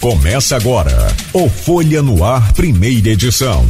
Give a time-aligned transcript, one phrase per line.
[0.00, 3.66] Começa agora o Folha no Ar, primeira edição.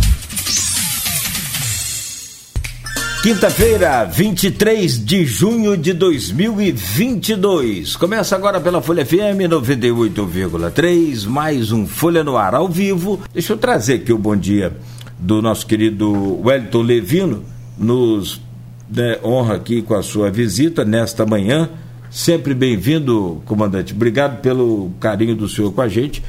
[3.21, 7.97] Quinta-feira, 23 de junho de 2022.
[7.97, 13.21] Começa agora pela Folha FM 98,3, mais um Folha no Ar ao vivo.
[13.35, 14.77] Deixa eu trazer aqui o bom dia
[15.19, 17.45] do nosso querido Wellington Levino,
[17.77, 18.41] nos
[18.89, 21.69] né, honra aqui com a sua visita nesta manhã
[22.11, 23.93] Sempre bem-vindo, comandante.
[23.93, 26.21] Obrigado pelo carinho do senhor com a gente.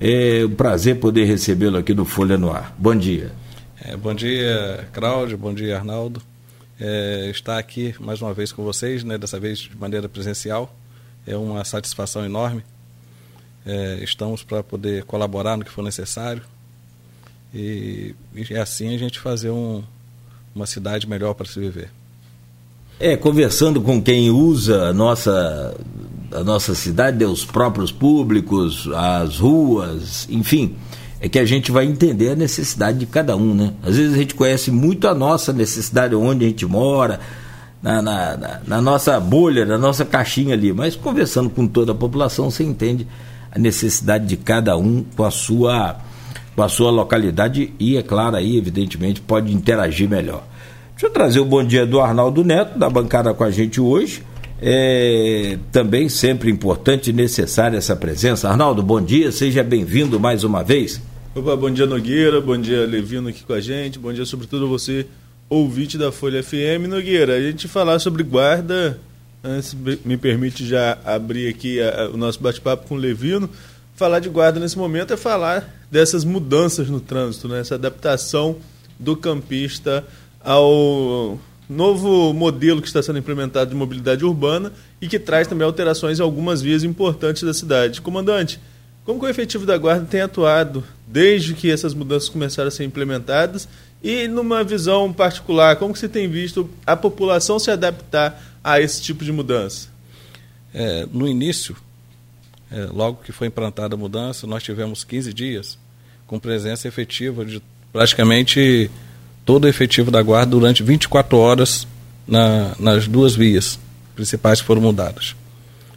[0.00, 2.74] É um prazer poder recebê-lo aqui no Folha no Ar.
[2.78, 3.30] Bom dia.
[3.84, 5.36] É, bom dia, Cláudio.
[5.36, 6.22] Bom dia, Arnaldo.
[6.80, 10.74] É, estar aqui mais uma vez com vocês, né, dessa vez de maneira presencial,
[11.26, 12.62] é uma satisfação enorme.
[13.66, 16.42] É, estamos para poder colaborar no que for necessário
[17.54, 19.82] e, e assim a gente fazer um,
[20.54, 21.90] uma cidade melhor para se viver.
[22.98, 25.76] É, conversando com quem usa a nossa,
[26.32, 30.76] a nossa cidade, os próprios públicos, as ruas, enfim,
[31.20, 33.74] é que a gente vai entender a necessidade de cada um, né?
[33.82, 37.20] Às vezes a gente conhece muito a nossa necessidade, onde a gente mora,
[37.82, 41.94] na, na, na, na nossa bolha, na nossa caixinha ali, mas conversando com toda a
[41.94, 43.06] população, você entende
[43.52, 45.96] a necessidade de cada um com a sua,
[46.54, 50.42] com a sua localidade e, é claro, aí, evidentemente, pode interagir melhor.
[50.96, 54.22] Deixa eu trazer o bom dia do Arnaldo Neto, da bancada com a gente hoje.
[54.62, 58.48] É também sempre importante e necessária essa presença.
[58.48, 60.98] Arnaldo, bom dia, seja bem-vindo mais uma vez.
[61.34, 65.06] Opa, bom dia Nogueira, bom dia Levino aqui com a gente, bom dia sobretudo você,
[65.50, 66.88] ouvinte da Folha FM.
[66.88, 68.98] Nogueira, a gente falar sobre guarda,
[70.02, 73.50] me permite já abrir aqui a, a, o nosso bate-papo com o Levino.
[73.94, 77.60] Falar de guarda nesse momento é falar dessas mudanças no trânsito, né?
[77.60, 78.56] essa adaptação
[78.98, 80.02] do campista
[80.46, 86.20] ao novo modelo que está sendo implementado de mobilidade urbana e que traz também alterações
[86.20, 88.00] em algumas vias importantes da cidade.
[88.00, 88.60] Comandante,
[89.04, 93.68] como o efetivo da Guarda tem atuado desde que essas mudanças começaram a ser implementadas
[94.00, 99.02] e numa visão particular, como que você tem visto a população se adaptar a esse
[99.02, 99.88] tipo de mudança?
[100.72, 101.76] É, no início,
[102.70, 105.76] é, logo que foi implantada a mudança, nós tivemos 15 dias
[106.24, 107.60] com presença efetiva de
[107.92, 108.88] praticamente
[109.46, 111.86] todo o efetivo da guarda durante 24 horas
[112.26, 113.78] na, nas duas vias
[114.14, 115.36] principais que foram mudadas,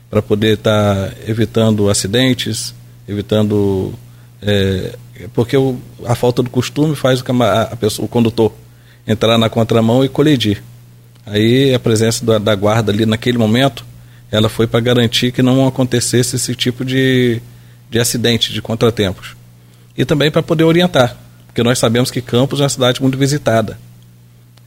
[0.09, 2.75] para poder estar tá evitando acidentes,
[3.07, 3.93] evitando.
[4.41, 4.95] É,
[5.33, 8.53] porque o, a falta do costume faz o, a pessoa, o condutor
[9.07, 10.61] entrar na contramão e colidir.
[11.25, 13.85] Aí a presença da, da guarda ali naquele momento,
[14.31, 17.41] ela foi para garantir que não acontecesse esse tipo de,
[17.89, 19.35] de acidente, de contratempos.
[19.97, 21.17] E também para poder orientar
[21.59, 23.77] porque nós sabemos que Campos é uma cidade muito visitada.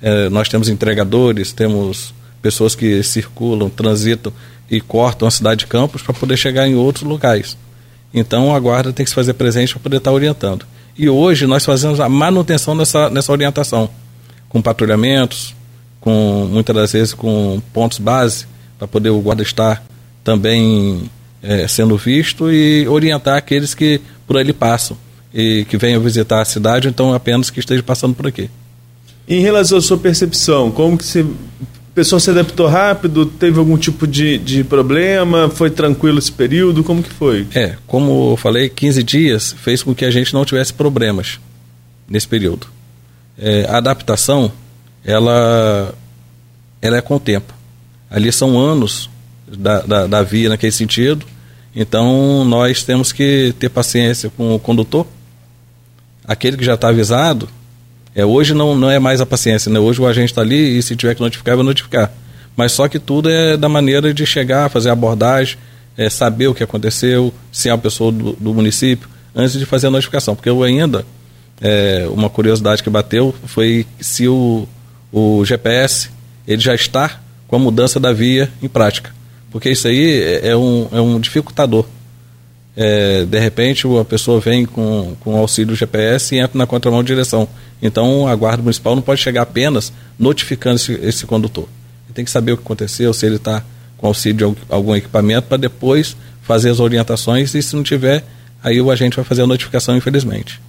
[0.03, 4.30] É, nós temos entregadores, temos pessoas que circulam, transitam
[4.70, 7.56] e cortam a cidade de Campos para poder chegar em outros locais.
[8.12, 10.66] Então a guarda tem que se fazer presente para poder estar orientando.
[10.98, 13.88] E hoje nós fazemos a manutenção dessa, nessa orientação,
[14.50, 15.54] com patrulhamentos,
[15.98, 18.44] com muitas das vezes com pontos base,
[18.78, 19.82] para poder o guarda estar
[20.22, 21.10] também
[21.42, 24.94] é, sendo visto e orientar aqueles que por ali passam
[25.34, 28.50] e que venham visitar a cidade, então apenas que esteja passando por aqui.
[29.26, 33.78] Em relação à sua percepção, como que você, a pessoa se adaptou rápido, teve algum
[33.78, 37.47] tipo de, de problema, foi tranquilo esse período, como que foi?
[37.54, 41.38] É, como eu falei, 15 dias fez com que a gente não tivesse problemas
[42.09, 42.66] nesse período.
[43.38, 44.53] É, a adaptação,
[45.04, 45.94] ela,
[46.81, 47.54] ela é com o tempo.
[48.10, 49.09] Ali são anos
[49.47, 51.25] da, da, da via naquele sentido,
[51.75, 55.06] então nós temos que ter paciência com o condutor,
[56.26, 57.48] aquele que já está avisado,
[58.14, 59.78] é, hoje não, não é mais a paciência, né?
[59.78, 62.12] Hoje o agente está ali e se tiver que notificar, vai notificar.
[62.56, 65.56] Mas só que tudo é da maneira de chegar, fazer abordagem,
[65.96, 69.86] é, saber o que aconteceu, se é uma pessoa do, do município, antes de fazer
[69.86, 70.34] a notificação.
[70.34, 71.06] Porque eu ainda,
[71.60, 74.68] é, uma curiosidade que bateu foi se o,
[75.10, 76.10] o GPS
[76.46, 79.14] ele já está com a mudança da via em prática.
[79.50, 81.86] Porque isso aí é, é um, é um dificultador
[82.76, 87.08] é, de repente a pessoa vem com, com auxílio GPS e entra na contramão de
[87.08, 87.48] direção.
[87.80, 91.69] Então a guarda municipal não pode chegar apenas notificando esse, esse condutor.
[92.06, 93.64] Ele tem que saber o que aconteceu, se ele está
[93.98, 98.24] com auxílio de algum equipamento, para depois fazer as orientações e se não tiver,
[98.62, 100.60] aí o agente vai fazer a notificação, infelizmente.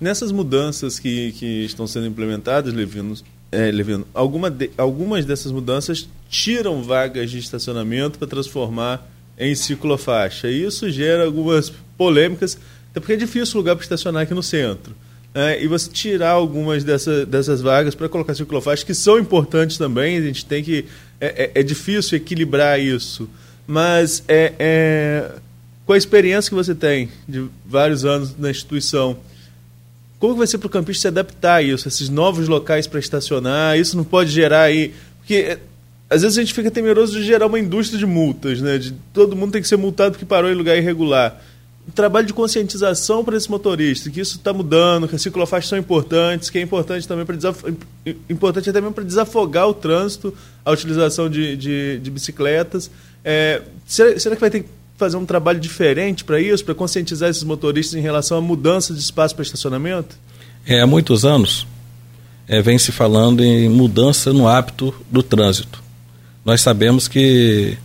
[0.00, 3.14] Nessas mudanças que, que estão sendo implementadas, Levino,
[3.50, 9.06] é, Levino alguma de, algumas dessas mudanças tiram vagas de estacionamento para transformar
[9.38, 10.48] em ciclofaixa.
[10.48, 12.58] E isso gera algumas polêmicas,
[12.90, 14.94] até porque é difícil o lugar para estacionar aqui no centro.
[15.34, 20.16] É, e você tirar algumas dessa, dessas vagas para colocar ciclofaixas, que são importantes também,
[20.16, 20.86] a gente tem que.
[21.20, 23.28] É, é, é difícil equilibrar isso.
[23.66, 25.30] Mas é, é
[25.84, 29.16] com a experiência que você tem de vários anos na instituição,
[30.18, 33.78] como vai ser para o campista se adaptar a isso, esses novos locais para estacionar?
[33.78, 34.92] Isso não pode gerar aí.
[35.18, 35.58] Porque é,
[36.10, 38.78] às vezes a gente fica temeroso de gerar uma indústria de multas, né?
[38.78, 41.38] De todo mundo tem que ser multado porque parou em lugar irregular.
[41.86, 45.78] Um trabalho de conscientização para esse motorista, que isso está mudando, que as ciclofaixas são
[45.78, 47.62] importantes, que é importante também para desaf...
[48.28, 50.34] importante até mesmo para desafogar o trânsito,
[50.64, 52.90] a utilização de, de, de bicicletas.
[53.24, 54.68] É, será, será que vai ter que
[54.98, 59.00] fazer um trabalho diferente para isso, para conscientizar esses motoristas em relação à mudança de
[59.00, 60.16] espaço para estacionamento?
[60.66, 61.66] É, há muitos anos
[62.46, 65.87] é, vem se falando em mudança no hábito do trânsito.
[66.48, 67.76] Nós sabemos que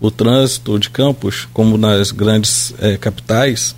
[0.00, 3.76] o trânsito de Campos, como nas grandes é, capitais,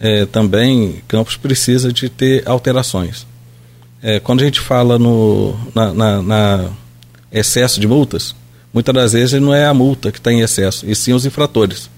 [0.00, 3.24] é, também Campos precisa de ter alterações.
[4.02, 6.70] É, quando a gente fala no na, na, na
[7.30, 8.34] excesso de multas,
[8.74, 11.88] muitas das vezes não é a multa que está em excesso, e sim os infratores.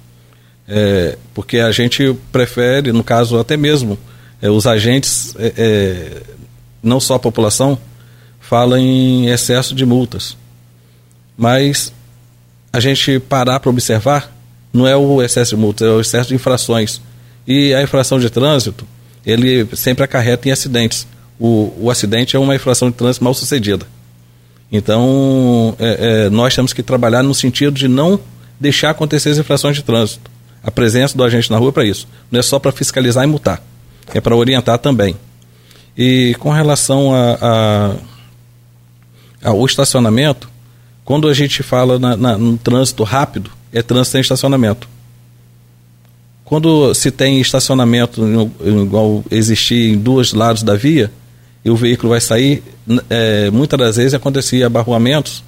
[1.32, 3.98] Porque a gente prefere, no caso até mesmo,
[4.42, 5.34] os agentes,
[6.82, 7.78] não só a população,
[8.40, 10.36] fala em excesso de multas.
[11.36, 11.92] Mas
[12.72, 14.32] a gente parar para observar,
[14.72, 17.00] não é o excesso de multas, é o excesso de infrações.
[17.46, 18.86] E a infração de trânsito,
[19.26, 21.06] ele sempre acarreta em acidentes.
[21.38, 23.86] O, o acidente é uma infração de trânsito mal sucedida.
[24.70, 28.18] Então, é, é, nós temos que trabalhar no sentido de não
[28.58, 30.30] deixar acontecer as infrações de trânsito.
[30.62, 32.06] A presença do agente na rua é para isso.
[32.30, 33.62] Não é só para fiscalizar e multar.
[34.14, 35.16] É para orientar também.
[35.96, 37.10] E com relação
[39.42, 40.48] ao estacionamento,
[41.04, 44.88] quando a gente fala na, na, no trânsito rápido, é trânsito em estacionamento.
[46.44, 48.22] Quando se tem estacionamento
[48.82, 51.10] igual existir em dois lados da via,
[51.64, 52.62] e o veículo vai sair,
[53.08, 55.44] é, muitas das vezes acontecia abarroamentos,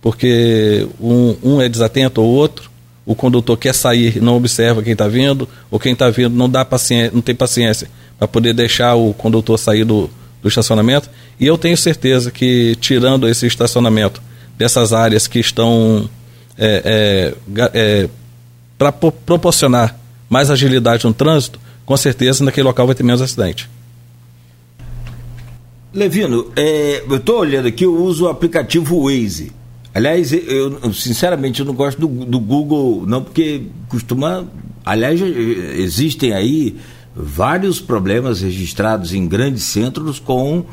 [0.00, 2.70] porque um, um é desatento ou outro,
[3.04, 6.64] o condutor quer sair não observa quem está vindo, ou quem está vindo não, dá
[6.64, 7.88] paciência, não tem paciência
[8.18, 10.08] para poder deixar o condutor sair do,
[10.40, 11.10] do estacionamento.
[11.38, 14.22] E eu tenho certeza que, tirando esse estacionamento
[14.62, 16.08] dessas áreas que estão
[16.56, 18.08] é, é, é,
[18.78, 19.98] para proporcionar
[20.30, 23.68] mais agilidade no trânsito, com certeza naquele local vai ter menos acidente.
[25.92, 29.50] Levino, é, eu estou olhando aqui, eu uso o aplicativo Waze.
[29.92, 34.46] Aliás, eu sinceramente eu não gosto do, do Google, não, porque costuma.
[34.84, 36.76] Aliás, existem aí
[37.14, 40.64] vários problemas registrados em grandes centros com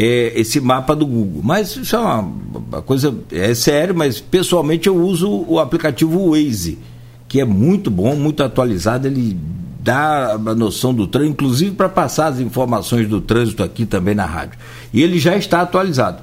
[0.00, 1.42] é, esse mapa do Google.
[1.42, 6.78] Mas isso é uma, uma, coisa é sério, mas pessoalmente eu uso o aplicativo Waze,
[7.26, 9.36] que é muito bom, muito atualizado, ele
[9.80, 14.24] dá a noção do trânsito, inclusive para passar as informações do trânsito aqui também na
[14.24, 14.56] rádio.
[14.92, 16.22] E ele já está atualizado.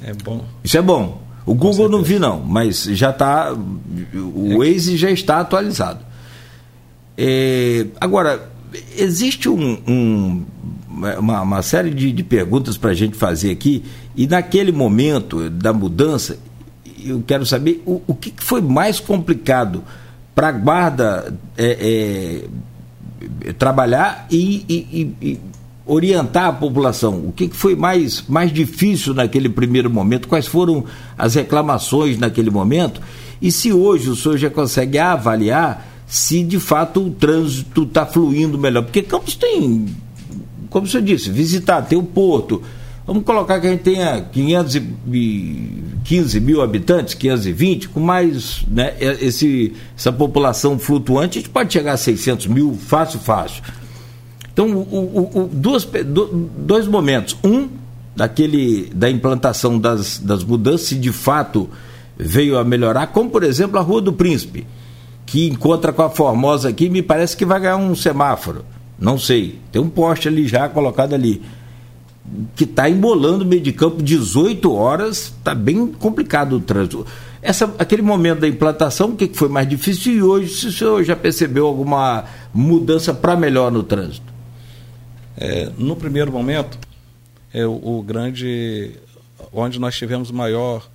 [0.00, 0.44] É bom.
[0.62, 1.20] Isso é bom.
[1.44, 6.00] O Google não vi não, mas já está, o é Waze já está atualizado.
[7.18, 8.50] É, agora,
[8.96, 10.44] existe um, um,
[11.18, 13.84] uma, uma, série de, de perguntas para a gente fazer aqui,
[14.16, 16.38] e naquele momento da mudança,
[17.04, 19.82] eu quero saber o, o que foi mais complicado
[20.34, 22.44] para a guarda é,
[23.48, 25.40] é, trabalhar e, e, e
[25.86, 27.26] orientar a população?
[27.26, 30.26] O que, foi mais, mais difícil naquele primeiro momento?
[30.26, 30.84] Quais foram
[31.16, 33.00] as reclamações naquele momento?
[33.40, 38.58] E se hoje o senhor já consegue avaliar se de fato o trânsito está fluindo
[38.58, 38.82] melhor?
[38.82, 39.86] Porque Campos tem,
[40.76, 42.62] como senhor disse, visitar, tem o porto.
[43.06, 50.12] Vamos colocar que a gente tenha 515 mil habitantes, 520, com mais né, esse, essa
[50.12, 53.62] população flutuante, a gente pode chegar a 600 mil fácil, fácil.
[54.52, 55.88] Então, o, o, o, duas,
[56.58, 57.38] dois momentos.
[57.42, 57.70] Um,
[58.14, 61.70] daquele, da implantação das, das mudanças, se de fato
[62.18, 64.66] veio a melhorar, como por exemplo a Rua do Príncipe,
[65.24, 68.62] que encontra com a Formosa aqui, me parece que vai ganhar um semáforo.
[68.98, 69.58] Não sei.
[69.70, 71.42] Tem um poste ali já colocado ali.
[72.54, 77.06] Que está embolando o meio de campo 18 horas, está bem complicado o trânsito.
[77.40, 80.12] Essa, aquele momento da implantação, o que foi mais difícil?
[80.14, 84.34] E hoje, se o senhor já percebeu alguma mudança para melhor no trânsito?
[85.36, 86.76] É, no primeiro momento,
[87.54, 88.92] é, o, o, grande.
[89.52, 90.88] onde nós tivemos maior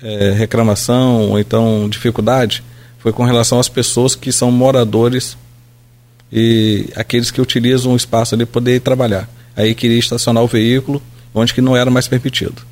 [0.00, 2.62] é, reclamação ou então dificuldade
[2.98, 5.36] foi com relação às pessoas que são moradores
[6.32, 9.28] e aqueles que utilizam o espaço ali poder trabalhar.
[9.56, 11.02] Aí queria estacionar o veículo
[11.34, 12.62] onde que não era mais permitido.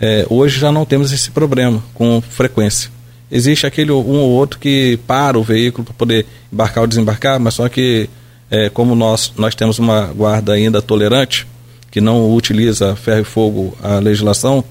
[0.00, 2.90] É, hoje já não temos esse problema com frequência.
[3.30, 7.54] Existe aquele um ou outro que para o veículo para poder embarcar ou desembarcar, mas
[7.54, 8.08] só que
[8.50, 11.46] é, como nós, nós temos uma guarda ainda tolerante,
[11.90, 14.64] que não utiliza ferro e fogo a legislação,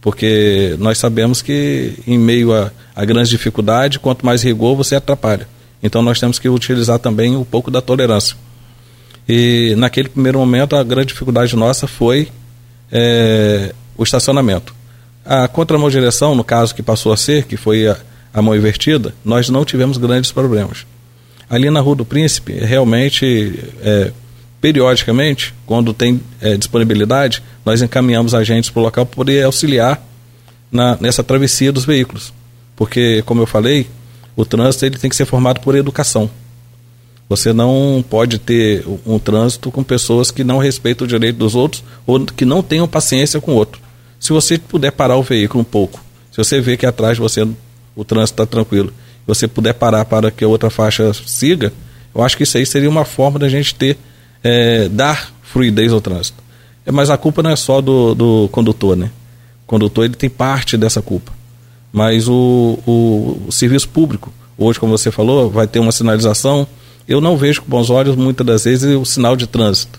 [0.00, 5.48] porque nós sabemos que em meio a, a grande dificuldade, quanto mais rigor você atrapalha.
[5.82, 8.36] Então nós temos que utilizar também um pouco da tolerância.
[9.28, 12.28] E naquele primeiro momento a grande dificuldade nossa foi
[12.90, 14.74] é, o estacionamento.
[15.24, 17.96] A contramão direção, no caso que passou a ser, que foi a,
[18.32, 20.86] a mão invertida, nós não tivemos grandes problemas.
[21.50, 24.12] Ali na Rua do Príncipe, realmente, é,
[24.60, 30.02] periodicamente, quando tem é, disponibilidade, nós encaminhamos agentes para o local para poder auxiliar
[30.70, 32.32] na, nessa travessia dos veículos.
[32.76, 33.86] Porque, como eu falei,
[34.38, 36.30] o trânsito ele tem que ser formado por educação.
[37.28, 41.82] Você não pode ter um, trânsito com pessoas que não respeitam o direito dos outros
[42.06, 43.80] ou que não tenham paciência com o outro.
[44.20, 47.48] Se você puder parar o veículo um pouco, se você vê que atrás de você
[47.96, 48.92] o trânsito está tranquilo,
[49.26, 51.72] você puder parar para que a outra faixa siga,
[52.14, 53.98] eu acho que isso aí seria uma forma da gente ter,
[54.44, 56.40] é, dar fluidez ao trânsito.
[56.86, 59.10] É, mas a culpa não é só do, do condutor, né?
[59.64, 61.37] O condutor ele tem parte dessa culpa.
[61.92, 66.66] Mas o, o, o serviço público, hoje, como você falou, vai ter uma sinalização.
[67.06, 69.98] Eu não vejo com bons olhos, muitas das vezes, o sinal de trânsito,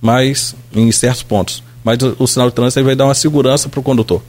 [0.00, 1.62] mas em certos pontos.
[1.84, 4.22] Mas o, o sinal de trânsito vai dar uma segurança para o condutor.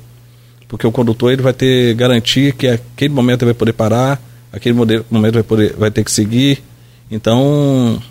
[0.67, 4.75] Porque o condutor ele vai ter garantia que aquele momento ele vai poder parar, aquele
[4.75, 6.61] momento vai, poder, vai ter que seguir.
[7.09, 8.01] Então,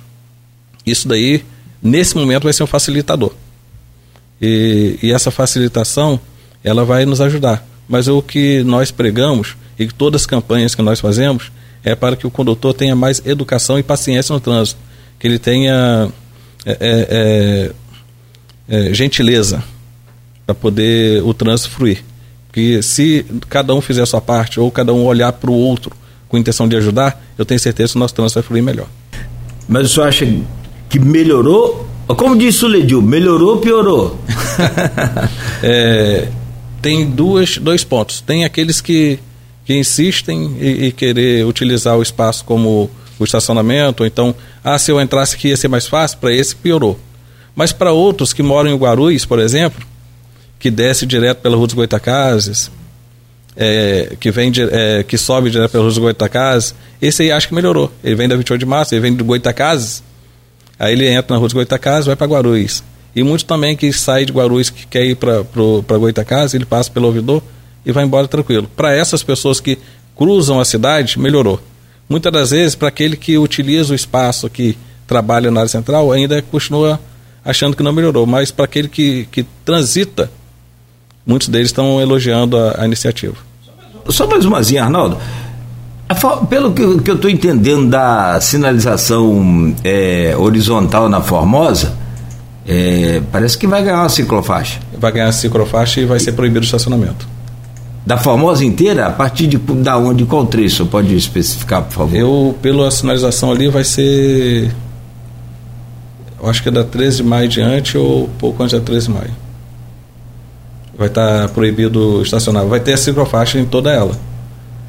[0.84, 1.44] isso daí,
[1.80, 3.32] nesse momento, vai ser um facilitador.
[4.40, 6.20] E, e essa facilitação,
[6.64, 7.64] ela vai nos ajudar.
[7.88, 11.50] Mas o que nós pregamos, e todas as campanhas que nós fazemos,
[11.82, 14.78] é para que o condutor tenha mais educação e paciência no trânsito.
[15.18, 16.08] Que ele tenha
[16.66, 17.72] é, é,
[18.68, 19.62] é, é gentileza
[20.44, 22.04] para poder o trânsito fluir.
[22.46, 25.92] Porque se cada um fizer a sua parte, ou cada um olhar para o outro
[26.28, 28.86] com intenção de ajudar, eu tenho certeza que o nosso trânsito vai fluir melhor.
[29.68, 30.26] Mas o senhor acha
[30.88, 31.86] que melhorou?
[32.06, 34.18] Como disse o Ledil, melhorou ou piorou?
[35.62, 36.28] é,
[36.80, 38.20] tem duas, dois pontos.
[38.20, 39.18] Tem aqueles que,
[39.64, 44.90] que insistem e, e, querer utilizar o espaço como o estacionamento, ou então, ah, se
[44.90, 46.98] eu entrasse aqui ia ser mais fácil, para esse piorou.
[47.54, 49.84] Mas para outros que moram em Guarulhos, por exemplo,
[50.58, 52.70] que desce direto pela Rua dos Goitacazes,
[53.56, 57.54] é, que vem é, que sobe direto pela Rua dos Goitacazes, esse aí acho que
[57.54, 57.92] melhorou.
[58.04, 60.02] Ele vem da 28 de março, ele vem do Goitacazes,
[60.78, 62.84] aí ele entra na Rua dos Goitacazes vai para Guarulhos.
[63.18, 67.06] E muitos também que saem de Guarulhos que quer ir para Goitacazes, ele passa pelo
[67.06, 67.42] ouvidor
[67.84, 68.70] e vai embora tranquilo.
[68.76, 69.76] Para essas pessoas que
[70.16, 71.60] cruzam a cidade, melhorou.
[72.08, 76.40] Muitas das vezes, para aquele que utiliza o espaço que trabalha na área central, ainda
[76.42, 77.00] continua
[77.44, 78.24] achando que não melhorou.
[78.24, 80.30] Mas para aquele que, que transita
[81.26, 83.34] muitos deles estão elogiando a, a iniciativa.
[84.08, 85.18] Só mais umazinha, Arnaldo.
[86.48, 91.94] Pelo que, que eu estou entendendo da sinalização é, horizontal na Formosa,
[92.68, 94.78] é, parece que vai ganhar uma ciclofaixa.
[94.98, 97.26] Vai ganhar a ciclofaixa e vai ser proibido o estacionamento.
[98.04, 99.06] Da Formosa inteira?
[99.06, 100.24] A partir de da onde?
[100.24, 100.86] Qual trecho?
[100.86, 102.16] Pode especificar, por favor?
[102.16, 104.70] Eu, pela sinalização ali, vai ser.
[106.40, 109.14] Eu acho que é da 13 de maio diante ou pouco antes da 13 de
[109.14, 109.48] maio
[110.98, 112.66] vai estar tá proibido estacionar.
[112.66, 114.18] Vai ter a ciclofaixa em toda ela.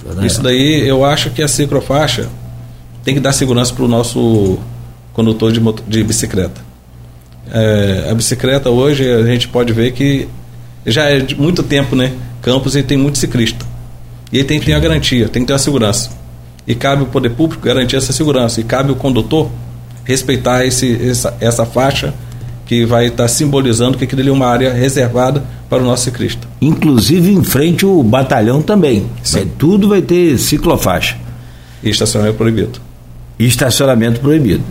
[0.03, 0.49] Toda Isso ela.
[0.49, 2.27] daí, eu acho que a ciclofaixa
[3.03, 4.57] tem que dar segurança para o nosso
[5.13, 6.68] condutor de, de bicicleta.
[7.51, 10.27] É, a bicicleta hoje a gente pode ver que
[10.85, 12.11] já é de muito tempo, né?
[12.41, 13.65] Campos e tem muito ciclista.
[14.31, 16.11] E ele tem que ter a garantia, tem que ter a segurança.
[16.67, 18.61] E cabe o poder público garantir essa segurança.
[18.61, 19.49] E cabe o condutor
[20.03, 22.13] respeitar esse, essa, essa faixa
[22.65, 26.47] que vai estar simbolizando que aquilo ali é uma área reservada para o nosso ciclista.
[26.61, 29.07] Inclusive em frente o batalhão também.
[29.31, 31.17] Vai, tudo vai ter ciclofaixa.
[31.81, 32.79] E estacionamento proibido.
[33.39, 34.63] E estacionamento proibido.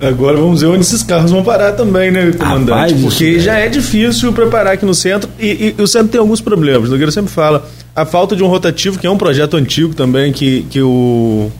[0.00, 2.70] Agora vamos ver onde esses carros vão parar também, né, comandante?
[2.70, 6.40] Rapaz, Porque já é difícil preparar aqui no centro e, e, o centro tem alguns
[6.40, 6.88] problemas.
[6.88, 10.32] O Nogueira sempre fala a falta de um rotativo, que é um projeto antigo também,
[10.32, 11.50] que, que o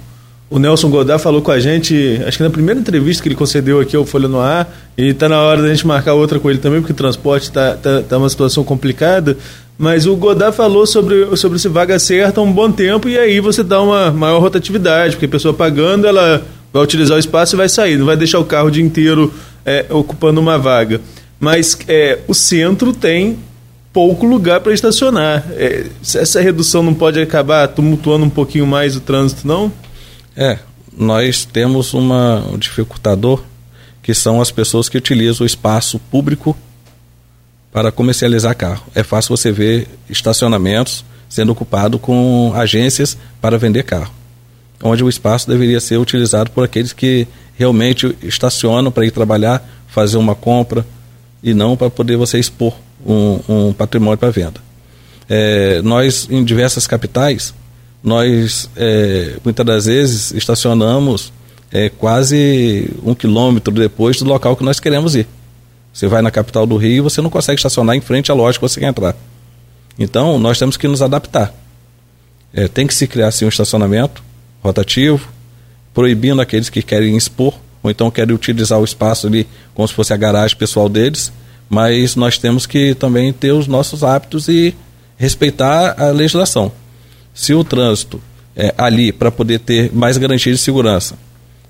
[0.48, 3.80] o Nelson Godard falou com a gente, acho que na primeira entrevista que ele concedeu
[3.80, 6.60] aqui ao Folha no Ar, e está na hora da gente marcar outra com ele
[6.60, 9.36] também, porque o transporte está tá, tá uma situação complicada.
[9.76, 13.40] Mas o Godard falou sobre, sobre esse vaga certa há um bom tempo, e aí
[13.40, 16.42] você dá uma maior rotatividade, porque a pessoa pagando, ela
[16.76, 19.32] vai utilizar o espaço e vai sair, não vai deixar o carro o dia inteiro
[19.64, 21.00] é, ocupando uma vaga.
[21.38, 23.38] Mas é, o centro tem
[23.92, 25.44] pouco lugar para estacionar.
[25.52, 29.72] É, essa redução não pode acabar tumultuando um pouquinho mais o trânsito, não?
[30.36, 30.58] É,
[30.96, 33.42] nós temos uma, um dificultador
[34.02, 36.56] que são as pessoas que utilizam o espaço público
[37.72, 38.86] para comercializar carro.
[38.94, 44.12] É fácil você ver estacionamentos sendo ocupado com agências para vender carro,
[44.82, 50.16] onde o espaço deveria ser utilizado por aqueles que realmente estacionam para ir trabalhar, fazer
[50.16, 50.86] uma compra
[51.42, 54.60] e não para poder você expor um, um patrimônio para venda.
[55.28, 57.54] É, nós, em diversas capitais,
[58.02, 61.32] nós é, muitas das vezes estacionamos
[61.72, 65.26] é, quase um quilômetro depois do local que nós queremos ir.
[65.92, 68.58] Você vai na capital do Rio e você não consegue estacionar em frente à loja
[68.58, 69.16] que você quer entrar.
[69.98, 71.54] Então, nós temos que nos adaptar.
[72.52, 74.22] É, tem que se criar assim, um estacionamento
[74.62, 75.28] rotativo,
[75.94, 80.12] proibindo aqueles que querem expor, ou então querem utilizar o espaço ali como se fosse
[80.12, 81.32] a garagem pessoal deles,
[81.68, 84.74] mas nós temos que também ter os nossos hábitos e
[85.16, 86.70] respeitar a legislação.
[87.34, 88.20] Se o trânsito
[88.54, 91.16] é, ali, para poder ter mais garantia de segurança,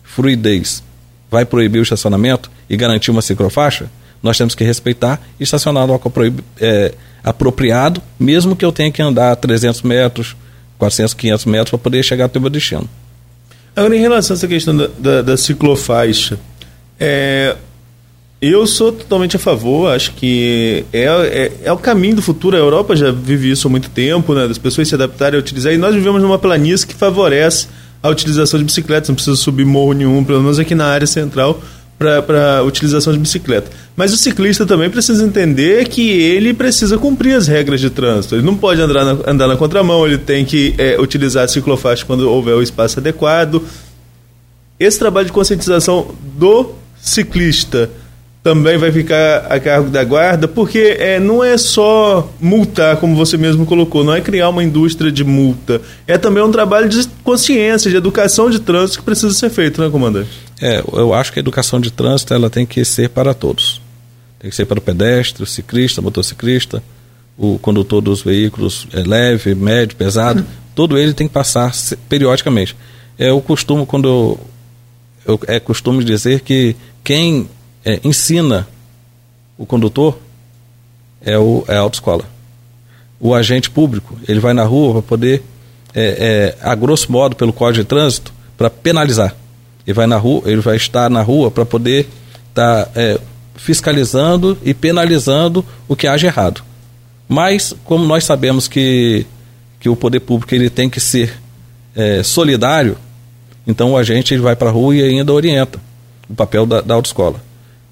[0.02, 0.82] fluidez,
[1.30, 3.90] vai proibir o estacionamento e garantir uma ciclofaixa,
[4.22, 6.12] nós temos que respeitar e estacionar no local
[6.60, 10.36] é, apropriado, mesmo que eu tenha que andar 300 metros,
[10.78, 12.88] 400, 500 metros para poder chegar até o meu destino.
[13.74, 16.38] Agora, em relação a essa questão da, da, da ciclofaixa,
[16.98, 17.56] é,
[18.40, 22.56] eu sou totalmente a favor, acho que é, é, é, o caminho do futuro.
[22.56, 25.72] A Europa já vive isso há muito tempo, né, das pessoas se adaptarem a utilizar,
[25.72, 27.68] e nós vivemos numa planície que favorece
[28.02, 31.60] a utilização de bicicletas, não precisa subir morro nenhum, pelo menos aqui na área central,
[31.98, 33.70] para utilização de bicicleta.
[33.96, 38.34] Mas o ciclista também precisa entender que ele precisa cumprir as regras de trânsito.
[38.34, 42.04] Ele não pode andar na, andar na contramão, ele tem que é, utilizar a ciclofaixa
[42.04, 43.62] quando houver o espaço adequado.
[44.78, 47.90] Esse trabalho de conscientização do ciclista
[48.46, 53.36] também vai ficar a cargo da guarda, porque é, não é só multar, como você
[53.36, 57.90] mesmo colocou, não é criar uma indústria de multa, é também um trabalho de consciência,
[57.90, 60.30] de educação de trânsito que precisa ser feito, né, comandante?
[60.62, 63.82] É, eu acho que a educação de trânsito ela tem que ser para todos.
[64.38, 66.80] Tem que ser para o pedestre, o ciclista, o motociclista,
[67.36, 70.46] o condutor dos veículos é, leve, médio, pesado, uhum.
[70.72, 71.72] todo ele tem que passar
[72.08, 72.76] periodicamente.
[73.18, 74.40] É o costume quando eu,
[75.26, 77.48] eu é costume dizer que quem
[77.86, 78.66] é, ensina
[79.56, 80.18] o condutor
[81.24, 82.24] é, o, é a autoescola.
[83.20, 85.42] O agente público, ele vai na rua para poder,
[85.94, 89.34] é, é, a grosso modo, pelo Código de Trânsito, para penalizar.
[89.86, 92.08] Ele vai na rua, ele vai estar na rua para poder
[92.48, 93.20] estar tá, é,
[93.54, 96.62] fiscalizando e penalizando o que haja errado.
[97.28, 99.24] Mas, como nós sabemos que,
[99.78, 101.40] que o poder público ele tem que ser
[101.94, 102.96] é, solidário,
[103.66, 105.78] então o agente ele vai para a rua e ainda orienta
[106.28, 107.45] o papel da, da autoescola.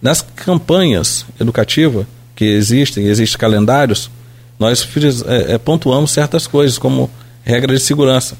[0.04, 2.04] Nas campanhas educativas
[2.36, 4.10] que existem, existem calendários,
[4.58, 4.86] nós
[5.26, 7.10] é, é, pontuamos certas coisas, como
[7.42, 8.36] regra de segurança.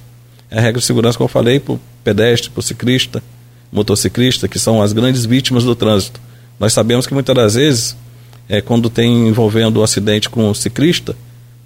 [0.51, 3.23] A regra de segurança, como eu falei, para o pedestre, para o ciclista,
[3.73, 6.21] motociclista, que são as grandes vítimas do trânsito.
[6.61, 7.97] Nós sabemos que muitas das vezes,
[8.47, 11.17] é, quando tem envolvendo o um acidente com o ciclista,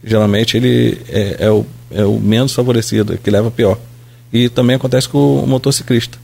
[0.04, 3.76] geralmente ele é, é, o, é o menos favorecido, que leva pior.
[4.32, 6.18] E também acontece com o motociclista.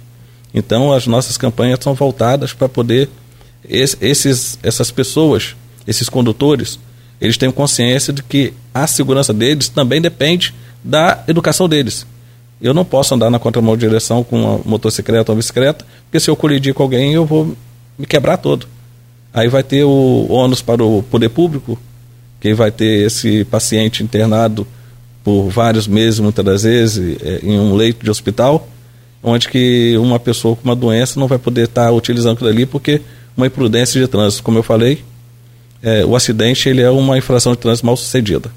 [0.54, 3.10] Então, as nossas campanhas são voltadas para poder
[3.68, 5.54] esses, essas pessoas,
[5.86, 6.78] esses condutores,
[7.20, 12.06] eles têm consciência de que a segurança deles também depende da educação deles.
[12.60, 16.30] Eu não posso andar na contramão de direção com uma motocicleta ou bicicleta, porque se
[16.30, 17.56] eu colidir com alguém eu vou
[17.98, 18.66] me quebrar todo.
[19.32, 21.78] Aí vai ter o ônus para o poder público,
[22.40, 24.66] que vai ter esse paciente internado
[25.24, 28.68] por vários meses, muitas das vezes, é, em um leito de hospital,
[29.22, 33.00] onde que uma pessoa com uma doença não vai poder estar utilizando aquilo ali porque
[33.36, 34.42] uma imprudência de trânsito.
[34.42, 35.02] Como eu falei,
[35.82, 38.50] é, o acidente ele é uma infração de trânsito mal sucedida.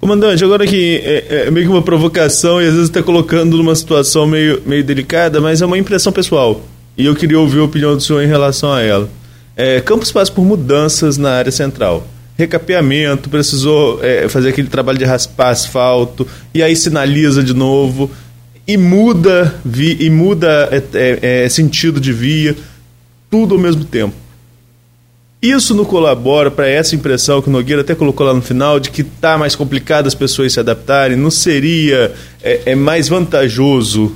[0.00, 3.74] Comandante, agora que é, é, meio que uma provocação e às vezes está colocando numa
[3.76, 6.60] situação meio, meio delicada, mas é uma impressão pessoal.
[6.98, 9.08] E eu queria ouvir a opinião do senhor em relação a ela.
[9.56, 12.06] É, Campos passa por mudanças na área central.
[12.36, 18.10] Recapeamento, precisou é, fazer aquele trabalho de raspar asfalto, e aí sinaliza de novo,
[18.66, 22.56] e muda, vi, e muda é, é, é sentido de via
[23.32, 24.14] tudo ao mesmo tempo.
[25.40, 28.90] Isso não colabora para essa impressão que o Nogueira até colocou lá no final de
[28.90, 31.16] que está mais complicado as pessoas se adaptarem?
[31.16, 34.14] Não seria é, é mais vantajoso,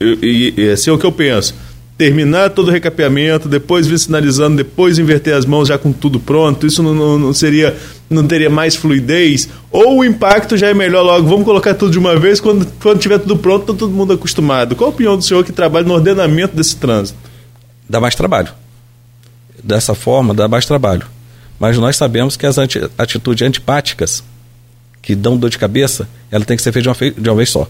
[0.00, 1.54] e, e esse é o que eu penso,
[1.96, 6.66] terminar todo o recapeamento, depois vir sinalizando, depois inverter as mãos já com tudo pronto?
[6.66, 7.76] Isso não, não, não seria,
[8.10, 9.48] não teria mais fluidez?
[9.70, 12.98] Ou o impacto já é melhor logo, vamos colocar tudo de uma vez, quando, quando
[12.98, 14.74] tiver tudo pronto, está todo mundo acostumado?
[14.74, 17.29] Qual a opinião do senhor que trabalha no ordenamento desse trânsito?
[17.90, 18.54] Dá mais trabalho.
[19.62, 21.06] Dessa forma, dá mais trabalho.
[21.58, 24.22] Mas nós sabemos que as anti, atitudes antipáticas
[25.02, 27.50] que dão dor de cabeça, ela tem que ser feita de uma, de uma vez
[27.50, 27.68] só.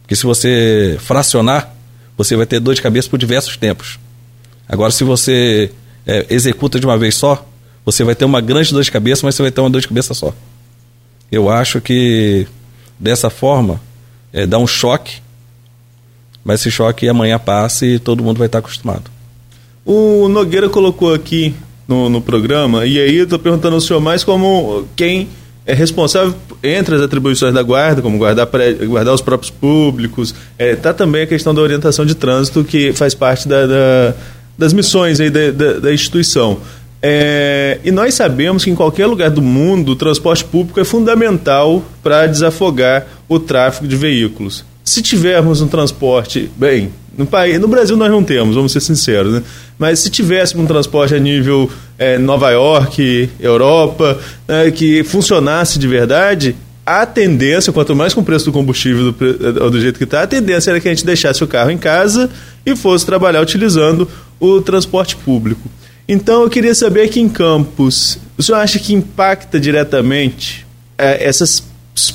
[0.00, 1.72] Porque se você fracionar,
[2.16, 3.98] você vai ter dor de cabeça por diversos tempos.
[4.66, 5.70] Agora, se você
[6.06, 7.46] é, executa de uma vez só,
[7.84, 9.88] você vai ter uma grande dor de cabeça, mas você vai ter uma dor de
[9.88, 10.32] cabeça só.
[11.30, 12.46] Eu acho que
[12.98, 13.80] dessa forma
[14.32, 15.20] é, dá um choque,
[16.42, 19.13] mas esse choque amanhã passa e todo mundo vai estar acostumado.
[19.84, 21.54] O Nogueira colocou aqui
[21.86, 25.28] no, no programa, e aí eu estou perguntando ao senhor mais como quem
[25.66, 28.48] é responsável entre as atribuições da guarda, como guardar,
[28.86, 32.92] guardar os próprios públicos, está é, tá também a questão da orientação de trânsito, que
[32.92, 34.14] faz parte da, da,
[34.56, 36.58] das missões aí da, da, da instituição.
[37.02, 41.84] É, e nós sabemos que em qualquer lugar do mundo o transporte público é fundamental
[42.02, 44.64] para desafogar o tráfego de veículos.
[44.84, 49.32] Se tivermos um transporte, bem, no, país, no Brasil nós não temos, vamos ser sinceros,
[49.32, 49.42] né?
[49.78, 55.88] mas se tivéssemos um transporte a nível é, Nova York, Europa, né, que funcionasse de
[55.88, 60.22] verdade, a tendência, quanto mais com o preço do combustível do, do jeito que está,
[60.22, 62.28] a tendência era que a gente deixasse o carro em casa
[62.66, 64.06] e fosse trabalhar utilizando
[64.38, 65.66] o transporte público.
[66.06, 70.66] Então eu queria saber aqui em Campos, o senhor acha que impacta diretamente
[70.98, 71.62] é, essas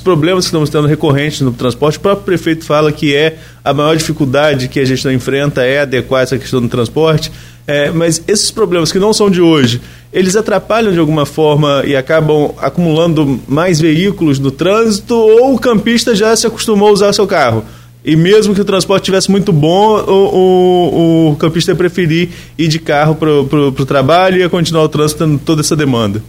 [0.03, 3.95] problemas que estamos tendo recorrentes no transporte, o próprio prefeito fala que é a maior
[3.95, 7.31] dificuldade que a gente enfrenta é adequar essa questão do transporte,
[7.65, 9.79] é, mas esses problemas que não são de hoje,
[10.11, 16.15] eles atrapalham de alguma forma e acabam acumulando mais veículos no trânsito ou o campista
[16.15, 17.63] já se acostumou a usar seu carro?
[18.03, 22.67] E mesmo que o transporte tivesse muito bom, o, o, o campista ia preferir ir
[22.67, 26.23] de carro para o trabalho e ia continuar o trânsito tendo toda essa demanda.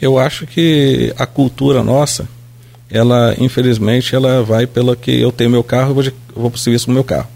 [0.00, 2.28] Eu acho que a cultura nossa,
[2.90, 6.50] ela infelizmente ela vai pela que eu tenho meu carro, eu vou, de, eu vou
[6.50, 7.28] para o serviço com meu carro.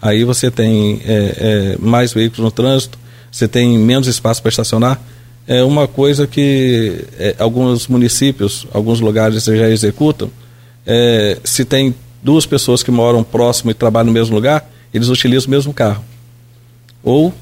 [0.00, 2.98] Aí você tem é, é, mais veículos no trânsito,
[3.30, 5.00] você tem menos espaço para estacionar.
[5.46, 10.30] É uma coisa que é, alguns municípios, alguns lugares já executam.
[10.86, 15.48] É, se tem duas pessoas que moram próximo e trabalham no mesmo lugar, eles utilizam
[15.48, 16.04] o mesmo carro.
[17.02, 17.32] Ou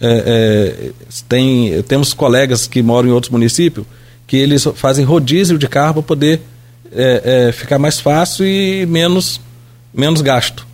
[0.00, 0.90] é, é,
[1.28, 3.86] tem, temos colegas que moram em outros municípios
[4.26, 6.40] que eles fazem rodízio de carro para poder
[6.92, 9.40] é, é, ficar mais fácil e menos,
[9.92, 10.66] menos gasto.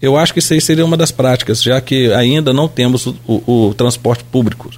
[0.00, 3.16] Eu acho que isso aí seria uma das práticas, já que ainda não temos o,
[3.26, 4.70] o, o transporte público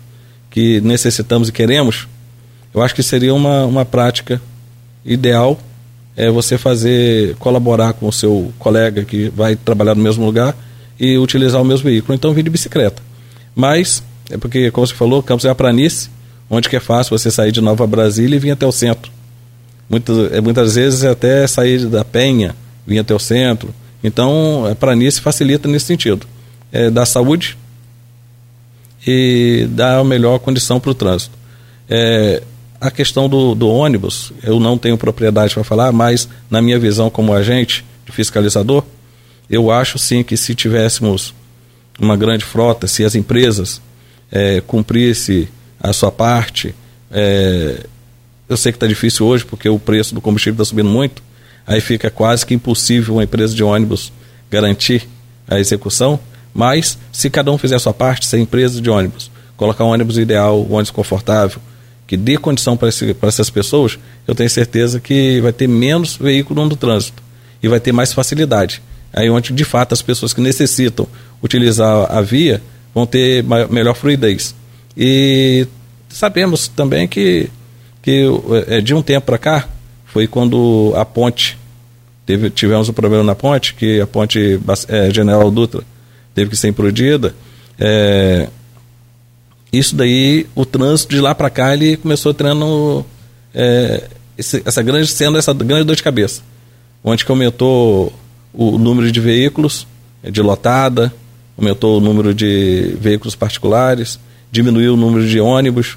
[0.51, 2.07] que necessitamos e queremos.
[2.73, 4.41] Eu acho que seria uma, uma prática
[5.05, 5.59] ideal
[6.17, 10.57] é você fazer, colaborar com o seu colega que vai trabalhar no mesmo lugar
[10.99, 12.15] e utilizar o mesmo veículo.
[12.15, 13.03] Então, vir de bicicleta.
[13.55, 16.09] Mas, é porque, como você falou, Campos é a planície,
[16.49, 19.11] onde que é fácil você sair de Nova Brasília e vir até o centro.
[19.89, 22.55] Muitas, é, muitas vezes é até sair da Penha,
[22.87, 23.75] vir até o centro.
[24.03, 26.27] Então, a planície facilita nesse sentido.
[26.73, 27.57] É, dá saúde
[29.07, 31.37] e dá a melhor condição para o trânsito.
[31.89, 32.43] É,
[32.81, 37.09] a questão do, do ônibus, eu não tenho propriedade para falar, mas na minha visão
[37.09, 38.85] como agente de fiscalizador,
[39.49, 41.35] eu acho sim que se tivéssemos
[41.99, 43.81] uma grande frota, se as empresas
[44.31, 45.49] é, cumprissem
[45.81, 46.75] a sua parte,
[47.11, 47.87] é,
[48.49, 51.23] eu sei que está difícil hoje porque o preço do combustível está subindo muito,
[51.67, 54.13] aí fica quase que impossível uma empresa de ônibus
[54.51, 55.09] garantir
[55.49, 56.19] a execução,
[56.53, 59.89] mas se cada um fizer a sua parte, se a empresa de ônibus colocar um
[59.89, 61.61] ônibus ideal, um ônibus confortável,
[62.07, 62.89] que dê condição para
[63.29, 67.23] essas pessoas, eu tenho certeza que vai ter menos veículo no trânsito
[67.63, 68.83] e vai ter mais facilidade.
[69.13, 71.07] Aí onde de fato as pessoas que necessitam
[71.43, 72.61] utilizar a via
[72.95, 74.55] vão ter maior, melhor fluidez.
[74.97, 75.67] E
[76.09, 77.49] sabemos também que,
[78.05, 78.23] que
[78.69, 79.67] é, de um tempo para cá
[80.05, 81.59] foi quando a ponte
[82.27, 85.83] teve, tivemos um problema na ponte, que a ponte é, General Dutra
[86.35, 87.35] teve que ser implodida.
[87.79, 88.49] É,
[89.73, 93.07] isso daí, o trânsito de lá para cá, ele começou tendo
[93.55, 94.05] é,
[94.37, 96.43] esse, essa grande sendo essa grande dor de cabeça,
[97.03, 98.13] onde que aumentou
[98.53, 99.87] o número de veículos
[100.23, 101.11] é, de lotada,
[101.57, 104.21] aumentou o número de veículos particulares,
[104.53, 105.97] diminuiu o número de ônibus.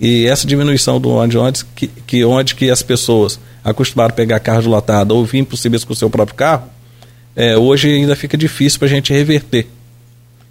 [0.00, 4.62] E essa diminuição do ônibus, que, que onde que as pessoas acostumaram a pegar carro
[4.62, 6.64] de lotada ou vir para o com o seu próprio carro,
[7.36, 9.66] é, hoje ainda fica difícil para a gente reverter.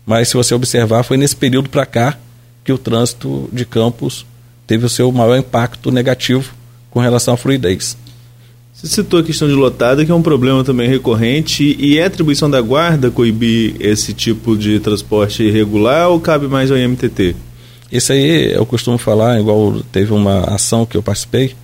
[0.06, 2.18] Mas se você observar, foi nesse período para cá
[2.64, 4.26] que o trânsito de Campos
[4.66, 6.54] teve o seu maior impacto negativo
[6.90, 7.98] com relação à fluidez.
[8.74, 12.50] Você citou a questão de lotada, que é um problema também recorrente, e é atribuição
[12.50, 17.36] da guarda coibir esse tipo de transporte irregular ou cabe mais ao IMTT?
[17.92, 21.56] Isso aí eu costumo falar, igual teve uma ação que eu participei,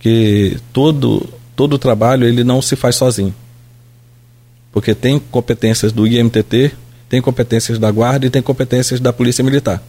[0.00, 3.34] que todo, todo trabalho ele não se faz sozinho.
[4.72, 6.72] Porque tem competências do IMTT,
[7.08, 9.82] tem competências da guarda e tem competências da Polícia Militar.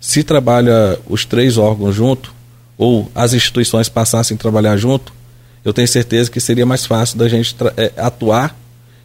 [0.00, 2.34] Se trabalha os três órgãos junto,
[2.76, 5.12] ou as instituições passassem a trabalhar junto,
[5.64, 8.54] eu tenho certeza que seria mais fácil da gente é, atuar,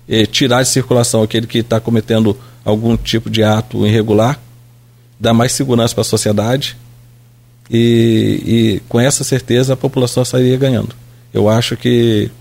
[0.08, 4.40] é, tirar de circulação aquele que está cometendo algum tipo de ato irregular,
[5.20, 6.78] dar mais segurança para a sociedade
[7.70, 10.96] e, e, com essa certeza a população sairia ganhando.
[11.34, 12.32] Eu acho que,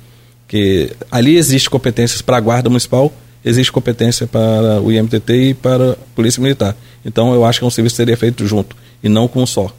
[0.46, 3.12] que ali existe competências para a Guarda Municipal
[3.44, 6.76] existe competência para o IMTT e para a Polícia Militar.
[7.04, 9.72] Então eu acho que um serviço seria feito junto e não com um só.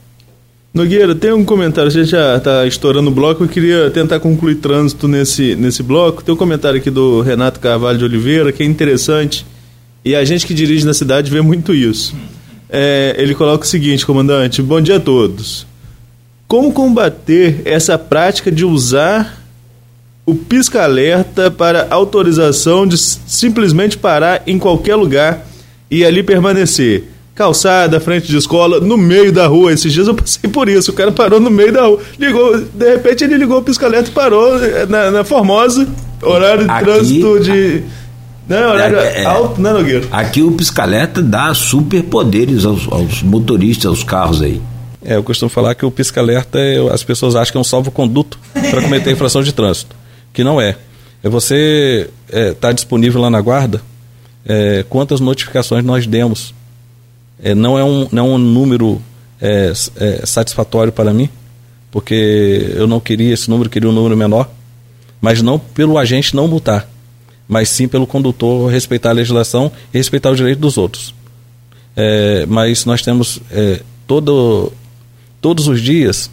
[0.71, 4.55] Nogueira, tem um comentário, a gente já está estourando o bloco, eu queria tentar concluir
[4.55, 6.23] trânsito nesse, nesse bloco.
[6.23, 9.45] Tem um comentário aqui do Renato Carvalho de Oliveira, que é interessante,
[10.05, 12.15] e a gente que dirige na cidade vê muito isso.
[12.69, 15.65] É, ele coloca o seguinte, comandante, bom dia a todos.
[16.47, 19.43] Como combater essa prática de usar
[20.25, 25.45] o pisca-alerta para autorização de simplesmente parar em qualquer lugar
[25.89, 27.07] e ali permanecer?
[27.39, 29.71] calçada, frente de escola, no meio da rua.
[29.71, 30.91] Esses dias eu passei por isso.
[30.91, 31.97] O cara parou no meio da rua.
[32.19, 35.87] Ligou, de repente ele ligou o pisca-alerta e parou eh, na, na, Formosa,
[36.21, 37.83] horário de aqui, trânsito de.
[38.49, 40.07] Né, horário é, alto, né, Nogueira?
[40.11, 44.59] Aqui o pisca-alerta dá superpoderes aos, aos motoristas, aos carros aí.
[45.05, 48.39] É, eu costumo falar que o pisca-alerta, é, as pessoas acham que é um salvo-conduto
[48.51, 49.95] para cometer infração de trânsito,
[50.33, 50.75] que não é.
[51.21, 53.83] É você estar é, tá disponível lá na guarda,
[54.43, 56.53] é, quantas notificações nós demos
[57.41, 59.01] é, não, é um, não é um número
[59.39, 61.29] é, é, satisfatório para mim,
[61.91, 64.49] porque eu não queria esse número, queria um número menor,
[65.21, 66.89] mas não pelo agente não multar,
[67.49, 71.13] mas sim pelo condutor respeitar a legislação e respeitar o direito dos outros.
[71.97, 74.71] É, mas nós temos é, todo,
[75.41, 76.31] todos os dias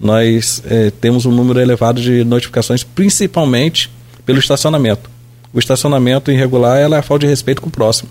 [0.00, 3.88] nós é, temos um número elevado de notificações, principalmente
[4.24, 5.08] pelo estacionamento.
[5.52, 8.10] O estacionamento irregular é a falta de respeito com o próximo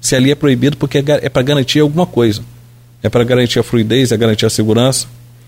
[0.00, 2.42] se ali é proibido porque é, é para garantir alguma coisa.
[3.02, 5.06] É para garantir a fluidez, é garantir a segurança.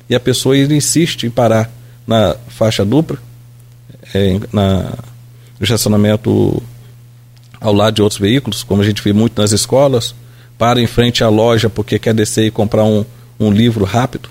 [0.08, 1.70] E a pessoa insiste em parar
[2.06, 3.18] na faixa dupla,
[4.14, 4.92] é, na,
[5.60, 6.60] no estacionamento
[7.60, 10.14] ao lado de outros veículos, como a gente vê muito nas escolas,
[10.58, 13.04] para em frente à loja porque quer descer e comprar um,
[13.38, 14.28] um livro rápido.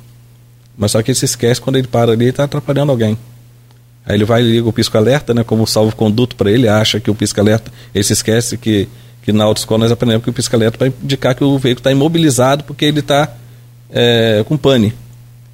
[0.77, 3.17] Mas só que ele se esquece quando ele para ali e está atrapalhando alguém.
[4.05, 7.15] Aí ele vai e liga o pisco-alerta, né, como salvo-conduto para ele, acha que o
[7.15, 8.89] pisco-alerta, ele se esquece que
[9.21, 12.63] que na autoescola nós aprendemos que o pisca-alerta vai indicar que o veículo está imobilizado
[12.63, 13.31] porque ele está
[13.91, 14.93] é, com pane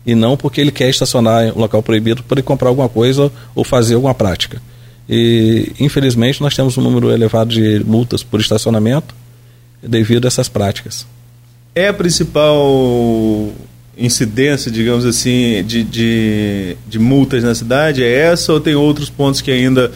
[0.05, 3.63] e não porque ele quer estacionar em um local proibido para comprar alguma coisa ou
[3.63, 4.61] fazer alguma prática.
[5.07, 9.13] E infelizmente nós temos um número elevado de multas por estacionamento
[9.81, 11.05] devido a essas práticas.
[11.73, 13.53] É a principal
[13.97, 18.03] incidência, digamos assim, de, de, de multas na cidade?
[18.03, 19.91] É essa ou tem outros pontos que ainda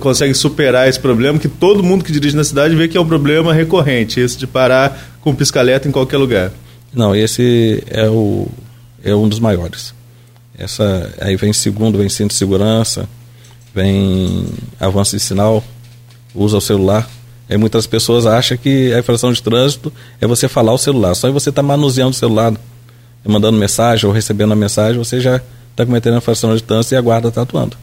[0.00, 3.06] consegue superar esse problema, que todo mundo que dirige na cidade vê que é um
[3.06, 6.52] problema recorrente, esse de parar com piscaleta em qualquer lugar.
[6.92, 8.48] Não, esse é, o,
[9.04, 9.94] é um dos maiores.
[10.56, 13.06] Essa, aí vem segundo, vem cinto de segurança,
[13.78, 14.44] vem
[14.80, 15.62] avanço de sinal,
[16.34, 17.08] usa o celular.
[17.48, 21.14] Aí muitas pessoas acham que a infração de trânsito é você falar o celular.
[21.14, 22.52] Só você está manuseando o celular,
[23.24, 26.96] mandando mensagem ou recebendo a mensagem, você já está cometendo a infração de trânsito e
[26.96, 27.76] a guarda está atuando.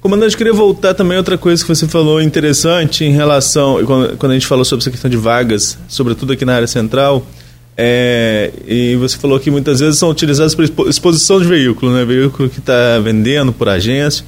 [0.00, 3.84] Comandante, queria voltar também a outra coisa que você falou interessante em relação,
[4.18, 7.26] quando a gente falou sobre essa questão de vagas, sobretudo aqui na área central,
[7.76, 12.04] é, e você falou que muitas vezes são utilizadas para exposição de veículo, né?
[12.04, 14.24] veículo que está vendendo por agência.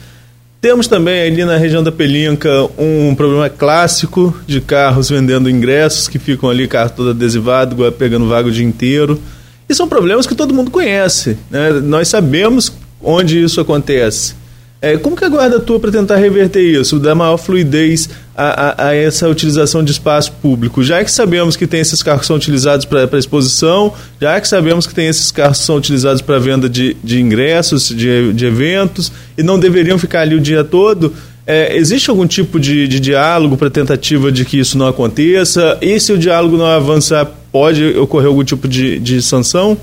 [0.62, 2.48] Temos também ali na região da Pelinca
[2.78, 8.46] um problema clássico de carros vendendo ingressos que ficam ali, carro todo adesivado, pegando vaga
[8.46, 9.20] o dia inteiro.
[9.68, 11.36] E são problemas que todo mundo conhece.
[11.50, 11.72] Né?
[11.82, 12.72] Nós sabemos
[13.02, 14.36] onde isso acontece.
[14.82, 18.88] É, como que a guarda atua para tentar reverter isso, dar maior fluidez a, a,
[18.88, 20.82] a, essa utilização de espaço público?
[20.82, 24.84] Já que sabemos que tem esses carros que são utilizados para exposição, já que sabemos
[24.84, 29.12] que tem esses carros que são utilizados para venda de, de ingressos, de, de eventos,
[29.38, 31.14] e não deveriam ficar ali o dia todo,
[31.46, 35.78] é, existe algum tipo de, de diálogo para tentativa de que isso não aconteça?
[35.80, 39.78] E se o diálogo não avançar, pode ocorrer algum tipo de, de sanção?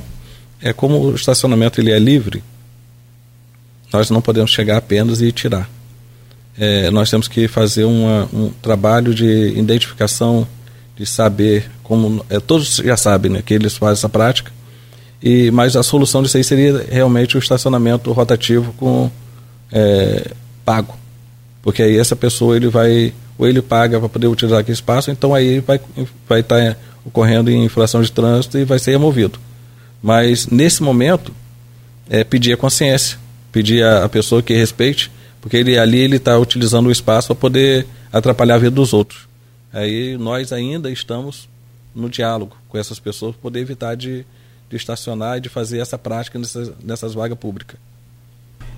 [0.62, 2.44] É como o estacionamento ele é livre,
[3.92, 5.70] nós não podemos chegar apenas e tirar.
[6.58, 10.48] É, nós temos que fazer uma, um trabalho de identificação,
[10.96, 12.26] de saber como.
[12.30, 14.52] É, todos já sabem né, que eles fazem essa prática,
[15.24, 19.10] e, mas a solução disso aí seria realmente o estacionamento rotativo com
[19.72, 20.32] é,
[20.66, 20.98] pago.
[21.62, 25.34] Porque aí essa pessoa ele vai, ou ele paga para poder utilizar aquele espaço, então
[25.34, 25.80] aí vai
[26.28, 29.40] vai estar tá ocorrendo em infração de trânsito e vai ser removido.
[30.02, 31.34] Mas nesse momento,
[32.10, 33.18] é pedir a consciência
[33.52, 37.36] pedir a, a pessoa que respeite, porque ele ali ele está utilizando o espaço para
[37.36, 39.28] poder atrapalhar a vida dos outros.
[39.72, 41.48] Aí nós ainda estamos
[41.96, 44.26] no diálogo com essas pessoas para poder evitar de,
[44.70, 47.78] de estacionar e de fazer essa prática nessas, nessas vagas públicas.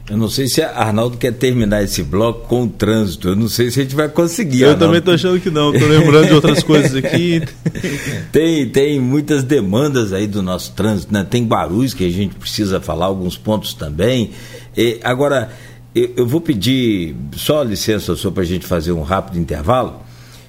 [0.09, 3.29] Eu não sei se a Arnaldo quer terminar esse bloco com o trânsito.
[3.29, 4.61] Eu não sei se a gente vai conseguir.
[4.61, 4.85] Eu Arnaldo.
[4.85, 5.73] também estou achando que não.
[5.73, 7.41] Estou lembrando de outras coisas aqui.
[8.31, 11.13] tem, tem muitas demandas aí do nosso trânsito.
[11.13, 11.25] Né?
[11.29, 14.31] Tem barulhos que a gente precisa falar, alguns pontos também.
[14.75, 15.51] E, agora,
[15.93, 20.01] eu, eu, vou pedir só licença só para a gente fazer um rápido intervalo.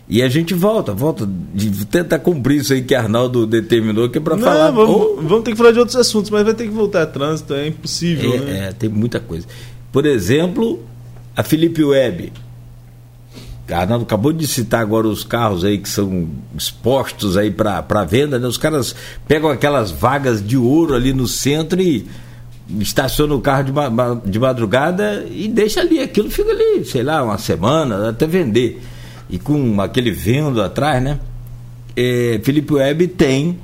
[0.08, 4.20] E a gente volta, volta de tentar cumprir isso aí que Arnaldo determinou, que é
[4.20, 4.70] para falar.
[4.70, 7.54] Vamos, vamos, ter que falar de outros assuntos, mas vai ter que voltar a trânsito,
[7.54, 8.34] é impossível.
[8.34, 8.68] É, né?
[8.68, 9.46] é tem muita coisa.
[9.90, 10.80] Por exemplo,
[11.36, 12.32] a Felipe Web.
[13.70, 18.46] Arnaldo acabou de citar agora os carros aí que são expostos aí para venda, né?
[18.46, 18.94] Os caras
[19.26, 22.06] pegam aquelas vagas de ouro ali no centro e
[22.80, 27.38] estaciona o carro de, de madrugada e deixa ali, aquilo fica ali, sei lá, uma
[27.38, 28.80] semana, até vender.
[29.28, 31.18] E com aquele vendo atrás, né?
[31.96, 33.58] É, Felipe Web tem.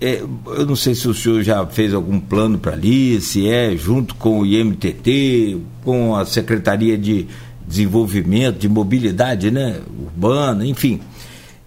[0.00, 3.74] É, eu não sei se o senhor já fez algum plano para ali, se é
[3.76, 7.26] junto com o IMTT, com a Secretaria de
[7.66, 11.00] Desenvolvimento, de Mobilidade né, Urbana, enfim.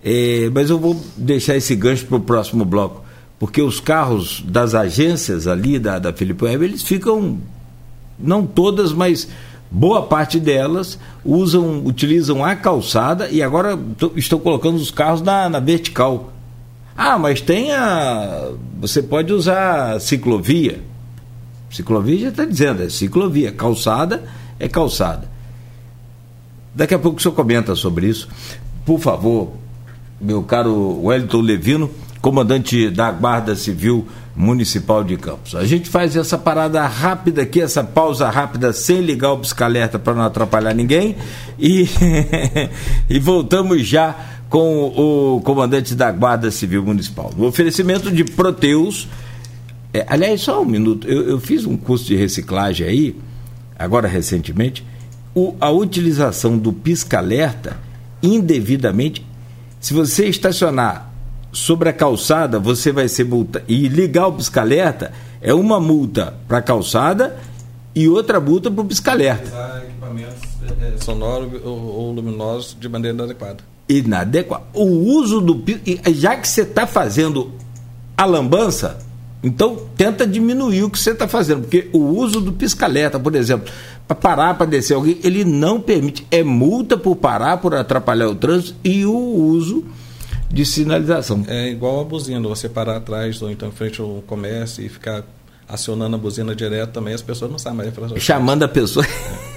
[0.03, 3.08] É, mas eu vou deixar esse gancho para o próximo bloco
[3.39, 7.37] porque os carros das agências ali da, da Felipe Web, eles ficam,
[8.19, 9.29] não todas, mas
[9.71, 13.79] boa parte delas usam, utilizam a calçada e agora
[14.15, 16.33] estão colocando os carros na, na vertical.
[16.97, 18.51] Ah, mas tem a.
[18.81, 20.81] Você pode usar ciclovia.
[21.71, 23.53] Ciclovia já está dizendo, é ciclovia.
[23.53, 24.23] Calçada
[24.59, 25.29] é calçada.
[26.75, 28.27] Daqui a pouco o senhor comenta sobre isso.
[28.85, 29.53] Por favor,
[30.19, 31.89] meu caro Wellington Levino
[32.21, 35.55] comandante da Guarda Civil Municipal de Campos.
[35.55, 40.13] A gente faz essa parada rápida aqui, essa pausa rápida, sem ligar o pisca-alerta para
[40.13, 41.15] não atrapalhar ninguém,
[41.57, 41.87] e,
[43.09, 44.15] e voltamos já
[44.49, 47.31] com o comandante da Guarda Civil Municipal.
[47.37, 49.07] No oferecimento de Proteus.
[49.93, 53.15] É, aliás, só um minuto, eu, eu, fiz um curso de reciclagem aí,
[53.77, 54.85] agora recentemente.
[55.33, 57.77] O, a utilização do pisca-alerta
[58.21, 59.25] indevidamente,
[59.79, 61.08] se você estacionar
[61.51, 66.59] sobre a calçada você vai ser multa e ligar o pisca-alerta é uma multa para
[66.59, 67.37] a calçada
[67.95, 69.83] e outra multa para o pisca-alerta.
[69.83, 70.49] Equipamentos
[70.81, 73.57] é, sonoros ou, luminosos de maneira inadequada.
[73.87, 74.63] Inadequada.
[74.73, 75.63] O uso do
[76.13, 77.51] já que você está fazendo
[78.15, 78.99] a lambança,
[79.41, 83.71] então tenta diminuir o que você está fazendo, porque o uso do pisca-alerta, por exemplo,
[84.07, 86.27] para parar para descer alguém, ele não permite.
[86.29, 89.85] É multa por parar, por atrapalhar o trânsito e o uso
[90.49, 91.43] de sinalização.
[91.47, 95.23] É igual a buzina, você parar atrás ou então em frente ao comércio e ficar
[95.67, 98.23] acionando a buzina direto também, as pessoas não sabem mais.
[98.23, 99.05] Chamando a pessoa.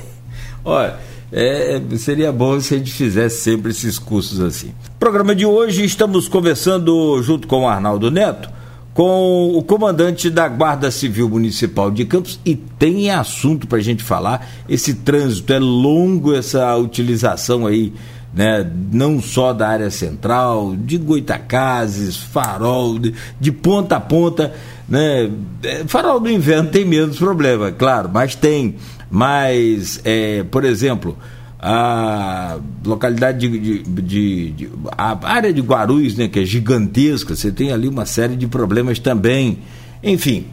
[0.64, 0.96] Olha,
[1.32, 4.74] é, seria bom se a gente fizesse sempre esses cursos assim.
[4.98, 8.50] Programa de hoje estamos conversando junto com o Arnaldo Neto
[8.94, 14.02] com o comandante da Guarda Civil Municipal de Campos e tem assunto para a gente
[14.02, 14.46] falar.
[14.68, 17.92] Esse trânsito é longo, essa utilização aí
[18.34, 24.52] né, não só da área central, de Goitacazes, farol, de, de ponta a ponta.
[24.88, 25.30] Né?
[25.62, 28.76] É, farol do inverno tem menos problema, claro, mas tem.
[29.10, 31.16] Mas, é, por exemplo,
[31.60, 37.52] a localidade de, de, de, de, a área de Guarulhos, né, que é gigantesca, você
[37.52, 39.58] tem ali uma série de problemas também.
[40.02, 40.46] Enfim,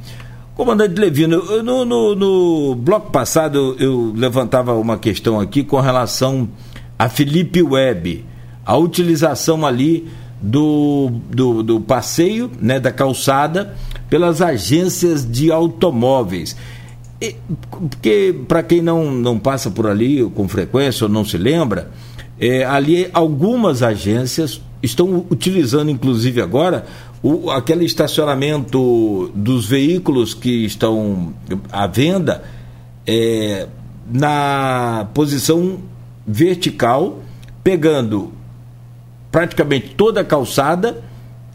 [0.55, 6.47] comandante Levino, no, no, no bloco passado eu, eu levantava uma questão aqui com relação
[6.99, 8.25] a Felipe Web,
[8.65, 10.05] a utilização ali
[10.41, 13.73] do, do, do passeio, né, da calçada,
[14.09, 16.57] pelas agências de automóveis.
[17.21, 17.35] E,
[17.71, 21.89] porque, para quem não, não passa por ali com frequência ou não se lembra,
[22.37, 26.85] é, ali algumas agências estão utilizando, inclusive agora,
[27.23, 31.33] o, aquele estacionamento dos veículos que estão
[31.71, 32.43] à venda
[33.05, 33.67] é,
[34.11, 35.79] na posição
[36.31, 37.19] vertical,
[37.63, 38.31] pegando
[39.31, 41.01] praticamente toda a calçada,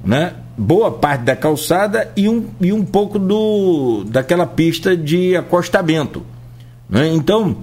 [0.04, 0.34] né?
[0.58, 6.24] boa parte da calçada e um, e um pouco do, daquela pista de acostamento.
[6.90, 7.08] Né?
[7.14, 7.58] Então,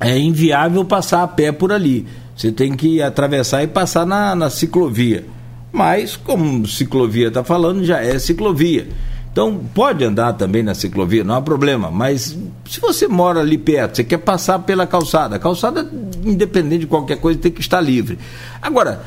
[0.00, 2.06] é inviável passar a pé por ali.
[2.36, 5.24] Você tem que atravessar e passar na, na ciclovia.
[5.72, 8.88] Mas, como ciclovia está falando, já é ciclovia.
[9.32, 12.36] Então, pode andar também na ciclovia, não há problema, mas
[12.68, 15.90] se você mora ali perto, você quer passar pela calçada, a calçada,
[16.22, 18.18] independente de qualquer coisa, tem que estar livre.
[18.60, 19.02] Agora,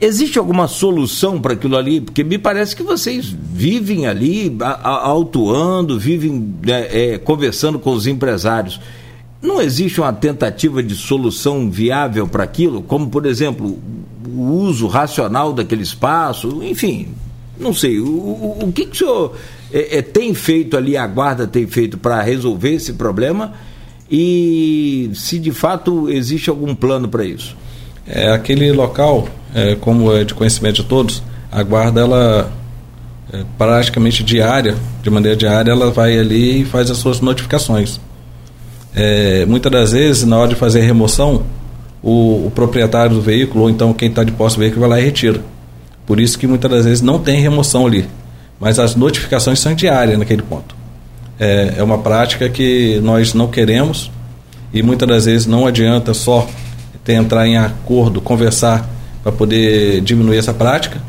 [0.00, 2.00] existe alguma solução para aquilo ali?
[2.00, 8.80] Porque me parece que vocês vivem ali, autuando, vivem né, é, conversando com os empresários.
[9.42, 13.76] Não existe uma tentativa de solução viável para aquilo, como, por exemplo,
[14.24, 17.08] o uso racional daquele espaço, enfim,
[17.58, 19.36] não sei, o, o, o que, que o senhor
[19.72, 23.52] é, é, tem feito ali, a guarda tem feito para resolver esse problema
[24.10, 27.56] e se de fato existe algum plano para isso?
[28.06, 32.52] É, aquele local, é, como é de conhecimento de todos, a guarda ela
[33.32, 38.00] é, praticamente diária, de maneira diária, ela vai ali e faz as suas notificações.
[38.94, 41.44] É, muitas das vezes, na hora de fazer a remoção,
[42.02, 45.00] o, o proprietário do veículo, ou então quem está de posse do veículo, vai lá
[45.00, 45.40] e retira.
[46.12, 48.06] Por isso que muitas das vezes não tem remoção ali.
[48.60, 50.76] Mas as notificações são diárias naquele ponto.
[51.40, 54.10] É, é uma prática que nós não queremos
[54.74, 56.46] e muitas das vezes não adianta só
[57.02, 58.86] ter, entrar em acordo, conversar
[59.22, 61.00] para poder diminuir essa prática.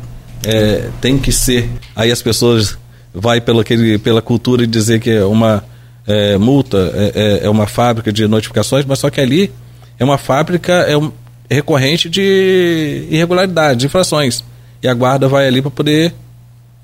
[0.42, 1.68] É, tem que ser.
[1.94, 2.78] Aí as pessoas
[3.12, 5.62] vai pelo aquele, pela cultura de dizer que é uma
[6.06, 9.52] é, multa, é, é, é uma fábrica de notificações, mas só que ali
[9.98, 11.12] é uma fábrica é um,
[11.50, 14.42] recorrente de irregularidades, de infrações.
[14.84, 16.14] E a guarda vai ali para poder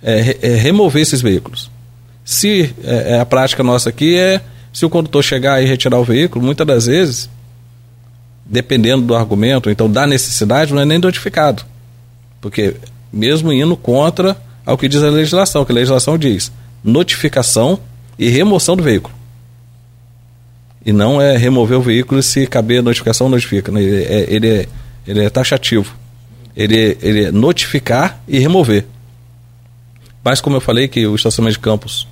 [0.03, 1.71] é, é, remover esses veículos.
[2.25, 4.41] Se é, é, a prática nossa aqui é
[4.73, 7.29] se o condutor chegar e retirar o veículo, muitas das vezes,
[8.47, 11.63] dependendo do argumento, então da necessidade, não é nem notificado.
[12.41, 12.75] Porque
[13.13, 14.35] mesmo indo contra
[14.65, 16.51] ao que diz a legislação, que a legislação diz
[16.83, 17.79] notificação
[18.19, 19.15] e remoção do veículo.
[20.87, 23.71] E não é remover o veículo se caber notificação, notifica.
[23.71, 23.83] Né?
[23.83, 24.69] Ele é, ele é,
[25.07, 26.00] ele é taxativo.
[26.61, 28.85] Ele, ele notificar e remover.
[30.23, 32.07] Mas como eu falei que o estacionamento de campos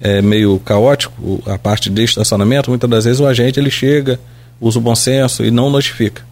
[0.00, 4.20] é meio caótico, a parte de estacionamento, muitas das vezes o agente ele chega,
[4.60, 6.22] usa o bom senso e não notifica.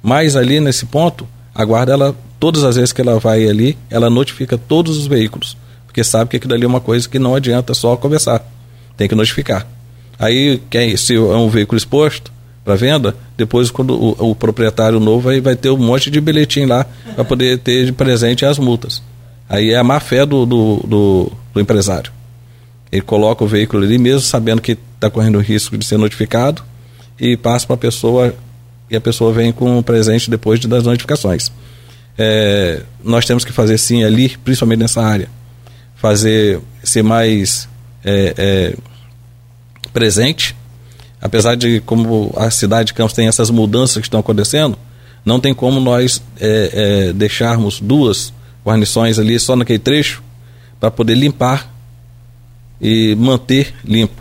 [0.00, 4.08] Mas ali nesse ponto, a guarda, ela, todas as vezes que ela vai ali, ela
[4.08, 7.74] notifica todos os veículos, porque sabe que aquilo ali é uma coisa que não adianta
[7.74, 8.44] só conversar,
[8.96, 9.66] tem que notificar.
[10.18, 12.32] Aí, quem, se é um veículo exposto
[12.64, 16.68] para venda, depois quando o, o, proprietário novo vai, vai ter um monte de bilhetinho
[16.68, 19.02] lá para poder ter de presente as multas.
[19.48, 22.12] Aí é a má fé do, do, do, do empresário.
[22.90, 26.62] Ele coloca o veículo ali mesmo sabendo que está correndo o risco de ser notificado
[27.18, 28.34] e passa para a pessoa
[28.90, 31.50] e a pessoa vem com o presente depois de, das notificações.
[32.16, 35.28] É, nós temos que fazer sim ali, principalmente nessa área,
[35.96, 37.68] fazer ser mais
[38.04, 38.76] é, é,
[39.92, 40.54] presente,
[41.22, 44.76] apesar de como a cidade de Campos tem essas mudanças que estão acontecendo,
[45.24, 48.32] não tem como nós é, é, deixarmos duas
[48.66, 50.22] guarnições ali só naquele trecho
[50.80, 51.72] para poder limpar
[52.80, 54.20] e manter limpo.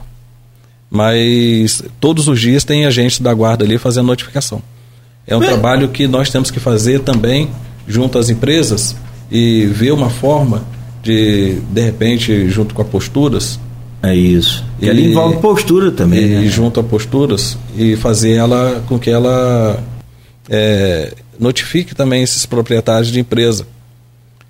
[0.89, 4.61] Mas todos os dias tem agentes da guarda ali fazendo notificação.
[5.25, 7.49] É um trabalho que nós temos que fazer também
[7.87, 8.95] junto às empresas
[9.31, 10.63] e ver uma forma
[11.01, 13.59] de, de repente, junto com as posturas.
[14.03, 14.65] É isso.
[14.81, 16.23] E, e ali envolve postura também.
[16.23, 16.45] E né?
[16.47, 19.81] junto a posturas e fazer ela com que ela
[20.49, 23.65] é, notifique também esses proprietários de empresa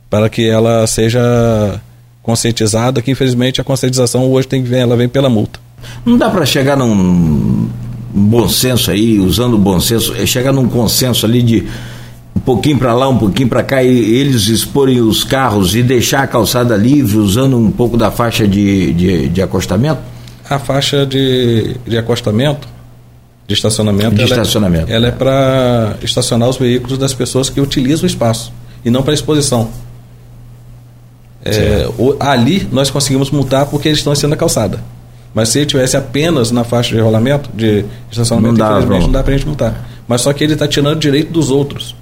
[0.10, 1.82] para que ela seja
[2.22, 5.60] conscientizada, que infelizmente a conscientização hoje tem que vir, ela vem pela multa.
[6.06, 7.70] Não dá para chegar num
[8.14, 11.68] bom senso aí, usando o bom senso, é chegar num consenso ali de
[12.41, 16.23] um pouquinho para lá, um pouquinho para cá, e eles exporem os carros e deixar
[16.23, 20.01] a calçada livre, usando um pouco da faixa de, de, de acostamento?
[20.49, 22.67] A faixa de, de acostamento,
[23.47, 24.91] de estacionamento, de ela, é- estacionamento.
[24.91, 28.51] É, ela é para estacionar os veículos das pessoas que utilizam o espaço
[28.83, 29.69] e não para exposição.
[31.45, 34.79] É, o, ali nós conseguimos multar porque eles estão sendo na calçada.
[35.33, 39.23] Mas se ele tivesse apenas na faixa de rolamento, de estacionamento, não dá, não dá
[39.23, 39.87] para a gente multar.
[40.07, 41.95] Mas só que ele está tirando direito dos outros.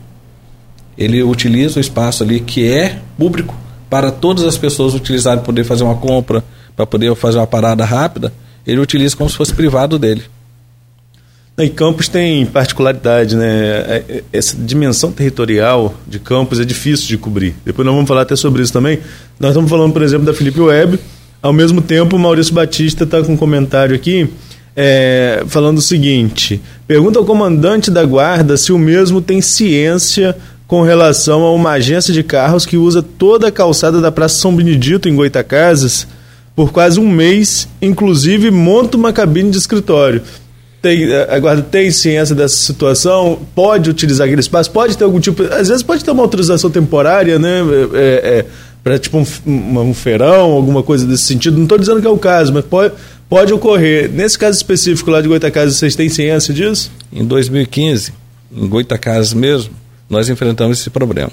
[0.99, 3.55] Ele utiliza o espaço ali que é público
[3.89, 6.43] para todas as pessoas utilizarem, poder fazer uma compra,
[6.75, 8.33] para poder fazer uma parada rápida,
[8.67, 10.23] ele utiliza como se fosse privado dele.
[11.57, 13.45] E Campos tem particularidade, né?
[13.47, 17.55] É, é, essa dimensão territorial de Campos é difícil de cobrir.
[17.65, 18.99] Depois nós vamos falar até sobre isso também.
[19.39, 20.99] Nós estamos falando, por exemplo, da Felipe Web.
[21.41, 24.29] Ao mesmo tempo, o Maurício Batista está com um comentário aqui
[24.75, 30.37] é, falando o seguinte: pergunta ao comandante da guarda se o mesmo tem ciência
[30.69, 34.55] com relação a uma agência de carros que usa toda a calçada da Praça São
[34.55, 36.07] Benedito em Goitacazes
[36.55, 40.21] por quase um mês, inclusive monta uma cabine de escritório
[40.81, 45.43] tem, a guarda tem ciência dessa situação, pode utilizar aquele espaço, pode ter algum tipo.
[45.43, 47.59] Às vezes pode ter uma autorização temporária, né?
[47.93, 48.45] É, é,
[48.81, 51.57] para tipo um, um, feirão, alguma coisa desse sentido.
[51.57, 52.93] Não estou dizendo que é o caso, mas pode,
[53.27, 54.09] pode ocorrer.
[54.09, 56.89] Nesse caso específico lá de Goitacazes, vocês têm ciência disso?
[57.11, 58.13] Em 2015,
[58.55, 59.73] em Goitacazes mesmo,
[60.09, 61.31] nós enfrentamos esse problema.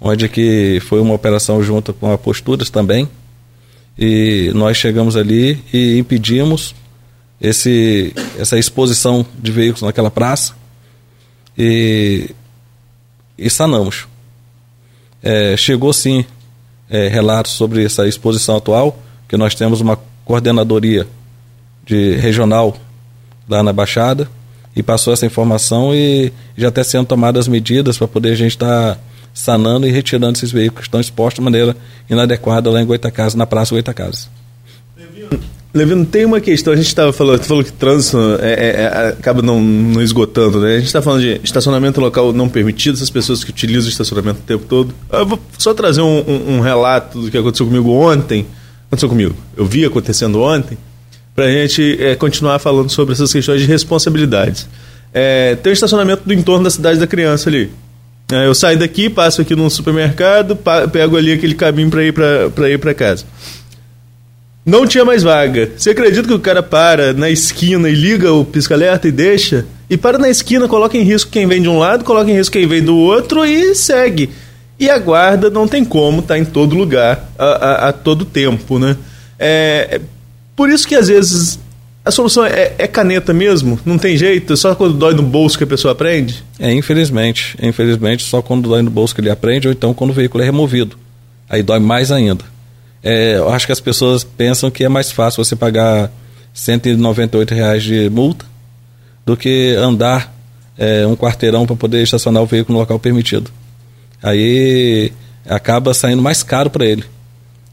[0.00, 3.08] Onde que foi uma operação junto com a Posturas também.
[3.98, 6.74] E nós chegamos ali e impedimos
[7.40, 10.54] esse, essa exposição de veículos naquela praça
[11.56, 12.30] e,
[13.38, 14.06] e sanamos.
[15.22, 16.24] É, chegou sim
[16.90, 21.06] é, relatos sobre essa exposição atual, que nós temos uma coordenadoria
[21.84, 22.76] de regional
[23.48, 24.28] lá na Baixada
[24.76, 28.94] e passou essa informação e já está sendo tomadas medidas para poder a gente estar
[28.94, 29.00] tá
[29.32, 31.74] sanando e retirando esses veículos que estão expostos de maneira
[32.08, 34.28] inadequada lá em Goitacazes, na Praça Goitacazes.
[35.76, 39.42] Levino, tem uma questão, a gente estava falando, falou que trânsito é, é, é, acaba
[39.42, 40.72] não, não, esgotando, né?
[40.72, 44.40] A gente está falando de estacionamento local não permitido, essas pessoas que utilizam o estacionamento
[44.40, 44.94] o tempo todo.
[45.12, 48.46] Eu vou só trazer um, um, um relato do que aconteceu comigo ontem.
[48.86, 50.78] Aconteceu comigo, eu vi acontecendo ontem,
[51.36, 54.66] para a gente é, continuar falando sobre essas questões de responsabilidades.
[55.12, 57.70] É, tem o estacionamento do entorno da cidade da criança ali.
[58.32, 60.58] É, eu saio daqui, passo aqui num supermercado,
[60.90, 63.24] pego ali aquele caminho para ir para ir para casa.
[64.64, 65.70] Não tinha mais vaga.
[65.76, 69.64] Você acredita que o cara para na esquina e liga o pisca-alerta e deixa?
[69.88, 72.52] E para na esquina, coloca em risco quem vem de um lado, coloca em risco
[72.54, 74.30] quem vem do outro e segue.
[74.80, 78.24] E a guarda não tem como estar tá em todo lugar, a, a, a todo
[78.24, 78.96] tempo, né?
[79.38, 80.00] É,
[80.56, 81.60] por isso que às vezes
[82.04, 83.78] a solução é, é, caneta mesmo?
[83.84, 84.56] Não tem jeito?
[84.56, 86.42] Só quando dói no bolso que a pessoa aprende?
[86.58, 87.56] É, infelizmente.
[87.60, 90.46] Infelizmente, só quando dói no bolso que ele aprende, ou então quando o veículo é
[90.46, 90.96] removido.
[91.50, 92.44] Aí dói mais ainda.
[93.02, 96.10] É, eu acho que as pessoas pensam que é mais fácil você pagar
[96.54, 98.44] 198 reais de multa
[99.24, 100.32] do que andar
[100.78, 103.50] é, um quarteirão para poder estacionar o veículo no local permitido.
[104.22, 105.12] Aí
[105.44, 107.04] acaba saindo mais caro para ele.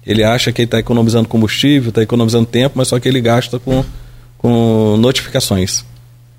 [0.06, 3.84] Ele acha que está economizando combustível, está economizando tempo, mas só que ele gasta com,
[4.38, 5.86] com notificações.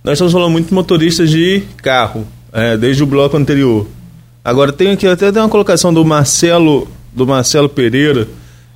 [0.02, 3.86] Nós estamos falando muito de motoristas de carro, é, desde o bloco anterior.
[4.44, 8.28] Agora tem aqui até uma colocação do Marcelo, do Marcelo Pereira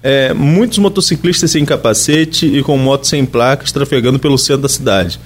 [0.02, 5.18] é, muitos motociclistas sem capacete e com moto sem placas trafegando pelo centro da cidade.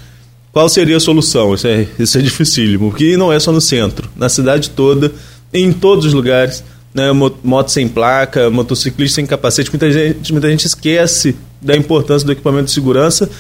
[0.51, 1.55] Qual seria a solução?
[1.55, 5.13] Isso é, isso é dificílimo, porque não é só no centro, na cidade toda,
[5.53, 6.63] em todos os lugares,
[6.95, 12.33] né, moto sem placa, motociclista sem capacete, muita gente, muita gente esquece da importância do
[12.33, 13.31] equipamento de segurança.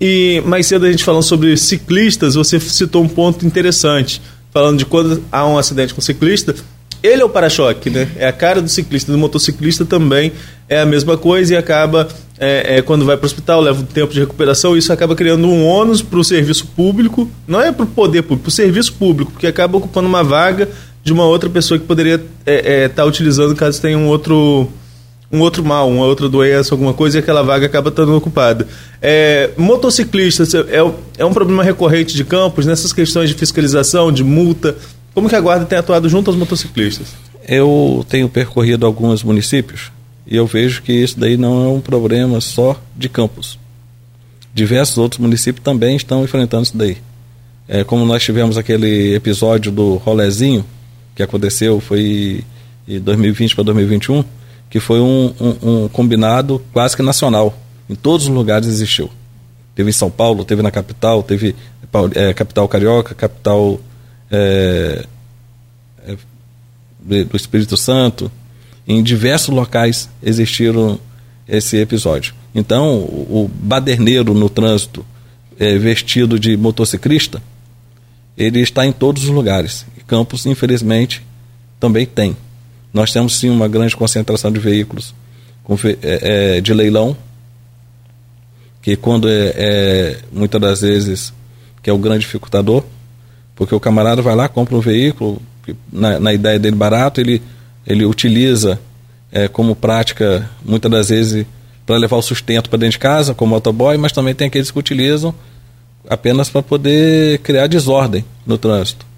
[0.00, 4.86] E mais cedo a gente falando sobre ciclistas, você citou um ponto interessante, falando de
[4.86, 6.54] quando há um acidente com ciclista,
[7.02, 8.08] ele é o para-choque, né?
[8.16, 10.32] É a cara do ciclista, do motociclista também
[10.68, 12.06] é a mesma coisa e acaba,
[12.38, 15.48] é, é quando vai para o hospital, leva um tempo de recuperação, isso acaba criando
[15.48, 18.92] um ônus para o serviço público, não é para o poder público, para o serviço
[18.92, 20.68] público, porque acaba ocupando uma vaga
[21.02, 24.68] de uma outra pessoa que poderia estar é, é, tá utilizando caso tenha um outro
[25.32, 28.66] um outro mal, uma outra doença, alguma coisa, e aquela vaga acaba estando ocupada.
[29.00, 30.78] É, motociclistas é,
[31.18, 34.76] é um problema recorrente de campos nessas questões de fiscalização, de multa.
[35.14, 37.08] Como que a Guarda tem atuado junto aos motociclistas?
[37.46, 39.92] Eu tenho percorrido alguns municípios
[40.26, 43.58] e eu vejo que isso daí não é um problema só de Campos.
[44.52, 46.96] Diversos outros municípios também estão enfrentando isso daí.
[47.68, 50.64] É, como nós tivemos aquele episódio do rolezinho,
[51.14, 52.44] que aconteceu, foi
[52.86, 54.24] em 2020 para 2021,
[54.68, 57.56] que foi um, um, um, combinado quase que nacional.
[57.88, 59.10] Em todos os lugares existiu.
[59.74, 61.54] Teve em São Paulo, teve na capital, teve
[62.14, 63.80] é, capital carioca, capital
[64.30, 65.04] é,
[66.06, 66.16] é,
[67.24, 68.30] do Espírito Santo,
[68.86, 70.98] em diversos locais existiram
[71.48, 72.34] esse episódio.
[72.54, 75.04] Então, o, o baderneiro no trânsito
[75.78, 77.42] vestido de motociclista,
[78.36, 79.84] ele está em todos os lugares.
[80.10, 81.24] Campos, infelizmente,
[81.78, 82.36] também tem.
[82.92, 85.14] Nós temos sim uma grande concentração de veículos
[86.02, 87.16] é, é, de leilão,
[88.82, 91.32] que quando é, é, muitas das vezes
[91.80, 92.82] que é o grande dificultador,
[93.54, 95.40] porque o camarada vai lá, compra um veículo,
[95.92, 97.40] na, na ideia dele barato, ele,
[97.86, 98.80] ele utiliza
[99.30, 101.46] é, como prática, muitas das vezes,
[101.86, 104.78] para levar o sustento para dentro de casa, como motoboy, mas também tem aqueles que
[104.78, 105.32] utilizam
[106.08, 109.08] apenas para poder criar desordem no trânsito.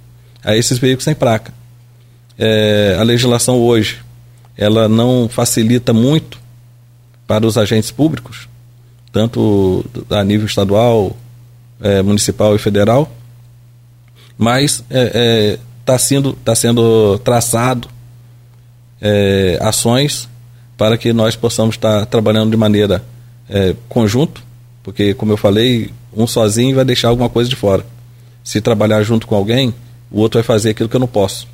[0.45, 1.53] Aí esses veículos sem placa.
[2.39, 4.01] É, a legislação hoje,
[4.57, 6.41] ela não facilita muito
[7.27, 8.49] para os agentes públicos,
[9.13, 11.17] tanto a nível estadual,
[11.81, 13.11] é, municipal e federal,
[14.37, 17.89] mas está é, é, tá sendo, tá sendo traçado
[19.01, 20.29] é, ações
[20.77, 23.05] para que nós possamos estar trabalhando de maneira
[23.49, 24.43] é, conjunto,
[24.83, 27.85] porque, como eu falei, um sozinho vai deixar alguma coisa de fora.
[28.43, 29.75] Se trabalhar junto com alguém,
[30.13, 31.49] o outro vai fazer aquilo que eu não posso.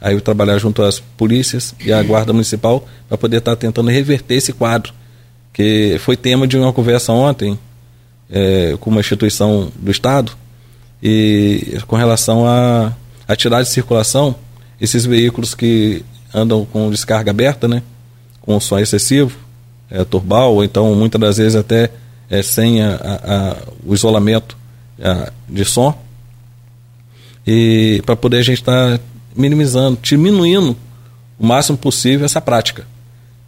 [0.00, 3.90] Aí eu trabalhar junto às polícias e à guarda municipal para poder estar tá tentando
[3.90, 4.92] reverter esse quadro,
[5.52, 7.58] que foi tema de uma conversa ontem
[8.30, 10.32] é, com uma instituição do Estado,
[11.02, 12.92] e com relação a,
[13.26, 14.34] a tirar de circulação
[14.80, 17.82] esses veículos que andam com descarga aberta, né?
[18.40, 19.36] Com som excessivo,
[19.90, 21.90] é, turbal, ou então muitas das vezes até
[22.30, 24.56] é, sem a, a, o isolamento
[25.48, 25.98] de som.
[27.46, 29.04] E para poder a gente estar tá
[29.36, 30.76] minimizando, diminuindo
[31.38, 32.86] o máximo possível essa prática,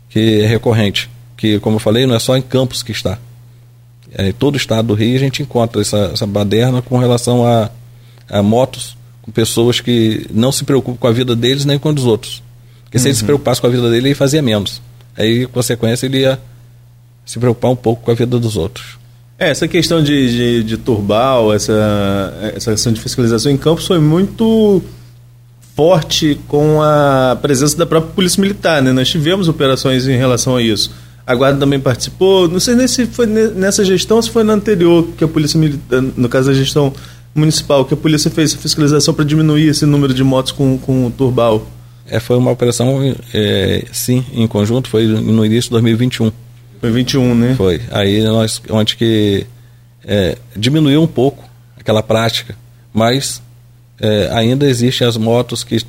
[0.09, 1.11] que é recorrente.
[1.37, 3.19] Que, como eu falei, não é só em Campos que está
[4.17, 7.45] é, em todo o estado do Rio a gente encontra essa, essa baderna com relação
[7.45, 7.71] a,
[8.29, 11.93] a motos com pessoas que não se preocupam com a vida deles nem com a
[11.93, 12.43] dos outros.
[12.85, 13.27] Porque se ele se uhum.
[13.27, 14.81] preocupasse com a vida dele, ele fazia menos.
[15.17, 16.39] Aí, consequência, ele ia
[17.25, 18.99] se preocupar um pouco com a vida dos outros.
[19.45, 23.99] É, essa questão de, de, de turbal, essa, essa questão de fiscalização em campos foi
[23.99, 24.83] muito
[25.77, 28.81] forte com a presença da própria Polícia Militar.
[28.81, 28.91] Né?
[28.91, 30.91] Nós tivemos operações em relação a isso.
[31.27, 32.49] A Guarda também participou.
[32.49, 35.61] Não sei nem se foi nessa gestão ou se foi na anterior que a Polícia
[35.61, 36.91] Militar, no caso da gestão
[37.35, 41.11] municipal, que a polícia fez a fiscalização para diminuir esse número de motos com, com
[41.11, 41.67] turbal.
[42.09, 46.33] É, foi uma operação, é, sim, em conjunto, foi no início de 2021.
[46.85, 47.55] Foi 21, né?
[47.57, 47.81] Foi.
[47.91, 49.47] Aí nós, onde que
[50.07, 51.43] é, diminuiu um pouco
[51.81, 52.55] aquela prática,
[52.93, 53.41] mas
[53.99, 55.83] é, ainda existem as motos que,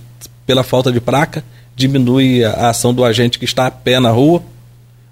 [0.45, 1.43] pela falta de placa,
[1.75, 4.41] diminui a, a ação do agente que está a pé na rua,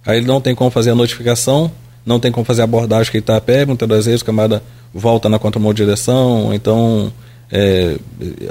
[0.06, 1.70] aí ele não tem como fazer a notificação,
[2.06, 4.26] não tem como fazer a abordagem que ele está a pé, muitas das vezes o
[4.26, 4.64] camarada
[4.94, 7.12] volta na contramão direção, então
[7.52, 7.98] é,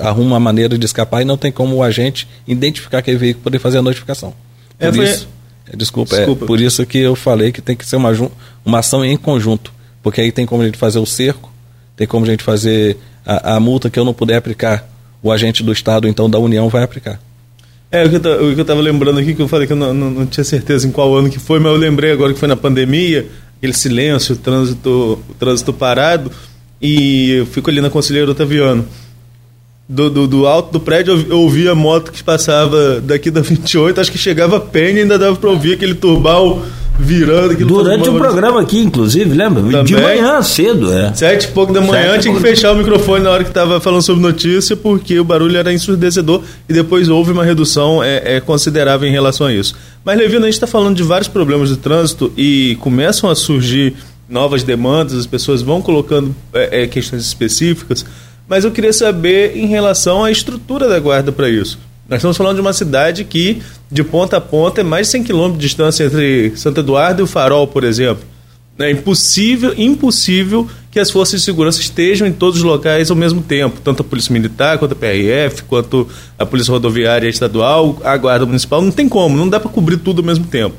[0.01, 3.51] arruma uma maneira de escapar e não tem como o agente identificar aquele veículo para
[3.53, 4.35] poder fazer a notificação.
[4.79, 5.05] Por é, foi...
[5.07, 5.29] isso,
[5.77, 6.45] desculpa, desculpa.
[6.45, 8.11] É, por isso que eu falei que tem que ser uma,
[8.65, 11.53] uma ação em conjunto, porque aí tem como a gente fazer o cerco,
[11.97, 14.89] tem como a gente fazer a, a multa que eu não puder aplicar,
[15.23, 17.21] o agente do Estado, então da União, vai aplicar.
[17.91, 20.27] É, o que eu estava lembrando aqui, que eu falei que eu não, não, não,
[20.27, 23.27] tinha certeza em qual ano que foi, mas eu lembrei agora que foi na pandemia,
[23.59, 26.33] aquele silêncio, o trânsito, o trânsito parado,
[26.81, 28.87] e eu fico ali na Conselheiro Otaviano.
[29.93, 34.01] Do, do, do, alto do prédio eu, ouvi a moto que passava daqui da 28,
[34.01, 36.63] acho que chegava a e ainda dava para ouvir aquele turbal
[36.99, 37.55] virando.
[37.67, 39.63] Durante o programa aqui, inclusive, lembra?
[39.63, 41.13] Também, de manhã cedo, é.
[41.13, 44.01] Sete e pouco da manhã, tinha que fechar o microfone na hora que estava falando
[44.01, 49.07] sobre notícia, porque o barulho era ensurdecedor e depois houve uma redução é, é considerável
[49.07, 49.75] em relação a isso.
[50.03, 53.95] Mas, Levino, a gente está falando de vários problemas de trânsito e começam a surgir
[54.29, 58.05] novas demandas, as pessoas vão colocando é, é, questões específicas,
[58.53, 61.79] mas eu queria saber em relação à estrutura da guarda para isso.
[62.07, 65.25] Nós estamos falando de uma cidade que, de ponta a ponta, é mais de 100
[65.25, 68.23] quilômetros de distância entre Santo Eduardo e o Farol, por exemplo.
[68.79, 73.41] É impossível, impossível que as forças de segurança estejam em todos os locais ao mesmo
[73.41, 76.07] tempo, tanto a Polícia Militar, quanto a PRF, quanto
[76.39, 78.83] a Polícia Rodoviária Estadual, a Guarda Municipal.
[78.83, 80.77] Não tem como, não dá para cobrir tudo ao mesmo tempo.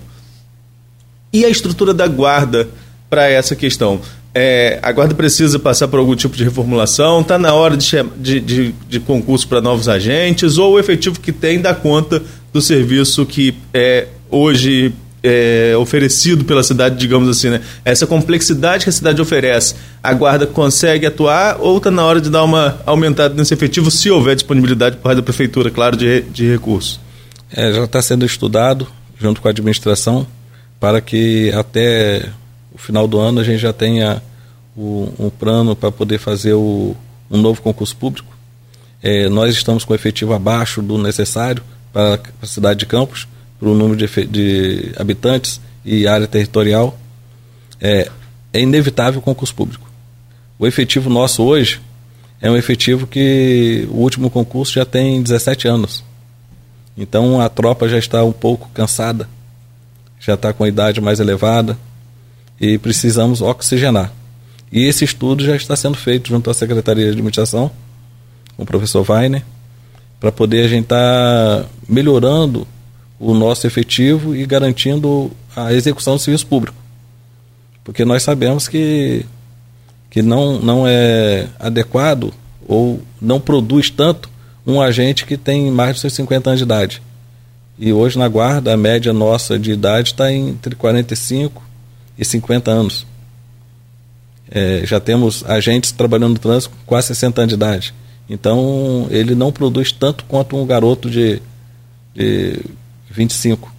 [1.33, 2.69] E a estrutura da guarda
[3.09, 3.99] para essa questão.
[4.35, 7.21] É, a guarda precisa passar por algum tipo de reformulação?
[7.21, 10.57] Está na hora de, de, de, de concurso para novos agentes?
[10.57, 12.21] Ou o efetivo que tem dá conta
[12.51, 14.91] do serviço que é hoje
[15.23, 17.61] é, oferecido pela cidade, digamos assim, né?
[17.85, 22.29] Essa complexidade que a cidade oferece, a guarda consegue atuar ou está na hora de
[22.29, 26.51] dar uma aumentada nesse efetivo, se houver disponibilidade por parte da prefeitura, claro, de, de
[26.51, 26.99] recursos?
[27.51, 30.27] É, já está sendo estudado junto com a administração
[30.79, 32.29] para que até
[32.73, 34.21] o final do ano a gente já tenha
[34.75, 36.95] o, um plano para poder fazer o,
[37.29, 38.35] um novo concurso público.
[39.01, 43.27] É, nós estamos com efetivo abaixo do necessário para a cidade de Campos,
[43.59, 46.97] para o número de, de, habitantes e área territorial.
[47.79, 48.09] É,
[48.51, 49.89] é inevitável o concurso público.
[50.57, 51.81] O efetivo nosso hoje
[52.41, 56.03] é um efetivo que o último concurso já tem 17 anos.
[56.97, 59.27] Então a tropa já está um pouco cansada,
[60.19, 61.77] já está com a idade mais elevada
[62.63, 64.13] e precisamos oxigenar.
[64.71, 67.69] E esse estudo já está sendo feito junto à Secretaria de Administração,
[68.55, 69.43] com o professor Weiner,
[70.17, 72.65] para poder a gente estar tá melhorando
[73.19, 76.77] o nosso efetivo e garantindo a execução do serviço público.
[77.83, 79.25] Porque nós sabemos que,
[80.09, 82.33] que não, não é adequado
[82.65, 84.29] ou não produz tanto
[84.65, 87.01] um agente que tem mais de seus 50 anos de idade.
[87.77, 91.72] E hoje na guarda a média nossa de idade está entre 45
[92.17, 93.05] e 50 anos.
[94.49, 97.93] É, já temos agentes trabalhando no trânsito com quase 60 anos de idade.
[98.29, 101.41] Então, ele não produz tanto quanto um garoto de,
[102.13, 102.59] de
[103.09, 103.71] 25.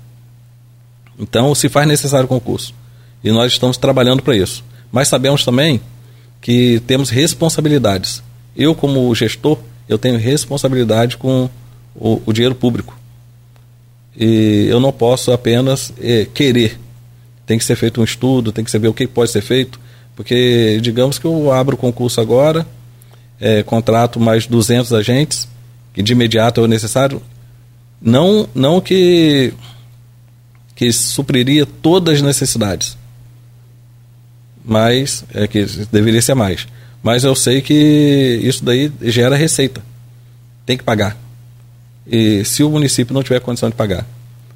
[1.18, 2.74] Então, se faz necessário concurso.
[3.22, 4.64] E nós estamos trabalhando para isso.
[4.92, 5.80] Mas sabemos também
[6.40, 8.22] que temos responsabilidades.
[8.56, 9.58] Eu, como gestor,
[9.88, 11.48] eu tenho responsabilidade com
[11.94, 12.98] o, o dinheiro público.
[14.16, 16.78] E eu não posso apenas é, querer
[17.46, 19.78] tem que ser feito um estudo, tem que saber o que pode ser feito,
[20.16, 22.66] porque digamos que eu abro o concurso agora,
[23.40, 25.48] é, contrato mais 200 agentes,
[25.92, 27.22] que de imediato é o necessário,
[28.00, 29.52] não, não que,
[30.74, 32.96] que supriria todas as necessidades,
[34.64, 36.66] mas é que deveria ser mais.
[37.02, 39.82] Mas eu sei que isso daí gera receita.
[40.64, 41.14] Tem que pagar.
[42.06, 44.06] E se o município não tiver condição de pagar,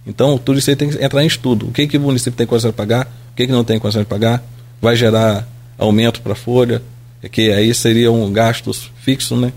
[0.07, 1.69] então, tudo isso aí tem que entrar em estudo.
[1.69, 4.03] O que, que o município tem condição de pagar, o que, que não tem condição
[4.03, 4.43] de pagar,
[4.81, 5.47] vai gerar
[5.77, 6.83] aumento para a folha,
[7.31, 8.73] que aí seria um gasto
[9.03, 9.53] fixo, né?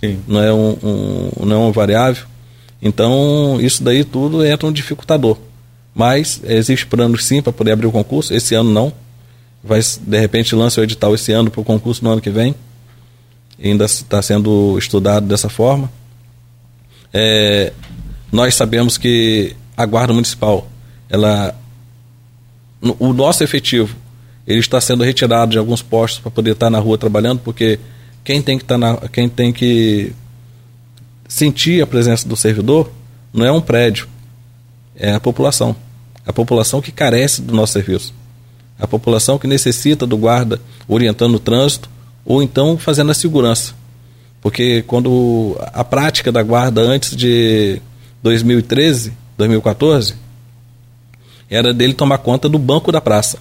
[0.00, 0.18] Sim.
[0.26, 2.24] Não é um, um, não é um variável.
[2.80, 5.36] Então, isso daí tudo entra um dificultador.
[5.94, 8.32] Mas existe plano sim para poder abrir o concurso.
[8.32, 8.92] Esse ano não.
[9.62, 12.54] Vai, de repente lança o edital esse ano para o concurso no ano que vem.
[13.62, 15.90] Ainda está sendo estudado dessa forma.
[17.12, 17.72] É,
[18.32, 20.68] nós sabemos que a Guarda Municipal,
[21.08, 21.54] ela,
[22.98, 23.96] o nosso efetivo,
[24.46, 27.78] ele está sendo retirado de alguns postos para poder estar na rua trabalhando, porque
[28.24, 30.12] quem tem que estar na, quem tem que
[31.28, 32.90] sentir a presença do servidor
[33.32, 34.08] não é um prédio,
[34.96, 35.74] é a população.
[36.26, 38.12] A população que carece do nosso serviço.
[38.78, 41.88] A população que necessita do guarda orientando o trânsito
[42.24, 43.74] ou então fazendo a segurança.
[44.40, 47.80] Porque quando a prática da guarda antes de
[48.22, 50.14] 2013, 2014,
[51.48, 53.38] era dele tomar conta do banco da praça.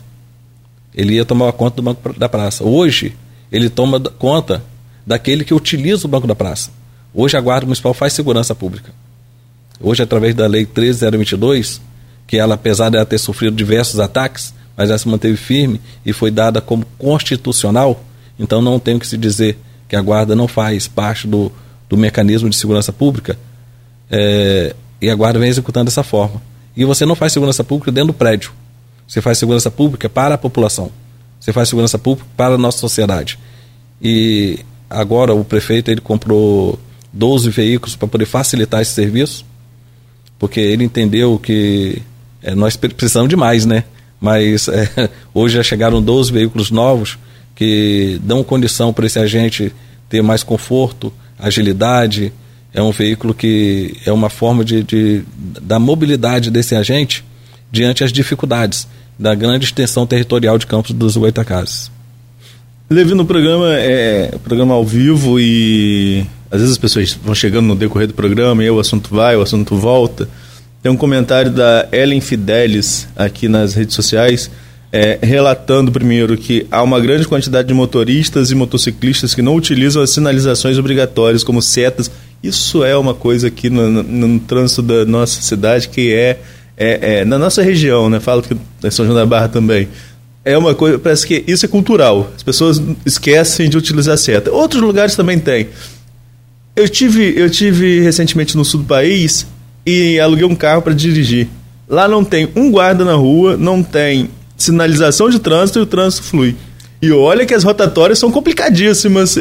[0.96, 2.64] Ele ia tomar conta do banco da praça.
[2.64, 3.16] Hoje,
[3.52, 4.64] ele toma conta
[5.06, 6.72] daquele que utiliza o banco da praça.
[7.14, 8.92] Hoje a Guarda Municipal faz segurança pública.
[9.80, 11.82] Hoje, através da Lei 13022,
[12.28, 16.14] que ela, apesar de ela ter sofrido diversos ataques, mas ela se manteve firme e
[16.14, 18.04] foi dada como constitucional,
[18.38, 21.52] então não tem o que se dizer que a Guarda não faz parte do,
[21.88, 23.38] do mecanismo de segurança pública,
[24.12, 26.42] é, e a Guarda vem executando dessa forma.
[26.76, 28.52] E você não faz segurança pública dentro do prédio.
[29.08, 30.92] Você faz segurança pública para a população.
[31.40, 33.40] Você faz segurança pública para a nossa sociedade.
[34.02, 36.80] E agora o prefeito ele comprou
[37.12, 39.46] 12 veículos para poder facilitar esse serviço,
[40.38, 42.02] porque ele entendeu que
[42.42, 43.84] é, nós precisamos de mais, né?
[44.20, 47.18] Mas é, hoje já chegaram 12 veículos novos
[47.56, 49.74] que dão condição para esse agente
[50.08, 52.32] ter mais conforto, agilidade.
[52.74, 55.24] É um veículo que é uma forma de, de
[55.62, 57.24] da mobilidade desse agente
[57.72, 61.92] diante as dificuldades da grande extensão territorial de Campos dos Goitacazes.
[62.90, 67.76] Levi, no programa é programa ao vivo e às vezes as pessoas vão chegando no
[67.76, 70.28] decorrer do programa e o assunto vai, o assunto volta.
[70.82, 74.50] Tem um comentário da Ellen Fidelis aqui nas redes sociais,
[74.92, 80.02] é, relatando primeiro que há uma grande quantidade de motoristas e motociclistas que não utilizam
[80.02, 82.10] as sinalizações obrigatórias como setas.
[82.42, 86.40] Isso é uma coisa aqui no, no, no trânsito da nossa cidade que é
[86.80, 88.22] é, é, na nossa região, né?
[88.22, 89.90] Falo que é São João da Barra também.
[90.46, 92.32] É uma coisa, parece que isso é cultural.
[92.34, 94.50] As pessoas esquecem de utilizar seta.
[94.50, 95.68] Outros lugares também tem.
[96.74, 99.46] Eu tive, eu tive recentemente no sul do país
[99.86, 101.50] e aluguei um carro para dirigir.
[101.88, 106.24] Lá não tem um guarda na rua, não tem sinalização de trânsito e o trânsito
[106.24, 106.56] flui.
[107.02, 109.38] E olha que as rotatórias são complicadíssimas.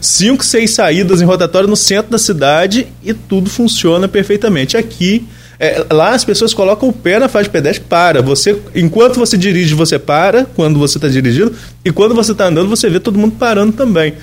[0.00, 4.76] Cinco, seis saídas em rotatória no centro da cidade e tudo funciona perfeitamente.
[4.76, 5.26] Aqui
[5.58, 8.20] é, lá as pessoas colocam o pé na faixa de pedestre para.
[8.22, 11.54] Você, enquanto você dirige, você para quando você está dirigindo,
[11.84, 14.14] e quando você está andando, você vê todo mundo parando também.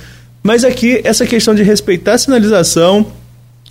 [0.44, 3.08] Mas aqui, essa questão de respeitar a sinalização,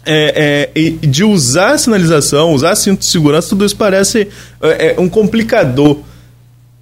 [0.05, 4.27] é, é, de usar a sinalização, usar cinto de segurança, tudo isso parece
[4.61, 6.01] é, é um complicador.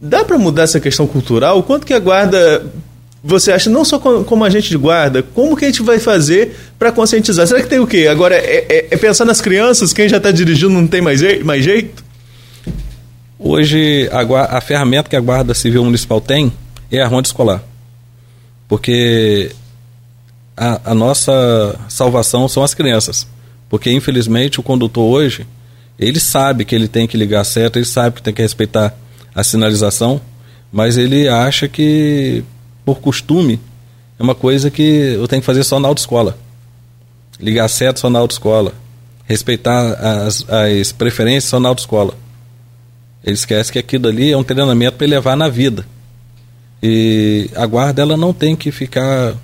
[0.00, 1.58] Dá para mudar essa questão cultural?
[1.58, 2.64] O quanto que a guarda
[3.22, 6.90] você acha não só como agente de guarda, como que a gente vai fazer para
[6.90, 7.46] conscientizar?
[7.46, 8.08] Será que tem o quê?
[8.10, 11.62] Agora, é, é, é pensar nas crianças, quem já está dirigindo não tem mais, mais
[11.62, 12.02] jeito?
[13.38, 16.52] Hoje, a, a, ferramenta que a Guarda Civil Municipal tem
[16.90, 17.62] é a ronda escolar.
[18.68, 19.50] Porque
[20.56, 23.26] a, a nossa salvação são as crianças.
[23.68, 25.46] Porque, infelizmente, o condutor hoje,
[25.98, 28.94] ele sabe que ele tem que ligar certo, ele sabe que tem que respeitar
[29.34, 30.20] a sinalização,
[30.72, 32.44] mas ele acha que
[32.84, 33.60] por costume,
[34.18, 36.36] é uma coisa que eu tenho que fazer só na autoescola.
[37.38, 38.74] Ligar certo só na autoescola.
[39.24, 42.14] Respeitar as, as preferências só na autoescola.
[43.24, 45.86] Ele esquece que aquilo ali é um treinamento para ele levar na vida.
[46.82, 49.34] E a guarda ela não tem que ficar,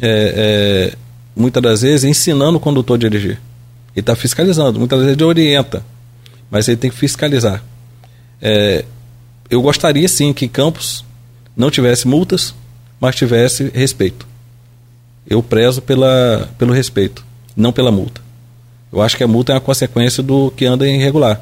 [0.00, 0.92] é, é,
[1.34, 3.40] muitas das vezes, ensinando o condutor a dirigir.
[3.94, 4.78] Ele está fiscalizando.
[4.78, 5.84] Muitas vezes ele orienta,
[6.50, 7.62] mas ele tem que fiscalizar.
[8.40, 8.84] É,
[9.48, 11.04] eu gostaria sim que Campos
[11.56, 12.54] não tivesse multas,
[13.00, 14.26] mas tivesse respeito.
[15.26, 17.24] Eu prezo pela, pelo respeito,
[17.56, 18.20] não pela multa.
[18.92, 21.40] Eu acho que a multa é uma consequência do que anda irregular.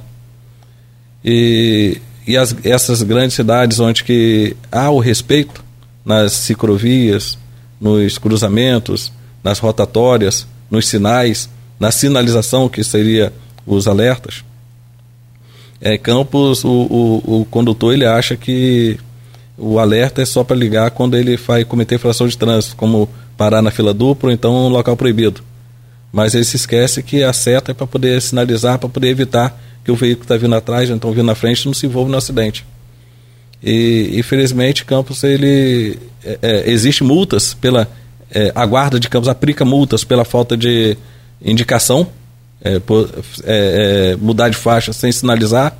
[1.24, 5.64] E, e as, essas grandes cidades onde que há o respeito
[6.04, 7.38] nas ciclovias,
[7.80, 13.32] nos cruzamentos, nas rotatórias, nos sinais, na sinalização, que seria
[13.66, 14.44] os alertas.
[15.80, 18.98] É, Campos, o, o, o condutor ele acha que
[19.56, 23.62] o alerta é só para ligar quando ele vai cometer infração de trânsito, como parar
[23.62, 25.42] na fila dupla ou então um local proibido.
[26.12, 29.90] Mas ele se esquece que a seta é para poder sinalizar, para poder evitar que
[29.90, 32.64] o veículo está vindo atrás, ou então vindo na frente, não se envolva no acidente.
[33.62, 37.88] E infelizmente Campos ele é, é, existe multas pela
[38.30, 40.96] é, a guarda de Campos aplica multas pela falta de
[41.42, 42.06] indicação,
[42.62, 42.80] é, é,
[43.44, 45.76] é, mudar de faixa sem sinalizar,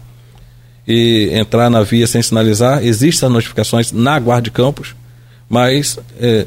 [0.87, 2.83] e entrar na via sem sinalizar.
[2.83, 4.97] Existem as notificações na guarda de campos,
[5.49, 6.47] mas é,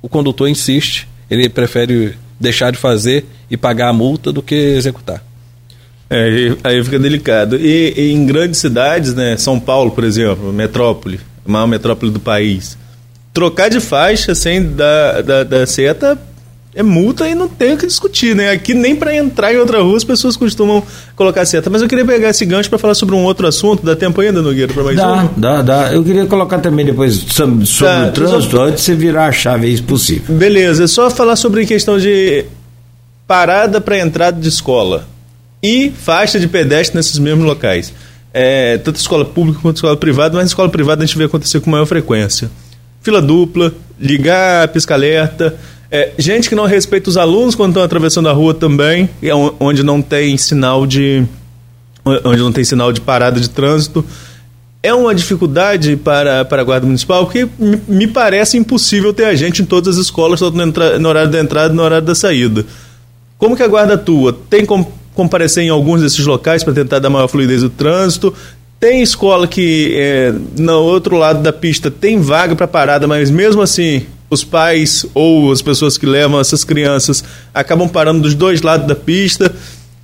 [0.00, 5.24] o condutor insiste, ele prefere deixar de fazer e pagar a multa do que executar.
[6.08, 7.56] É, aí fica delicado.
[7.56, 12.20] E, e, em grandes cidades, né, São Paulo, por exemplo, metrópole, a maior metrópole do
[12.20, 12.78] país,
[13.32, 16.16] trocar de faixa sem da, da, da seta
[16.74, 18.50] é multa e não tem o que discutir, né?
[18.50, 20.82] Aqui nem para entrar em outra rua as pessoas costumam
[21.14, 21.70] colocar seta.
[21.70, 23.84] Mas eu queria pegar esse gancho para falar sobre um outro assunto.
[23.84, 25.28] Dá tempo ainda, Nogueira, para mais dá, um?
[25.36, 25.92] Dá, dá.
[25.92, 28.64] Eu queria colocar também depois sobre, sobre tá, o trânsito, só...
[28.64, 30.34] antes de você virar a chave, é isso possível.
[30.34, 32.44] Beleza, é só falar sobre questão de
[33.26, 35.06] parada para entrada de escola
[35.62, 37.92] e faixa de pedestre nesses mesmos locais.
[38.32, 41.70] É, tanto escola pública quanto escola privada, mas escola privada a gente vê acontecer com
[41.70, 42.50] maior frequência.
[43.00, 45.56] Fila dupla, ligar pisca-alerta,
[45.94, 49.84] é, gente que não respeita os alunos quando estão atravessando a rua também, é onde
[49.84, 51.24] não tem sinal de
[52.04, 54.04] onde não tem sinal de parada de trânsito.
[54.82, 59.36] É uma dificuldade para, para a Guarda Municipal que me, me parece impossível ter a
[59.36, 62.14] gente em todas as escolas, tanto no, no horário da entrada e no horário da
[62.16, 62.66] saída.
[63.38, 64.36] Como que a Guarda atua?
[64.50, 68.34] Tem como comparecer em alguns desses locais para tentar dar maior fluidez do trânsito.
[68.84, 73.62] Tem escola que é, no outro lado da pista tem vaga para parada, mas mesmo
[73.62, 77.24] assim os pais ou as pessoas que levam essas crianças
[77.54, 79.50] acabam parando dos dois lados da pista.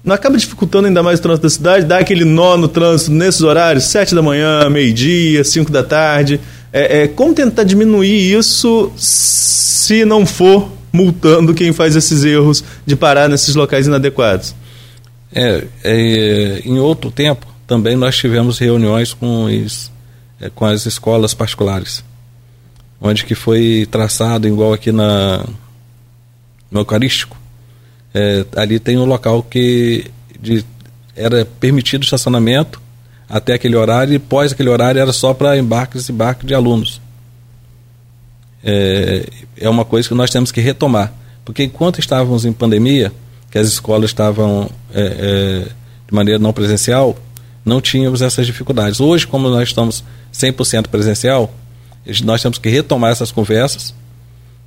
[0.02, 3.42] Não acaba dificultando ainda mais o trânsito da cidade, dá aquele nó no trânsito nesses
[3.42, 6.40] horários, sete da manhã, meio-dia, cinco da tarde.
[6.72, 12.96] É, é, como tentar diminuir isso se não for multando quem faz esses erros de
[12.96, 14.54] parar nesses locais inadequados?
[15.34, 19.46] É, é, em outro tempo, também nós tivemos reuniões com,
[20.40, 22.02] é, com as escolas particulares,
[23.00, 25.46] onde que foi traçado, igual aqui na,
[26.68, 27.38] no Eucarístico,
[28.12, 30.10] é, ali tem um local que
[30.40, 30.64] de,
[31.14, 32.82] era permitido estacionamento
[33.28, 37.00] até aquele horário e pós aquele horário era só para embarques e embarques de alunos.
[38.64, 41.12] É, é uma coisa que nós temos que retomar,
[41.44, 43.12] porque enquanto estávamos em pandemia,
[43.48, 45.68] que as escolas estavam é, é,
[46.08, 47.16] de maneira não presencial,
[47.64, 49.00] não tínhamos essas dificuldades.
[49.00, 51.52] Hoje, como nós estamos 100% presencial,
[52.24, 53.94] nós temos que retomar essas conversas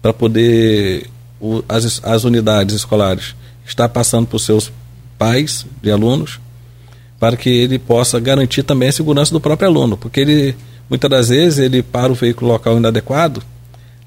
[0.01, 3.35] para poder o, as, as unidades escolares
[3.65, 4.71] estar passando para os seus
[5.17, 6.39] pais de alunos
[7.19, 10.55] para que ele possa garantir também a segurança do próprio aluno, porque ele
[10.89, 13.41] muitas das vezes ele para o veículo local inadequado,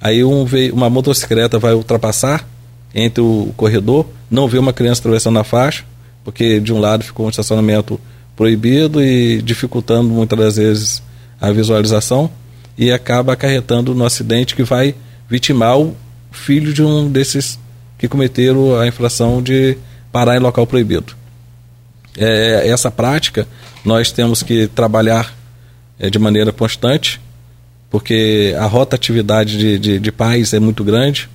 [0.00, 2.46] aí um, uma motocicleta vai ultrapassar
[2.94, 5.84] entre o corredor, não vê uma criança atravessando a faixa,
[6.24, 7.98] porque de um lado ficou um estacionamento
[8.36, 11.02] proibido e dificultando muitas das vezes
[11.40, 12.30] a visualização
[12.76, 14.94] e acaba acarretando no acidente que vai
[15.28, 15.96] vitimar o
[16.30, 17.58] filho de um desses
[17.98, 19.76] que cometeram a infração de
[20.12, 21.14] parar em local proibido.
[22.16, 23.46] É, essa prática
[23.84, 25.34] nós temos que trabalhar
[25.98, 27.20] é, de maneira constante,
[27.90, 31.28] porque a rotatividade de, de, de pais é muito grande,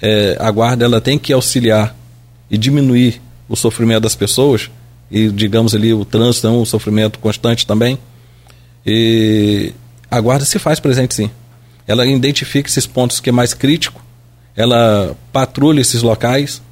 [0.00, 1.94] é, a guarda ela tem que auxiliar
[2.50, 4.70] e diminuir o sofrimento das pessoas
[5.10, 7.98] e digamos ali o trânsito é um sofrimento constante também.
[8.84, 9.72] E
[10.10, 11.30] a guarda se faz presente sim.
[11.86, 14.04] Ela identifica esses pontos que é mais crítico
[14.56, 16.62] ela patrulha esses locais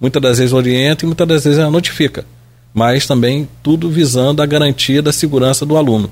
[0.00, 2.26] muitas das vezes orienta e muitas das vezes ela notifica
[2.74, 6.10] mas também tudo visando a garantia da segurança do aluno.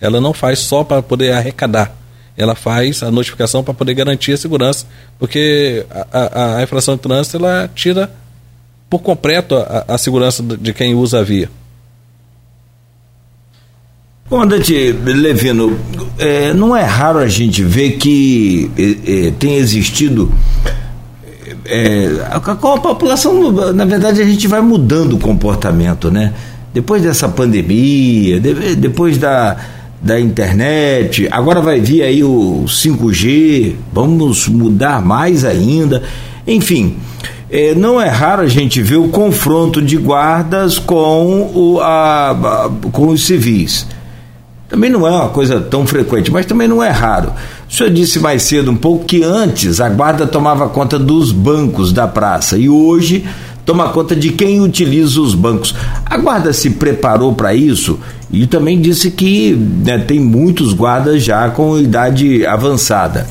[0.00, 1.96] Ela não faz só para poder arrecadar
[2.36, 4.86] ela faz a notificação para poder garantir a segurança,
[5.18, 8.10] porque a, a, a, infração de trânsito ela tira
[8.92, 11.48] por completo a, a segurança de quem usa a via.
[14.28, 15.78] Comandante Levino,
[16.18, 20.30] é, não é raro a gente ver que é, é, tem existido.
[21.64, 22.06] É,
[22.60, 26.34] com a população, na verdade, a gente vai mudando o comportamento, né?
[26.74, 29.56] Depois dessa pandemia, de, depois da,
[30.02, 36.02] da internet, agora vai vir aí o 5G, vamos mudar mais ainda.
[36.46, 36.98] Enfim,
[37.52, 42.70] é, não é raro a gente ver o confronto de guardas com, o, a, a,
[42.90, 43.86] com os civis.
[44.70, 47.30] Também não é uma coisa tão frequente, mas também não é raro.
[47.68, 51.92] O senhor disse mais cedo um pouco que antes a guarda tomava conta dos bancos
[51.92, 53.26] da praça e hoje
[53.66, 55.74] toma conta de quem utiliza os bancos.
[56.06, 58.00] A guarda se preparou para isso
[58.30, 63.26] e também disse que né, tem muitos guardas já com idade avançada.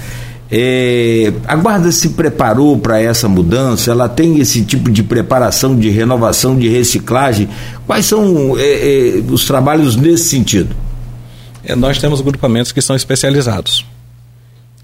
[0.53, 3.89] É, a guarda se preparou para essa mudança?
[3.89, 7.47] Ela tem esse tipo de preparação, de renovação, de reciclagem?
[7.87, 10.75] Quais são é, é, os trabalhos nesse sentido?
[11.63, 13.85] É, nós temos grupamentos que são especializados,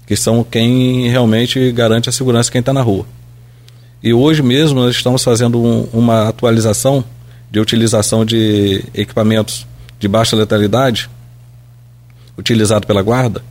[0.06, 3.04] que são quem realmente garante a segurança de quem está na rua.
[4.02, 7.04] E hoje mesmo nós estamos fazendo um, uma atualização
[7.50, 9.66] de utilização de equipamentos
[10.00, 11.10] de baixa letalidade
[12.38, 13.42] utilizado pela guarda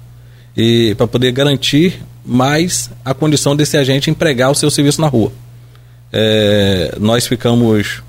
[0.58, 5.32] e para poder garantir mais a condição desse agente empregar o seu serviço na rua.
[6.12, 8.01] É, nós ficamos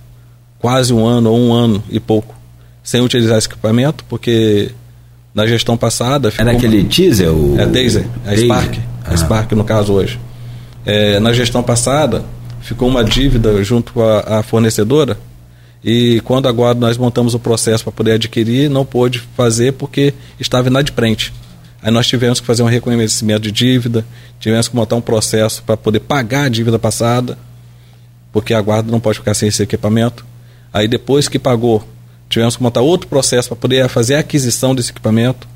[0.59, 2.35] quase um ano ou um ano e pouco
[2.83, 4.71] sem utilizar esse equipamento porque
[5.35, 9.17] na gestão passada era aquele teaser o é Taser, a Spark, a ah.
[9.17, 10.19] Spark no caso hoje.
[10.87, 12.25] É, na gestão passada
[12.63, 15.19] ficou uma dívida junto à, à fornecedora
[15.85, 20.69] e quando agora nós montamos o processo para poder adquirir, não pôde fazer porque estava
[20.69, 21.33] inadimplente.
[21.81, 24.05] Aí nós tivemos que fazer um reconhecimento de dívida,
[24.41, 27.39] tivemos que montar um processo para poder pagar a dívida passada,
[28.33, 30.27] porque a guarda não pode ficar sem esse equipamento.
[30.73, 31.87] Aí depois que pagou,
[32.29, 35.47] tivemos que montar outro processo para poder fazer a aquisição desse equipamento.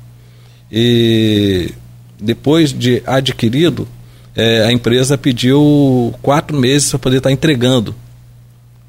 [0.71, 1.73] E
[2.19, 3.87] depois de adquirido,
[4.35, 7.93] é, a empresa pediu quatro meses para poder estar tá entregando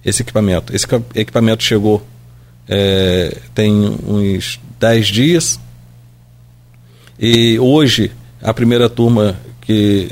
[0.04, 0.74] esse equipamento.
[0.74, 2.02] Esse equipamento chegou
[2.68, 3.72] é, tem
[4.06, 5.60] uns 10 dias
[7.18, 8.10] e hoje
[8.42, 10.10] a primeira turma que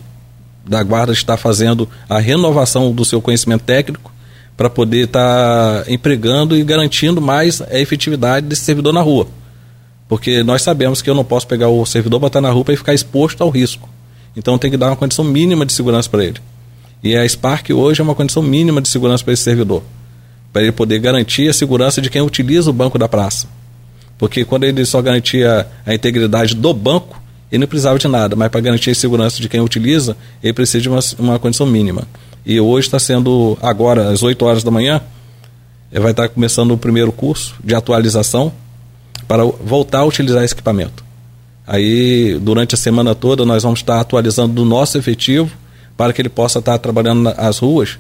[0.67, 4.13] da guarda está fazendo a renovação do seu conhecimento técnico
[4.57, 9.27] para poder estar tá empregando e garantindo mais a efetividade desse servidor na rua.
[10.09, 12.95] Porque nós sabemos que eu não posso pegar o servidor, botar na rua e ficar
[12.95, 13.89] exposto ao risco.
[14.37, 16.39] Então tem que dar uma condição mínima de segurança para ele.
[17.03, 19.83] E a Spark hoje é uma condição mínima de segurança para esse servidor,
[20.53, 23.49] para ele poder garantir a segurança de quem utiliza o banco da praça.
[24.23, 27.21] Porque quando ele só garantia a integridade do banco,
[27.51, 30.81] ele não precisava de nada, mas para garantir a segurança de quem utiliza, ele precisa
[30.81, 32.05] de uma, uma condição mínima.
[32.47, 35.01] E hoje está sendo, agora, às 8 horas da manhã,
[35.93, 38.53] vai estar começando o primeiro curso de atualização
[39.27, 41.03] para voltar a utilizar esse equipamento.
[41.67, 45.51] Aí, durante a semana toda, nós vamos estar atualizando do nosso efetivo
[45.97, 47.99] para que ele possa estar trabalhando nas ruas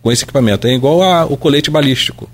[0.00, 0.68] com esse equipamento.
[0.68, 2.30] É igual a, o colete balístico.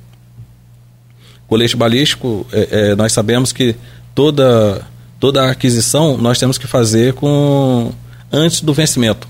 [1.50, 3.74] Colete balístico, é, é, nós sabemos que
[4.14, 4.86] toda,
[5.18, 7.92] toda aquisição nós temos que fazer com
[8.30, 9.26] antes do vencimento.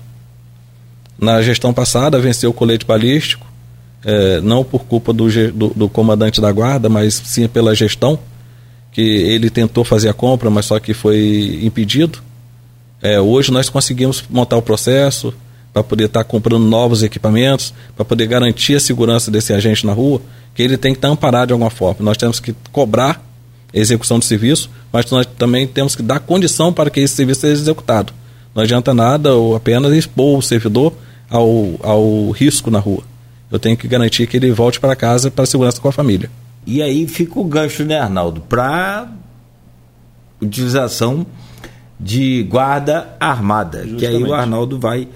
[1.17, 3.47] Na gestão passada venceu o colete balístico,
[4.05, 8.19] é, não por culpa do, do, do, comandante da guarda, mas sim pela gestão,
[8.91, 12.19] que ele tentou fazer a compra, mas só que foi impedido.
[13.01, 15.33] É, hoje nós conseguimos montar o processo,
[15.73, 19.93] para poder estar tá comprando novos equipamentos, para poder garantir a segurança desse agente na
[19.93, 20.21] rua,
[20.53, 22.03] que ele tem que estar tá amparado de alguma forma.
[22.03, 23.23] Nós temos que cobrar
[23.73, 27.41] a execução do serviço, mas nós também temos que dar condição para que esse serviço
[27.41, 28.13] seja executado.
[28.53, 30.93] Não adianta nada ou apenas expor o servidor
[31.29, 33.03] ao, ao risco na rua.
[33.49, 36.29] Eu tenho que garantir que ele volte para casa para segurança com a família.
[36.65, 39.09] E aí fica o gancho, né, Arnaldo, para
[40.41, 41.25] utilização
[41.99, 43.99] de guarda armada, Justamente.
[43.99, 45.07] que aí o Arnaldo vai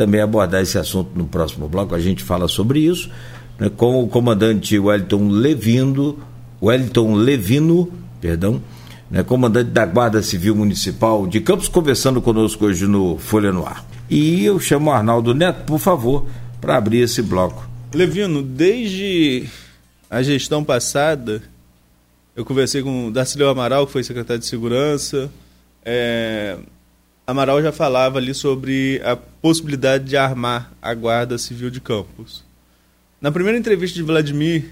[0.00, 1.94] também abordar esse assunto no próximo bloco.
[1.94, 3.10] A gente fala sobre isso
[3.58, 6.18] né, com o comandante Wellington Levino,
[6.62, 8.62] Wellington Levino, perdão,
[9.10, 13.84] né, comandante da Guarda Civil Municipal de Campos, conversando conosco hoje no Folha no Ar.
[14.08, 16.26] E eu chamo o Arnaldo Neto, por favor,
[16.62, 17.68] para abrir esse bloco.
[17.92, 19.46] Levino, desde
[20.08, 21.42] a gestão passada,
[22.34, 25.30] eu conversei com o Darcílio Amaral, que foi secretário de Segurança,
[25.84, 26.56] é,
[27.30, 32.42] Amaral já falava ali sobre a possibilidade de armar a Guarda Civil de Campos.
[33.20, 34.64] Na primeira entrevista de Vladimir,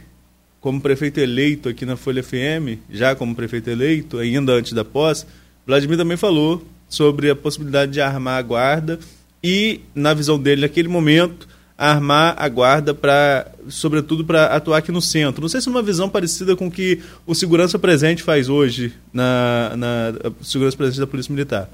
[0.61, 5.24] como prefeito eleito aqui na Folha FM, já como prefeito eleito, ainda antes da posse,
[5.64, 8.98] Vladimir também falou sobre a possibilidade de armar a guarda
[9.40, 11.46] e, na visão dele, naquele momento,
[11.76, 15.42] armar a guarda para, sobretudo, para atuar aqui no centro.
[15.42, 18.92] Não sei se é uma visão parecida com o que o segurança presente faz hoje
[19.12, 21.70] na, na segurança presente da Polícia Militar.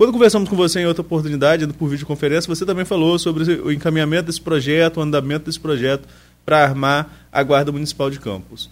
[0.00, 4.28] Quando conversamos com você em outra oportunidade, por videoconferência, você também falou sobre o encaminhamento
[4.28, 6.08] desse projeto, o andamento desse projeto
[6.42, 8.70] para armar a Guarda Municipal de Campos.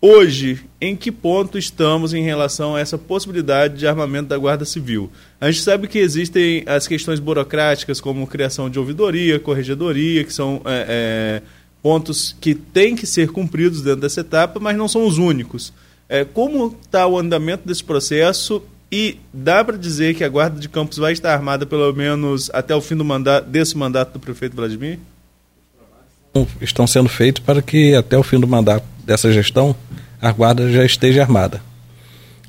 [0.00, 5.12] Hoje, em que ponto estamos em relação a essa possibilidade de armamento da Guarda Civil?
[5.40, 10.60] A gente sabe que existem as questões burocráticas, como criação de ouvidoria, corregedoria, que são
[10.64, 11.42] é, é,
[11.80, 15.72] pontos que têm que ser cumpridos dentro dessa etapa, mas não são os únicos.
[16.08, 18.60] É, como está o andamento desse processo
[18.94, 22.76] e dá para dizer que a Guarda de Campos vai estar armada pelo menos até
[22.76, 25.00] o fim do mandato, desse mandato do prefeito Vladimir?
[26.60, 29.74] Estão sendo feitos para que até o fim do mandato dessa gestão
[30.22, 31.60] a Guarda já esteja armada.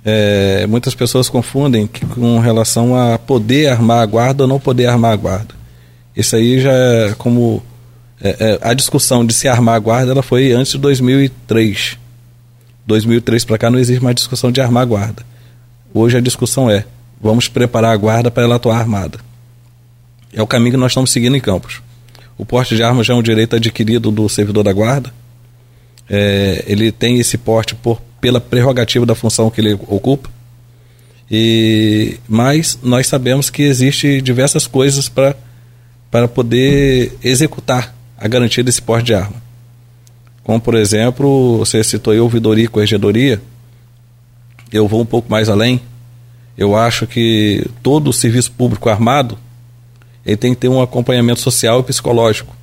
[0.06, 4.86] É, muitas pessoas confundem que, com relação a poder armar a guarda ou não poder
[4.86, 5.56] armar a guarda.
[6.16, 7.64] Isso aí já é como.
[8.22, 11.98] É, é, a discussão de se armar a guarda ela foi antes de 2003.
[12.86, 15.35] 2003 para cá não existe mais discussão de armar a guarda.
[15.98, 16.86] Hoje a discussão é:
[17.22, 19.18] vamos preparar a guarda para ela atuar armada.
[20.34, 21.82] É o caminho que nós estamos seguindo em Campos.
[22.38, 25.14] O porte de armas já é um direito adquirido do servidor da guarda.
[26.10, 30.30] É, ele tem esse porte por pela prerrogativa da função que ele ocupa.
[31.32, 35.34] E, mas nós sabemos que existe diversas coisas para
[36.12, 39.42] para poder executar a garantia desse porte de arma.
[40.44, 43.42] Como, por exemplo, você citou aí ouvidoria e corregedoria,
[44.76, 45.82] eu vou um pouco mais além.
[46.58, 49.38] Eu acho que todo o serviço público armado
[50.26, 52.56] ele tem que ter um acompanhamento social e psicológico,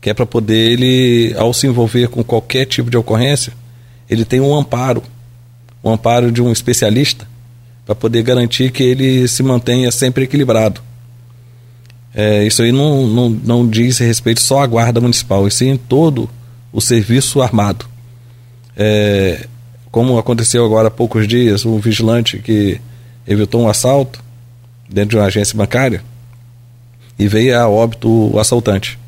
[0.00, 3.52] que é para poder ele, ao se envolver com qualquer tipo de ocorrência,
[4.08, 5.02] ele tem um amparo,
[5.84, 7.28] um amparo de um especialista,
[7.84, 10.80] para poder garantir que ele se mantenha sempre equilibrado.
[12.14, 16.30] É, isso aí não, não, não diz respeito só à guarda municipal, e sim todo
[16.72, 17.84] o serviço armado.
[18.76, 19.46] É,
[19.90, 22.80] como aconteceu agora há poucos dias, um vigilante que
[23.26, 24.22] evitou um assalto
[24.88, 26.02] dentro de uma agência bancária
[27.18, 28.98] e veio a óbito o assaltante.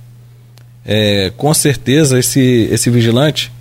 [0.84, 3.52] É, com certeza esse, esse vigilante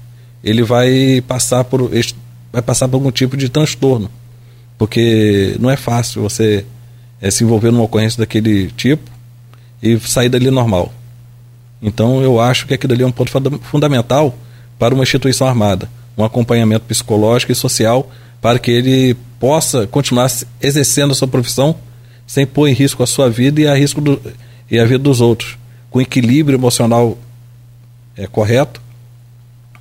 [0.43, 1.91] ele vai passar por
[2.51, 4.09] vai passar por algum tipo de transtorno,
[4.77, 6.65] porque não é fácil você
[7.21, 9.09] é, se envolver numa ocorrência daquele tipo
[9.81, 10.91] e sair dali normal.
[11.81, 14.35] Então eu acho que aquilo ali é um ponto fundamental
[14.77, 15.87] para uma instituição armada
[16.21, 18.09] um acompanhamento psicológico e social
[18.41, 21.75] para que ele possa continuar exercendo a sua profissão
[22.25, 24.21] sem pôr em risco a sua vida e a risco do,
[24.69, 25.57] e a vida dos outros,
[25.89, 27.17] com equilíbrio emocional
[28.15, 28.81] é, correto.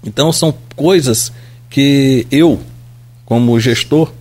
[0.04, 1.32] Então são coisas
[1.68, 2.60] que eu,
[3.24, 4.12] como gestor,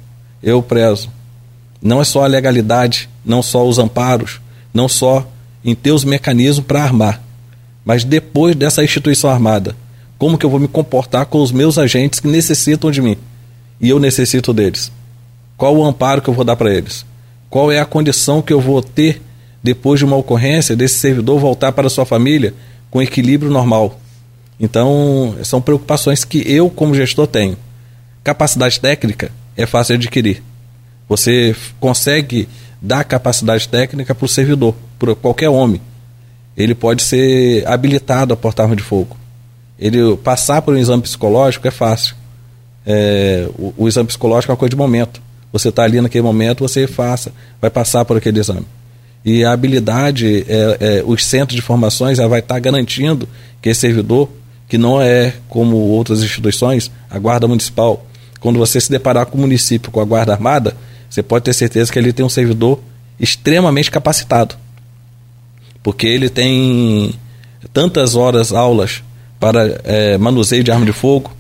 [0.44, 1.10] eu prezo.
[1.82, 4.40] Não é só a legalidade, não só os amparos,
[4.74, 5.28] não só
[5.64, 7.22] em ter os mecanismos para armar,
[7.84, 9.76] mas depois dessa instituição armada,
[10.20, 13.16] como que eu vou me comportar com os meus agentes que necessitam de mim
[13.80, 14.92] e eu necessito deles?
[15.56, 17.06] Qual o amparo que eu vou dar para eles?
[17.50, 19.22] Qual é a condição que eu vou ter
[19.64, 22.54] depois de uma ocorrência desse servidor voltar para sua família
[22.92, 23.98] com equilíbrio normal?
[24.60, 27.56] Então, são preocupações que eu, como gestor, tenho.
[28.22, 30.44] Capacidade técnica é fácil de adquirir.
[31.08, 32.50] Você consegue
[32.82, 35.82] dar capacidade técnica para o servidor, para qualquer homem.
[36.58, 39.19] Ele pode ser habilitado a portar arma de fogo
[39.80, 42.16] ele passar por um exame psicológico é fácil.
[42.86, 45.22] É, o, o, exame psicológico é uma coisa de momento.
[45.54, 48.66] Você está ali naquele momento, você faça, vai passar por aquele exame.
[49.24, 53.28] E a habilidade, é, é, os centros de formações vai estar tá garantindo
[53.62, 54.30] que esse servidor,
[54.68, 58.06] que não é como outras instituições, a Guarda Municipal,
[58.40, 60.76] quando você se deparar com o município, com a Guarda Armada,
[61.10, 62.80] você pode ter certeza que ele tem um servidor
[63.20, 64.56] extremamente capacitado.
[65.82, 67.14] Porque ele tem
[67.74, 69.04] tantas horas aulas
[69.40, 71.32] para é, manuseio de arma de fogo,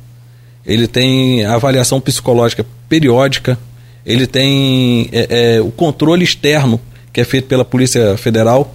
[0.66, 3.58] ele tem avaliação psicológica periódica,
[4.06, 6.80] ele tem é, é, o controle externo
[7.12, 8.74] que é feito pela Polícia Federal.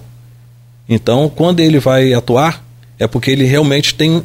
[0.87, 2.63] Então, quando ele vai atuar,
[2.99, 4.23] é porque ele realmente tem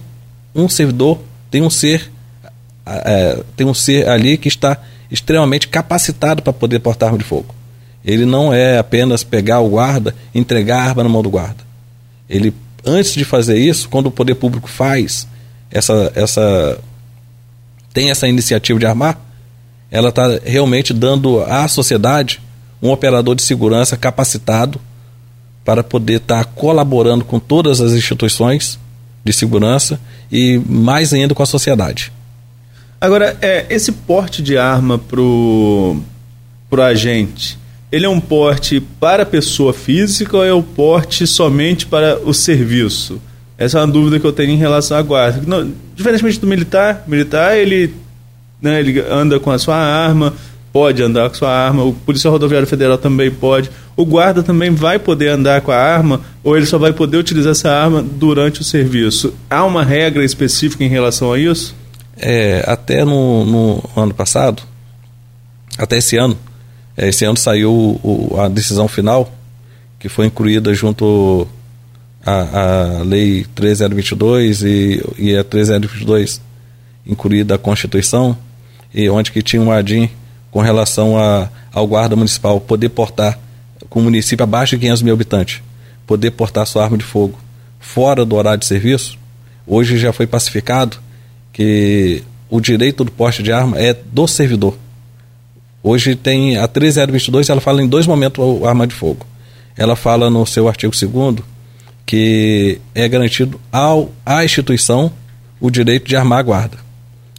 [0.55, 1.19] um servidor,
[1.51, 2.11] tem um ser,
[2.87, 4.77] é, tem um ser ali que está
[5.11, 7.55] extremamente capacitado para poder portar arma de fogo.
[8.05, 11.65] Ele não é apenas pegar o guarda, entregar a arma na mão do guarda.
[12.29, 12.55] Ele
[12.85, 15.27] antes de fazer isso, quando o poder público faz
[15.71, 16.79] essa, essa
[17.93, 19.19] tem essa iniciativa de armar,
[19.91, 22.41] ela está realmente dando à sociedade
[22.83, 24.81] um operador de segurança capacitado
[25.65, 28.79] para poder estar tá colaborando com todas as instituições
[29.25, 30.01] de segurança
[30.31, 32.13] e mais ainda com a sociedade.
[33.01, 36.01] Agora, é, esse porte de arma pro,
[36.69, 37.59] pro agente,
[37.93, 43.21] ele é um porte para pessoa física ou é um porte somente para o serviço?
[43.59, 45.43] Essa é uma dúvida que eu tenho em relação à guarda.
[45.47, 47.95] Não, diferentemente do militar, militar ele,
[48.63, 50.33] né, ele anda com a sua arma,
[50.73, 54.71] pode andar com a sua arma, o policial rodoviário federal também pode, o guarda também
[54.71, 58.61] vai poder andar com a arma ou ele só vai poder utilizar essa arma durante
[58.61, 59.35] o serviço.
[59.51, 61.75] Há uma regra específica em relação a isso?
[62.17, 64.63] É, até no, no ano passado,
[65.77, 66.39] até esse ano,
[67.09, 69.33] esse ano saiu o, a decisão final,
[69.99, 71.47] que foi incluída junto
[72.25, 76.41] à, à Lei 3022 e, e a 3022
[77.07, 78.37] incluída a Constituição,
[78.93, 80.11] e onde que tinha um ADIM
[80.51, 83.39] com relação a, ao guarda municipal poder portar,
[83.89, 85.63] com o município abaixo de 500 mil habitantes,
[86.07, 87.39] poder portar sua arma de fogo
[87.79, 89.19] fora do horário de serviço,
[89.67, 90.99] hoje já foi pacificado
[91.53, 94.77] que o direito do porte de arma é do servidor.
[95.83, 99.27] Hoje tem a 3022, ela fala em dois momentos arma de fogo.
[99.77, 101.37] Ela fala no seu artigo 2
[102.05, 105.13] que é garantido ao, à instituição
[105.61, 106.79] o direito de armar a guarda.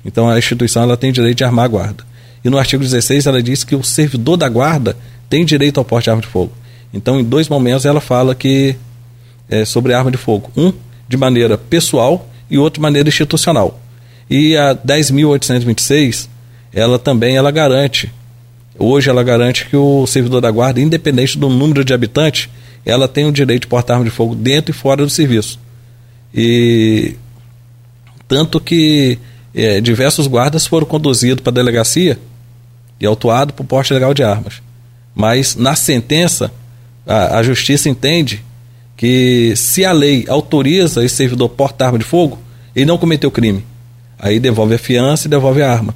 [0.03, 2.03] Então a instituição ela tem direito de armar a guarda.
[2.43, 4.97] E no artigo 16 ela diz que o servidor da guarda
[5.30, 6.53] tem direito ao porte de arma de fogo.
[6.93, 8.76] Então em dois momentos ela fala que
[9.49, 10.49] é sobre arma de fogo.
[10.57, 10.73] Um
[11.07, 13.80] de maneira pessoal e outro de maneira institucional.
[14.30, 16.27] E a 10.826
[16.73, 18.11] ela também ela garante.
[18.83, 22.49] Hoje ela garante que o servidor da guarda, independente do número de habitantes,
[22.83, 25.59] ela tem o direito de portar arma de fogo dentro e fora do serviço.
[26.33, 27.15] E
[28.27, 29.19] tanto que
[29.53, 32.17] é, diversos guardas foram conduzidos para a delegacia
[32.99, 34.63] e autuados por porte legal de armas.
[35.13, 36.51] Mas na sentença,
[37.05, 38.43] a, a justiça entende
[38.97, 42.39] que se a lei autoriza esse servidor portar arma de fogo,
[42.75, 43.63] ele não cometeu crime.
[44.17, 45.93] Aí devolve a fiança e devolve a arma.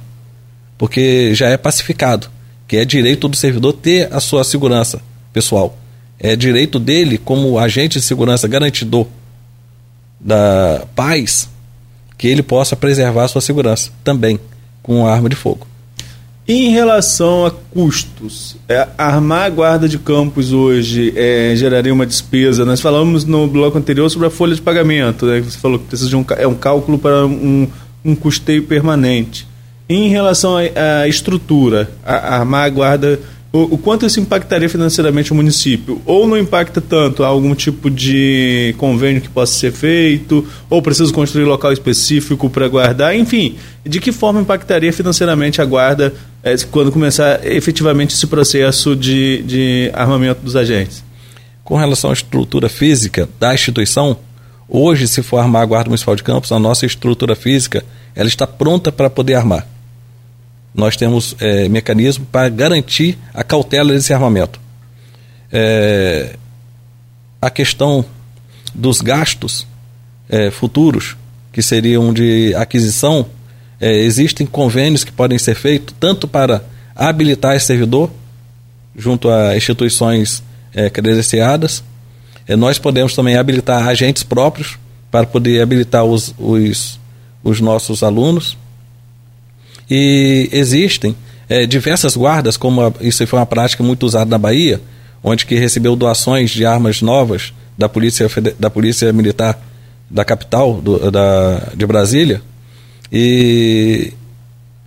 [0.78, 2.28] Porque já é pacificado,
[2.66, 5.00] que é direito do servidor ter a sua segurança
[5.32, 5.78] pessoal.
[6.18, 9.06] É direito dele, como agente de segurança garantidor
[10.20, 11.48] da paz,
[12.16, 14.40] que ele possa preservar a sua segurança também
[14.82, 15.66] com arma de fogo.
[16.48, 22.64] Em relação a custos, é, armar a guarda de campos hoje é, geraria uma despesa.
[22.64, 25.26] Nós falamos no bloco anterior sobre a folha de pagamento.
[25.26, 25.40] Né?
[25.40, 27.68] Você falou que precisa de um, é um cálculo para um,
[28.04, 29.44] um custeio permanente.
[29.88, 33.20] Em relação à estrutura, a, armar a guarda
[33.56, 36.02] o, o, quanto isso impactaria financeiramente o município?
[36.04, 37.22] Ou não impacta tanto?
[37.22, 40.46] Há algum tipo de convênio que possa ser feito?
[40.68, 43.16] Ou preciso construir local específico para guardar?
[43.16, 49.42] Enfim, de que forma impactaria financeiramente a guarda é, quando começar efetivamente esse processo de,
[49.44, 51.02] de armamento dos agentes?
[51.64, 54.18] Com relação à estrutura física da instituição,
[54.68, 57.84] hoje, se for armar a Guarda Municipal de Campos, a nossa estrutura física
[58.14, 59.75] ela está pronta para poder armar
[60.76, 64.60] nós temos é, mecanismo para garantir a cautela desse armamento.
[65.50, 66.36] É,
[67.40, 68.04] a questão
[68.74, 69.66] dos gastos
[70.28, 71.16] é, futuros,
[71.50, 73.26] que seriam de aquisição,
[73.80, 76.62] é, existem convênios que podem ser feitos tanto para
[76.94, 78.10] habilitar esse servidor
[78.94, 80.42] junto a instituições
[80.74, 81.82] é, credenciadas.
[82.46, 84.78] É, nós podemos também habilitar agentes próprios
[85.10, 87.00] para poder habilitar os, os,
[87.42, 88.58] os nossos alunos
[89.88, 91.14] e existem
[91.48, 94.80] é, diversas guardas, como a, isso foi uma prática muito usada na Bahia,
[95.22, 99.58] onde que recebeu doações de armas novas da polícia, da polícia militar
[100.10, 102.40] da capital do, da, de Brasília.
[103.12, 104.12] E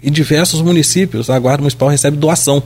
[0.01, 2.63] em diversos municípios a Guarda Municipal recebe doação.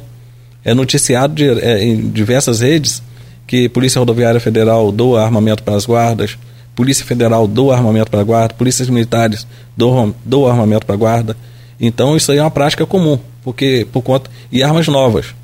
[0.64, 3.02] É noticiado de, é, em diversas redes
[3.46, 6.38] que Polícia Rodoviária Federal doa armamento para as guardas,
[6.76, 9.46] Polícia Federal doa armamento para a guarda, polícias militares
[9.76, 11.38] doam, doam armamento para a guarda.
[11.86, 15.36] Então isso aí é uma prática comum, porque por conta e armas novas.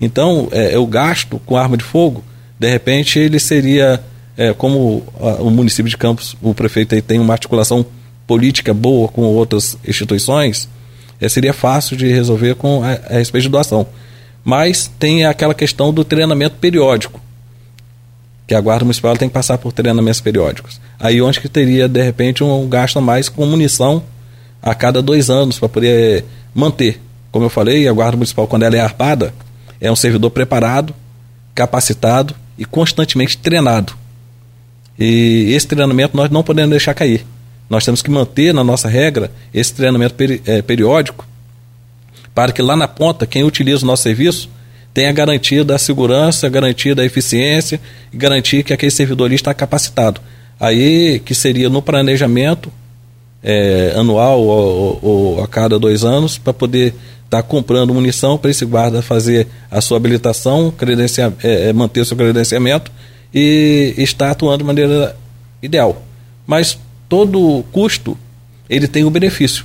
[0.00, 2.24] Então é, o gasto com arma de fogo,
[2.58, 4.02] de repente ele seria
[4.36, 7.86] é, como a, o município de Campos, o prefeito aí tem uma articulação
[8.26, 10.68] política boa com outras instituições,
[11.20, 13.86] é, seria fácil de resolver com a, a respeito de doação.
[14.44, 17.20] Mas tem aquela questão do treinamento periódico,
[18.44, 20.80] que a Guarda Municipal tem que passar por treinamentos periódicos.
[20.98, 24.02] Aí onde que teria, de repente, um gasto a mais com munição
[24.66, 27.00] a cada dois anos para poder manter.
[27.30, 29.32] Como eu falei, a Guarda Municipal, quando ela é arpada,
[29.80, 30.92] é um servidor preparado,
[31.54, 33.94] capacitado e constantemente treinado.
[34.98, 37.24] E esse treinamento nós não podemos deixar cair.
[37.70, 41.24] Nós temos que manter na nossa regra esse treinamento peri é, periódico
[42.34, 44.50] para que lá na ponta, quem utiliza o nosso serviço
[44.92, 47.80] tenha garantia da segurança, garantia da eficiência
[48.12, 50.20] e garantia que aquele servidor ali está capacitado.
[50.58, 52.72] Aí que seria no planejamento
[53.46, 56.88] é, anual ou, ou, a cada dois anos para poder
[57.24, 62.04] estar tá comprando munição para esse guarda fazer a sua habilitação, credencia, é, é, manter
[62.04, 62.90] seu credenciamento
[63.32, 65.16] e estar atuando de maneira
[65.62, 66.02] ideal.
[66.44, 66.76] Mas
[67.08, 68.18] todo custo
[68.68, 69.64] ele tem um benefício.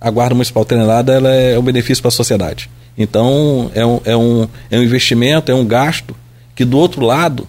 [0.00, 2.70] A guarda municipal treinada ela é um benefício para a sociedade.
[2.96, 6.16] Então é um, é, um, é um investimento, é um gasto
[6.54, 7.46] que do outro lado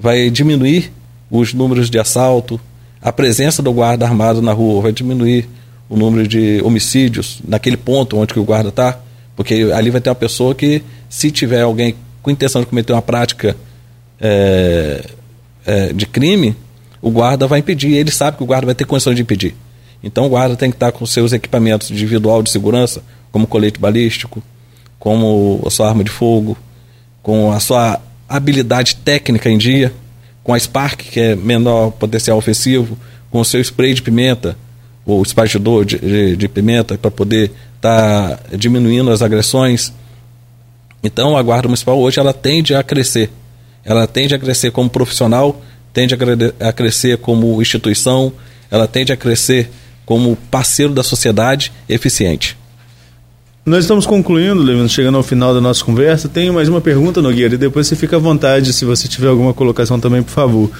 [0.00, 0.90] vai diminuir
[1.30, 2.58] os números de assalto,
[3.00, 5.48] a presença do guarda armado na rua vai diminuir
[5.88, 8.98] o número de homicídios naquele ponto onde que o guarda está,
[9.36, 13.00] porque ali vai ter uma pessoa que, se tiver alguém com intenção de cometer uma
[13.00, 13.56] prática
[14.20, 15.04] é,
[15.64, 16.56] é, de crime,
[17.00, 17.94] o guarda vai impedir.
[17.94, 19.54] Ele sabe que o guarda vai ter condição de impedir.
[20.02, 24.42] Então o guarda tem que estar com seus equipamentos individual de segurança, como colete balístico,
[24.98, 26.56] como a sua arma de fogo,
[27.22, 29.92] com a sua habilidade técnica em dia
[30.48, 32.96] com a Spark, que é menor potencial ofensivo,
[33.30, 34.56] com o seu spray de pimenta,
[35.04, 39.92] ou espargidor de, de, de pimenta, para poder estar tá diminuindo as agressões.
[41.04, 43.30] Então, a Guarda Municipal hoje ela tende a crescer.
[43.84, 45.60] Ela tende a crescer como profissional,
[45.92, 48.32] tende a, a crescer como instituição,
[48.70, 49.68] ela tende a crescer
[50.06, 52.56] como parceiro da sociedade eficiente.
[53.68, 56.26] Nós estamos concluindo, chegando ao final da nossa conversa.
[56.26, 59.52] Tenho mais uma pergunta, Nogueira, e depois você fica à vontade se você tiver alguma
[59.52, 60.70] colocação também, por favor.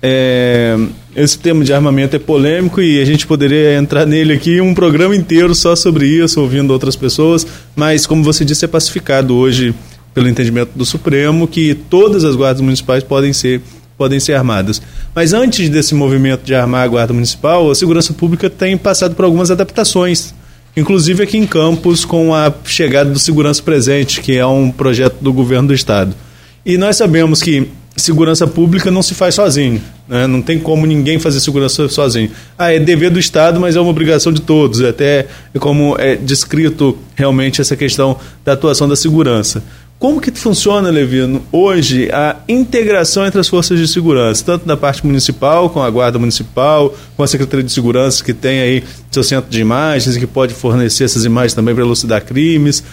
[0.00, 0.76] É,
[1.16, 5.16] esse tema de armamento é polêmico e a gente poderia entrar nele aqui um programa
[5.16, 7.44] inteiro só sobre isso, ouvindo outras pessoas,
[7.74, 9.74] mas como você disse, é pacificado hoje
[10.14, 13.60] pelo entendimento do Supremo que todas as guardas municipais podem ser
[13.98, 14.80] podem ser armadas.
[15.14, 19.24] Mas antes desse movimento de armar a guarda municipal, a segurança pública tem passado por
[19.24, 20.34] algumas adaptações,
[20.76, 25.32] inclusive aqui em Campos com a chegada do Segurança Presente, que é um projeto do
[25.32, 26.14] governo do estado.
[26.64, 29.80] E nós sabemos que segurança pública não se faz sozinho.
[30.06, 30.26] Né?
[30.26, 32.30] Não tem como ninguém fazer segurança sozinho.
[32.58, 34.80] Ah, é dever do Estado, mas é uma obrigação de todos.
[34.80, 35.26] É até
[35.58, 39.62] como é descrito realmente essa questão da atuação da segurança.
[39.98, 45.06] Como que funciona, Levino, hoje a integração entre as forças de segurança, tanto da parte
[45.06, 49.50] municipal, com a Guarda Municipal, com a Secretaria de Segurança, que tem aí seu centro
[49.50, 52.84] de imagens e que pode fornecer essas imagens também para elucidar crimes,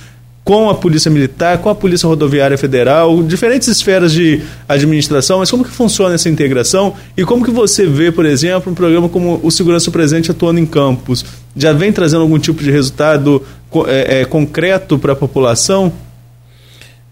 [0.46, 5.66] com a Polícia Militar, com a Polícia Rodoviária Federal, diferentes esferas de administração, mas como
[5.66, 9.52] que funciona essa integração e como que você vê, por exemplo, um programa como o
[9.52, 11.26] Segurança Presente atuando em campos?
[11.56, 13.44] Já vem trazendo algum tipo de resultado
[13.88, 15.92] é, é, concreto para a população?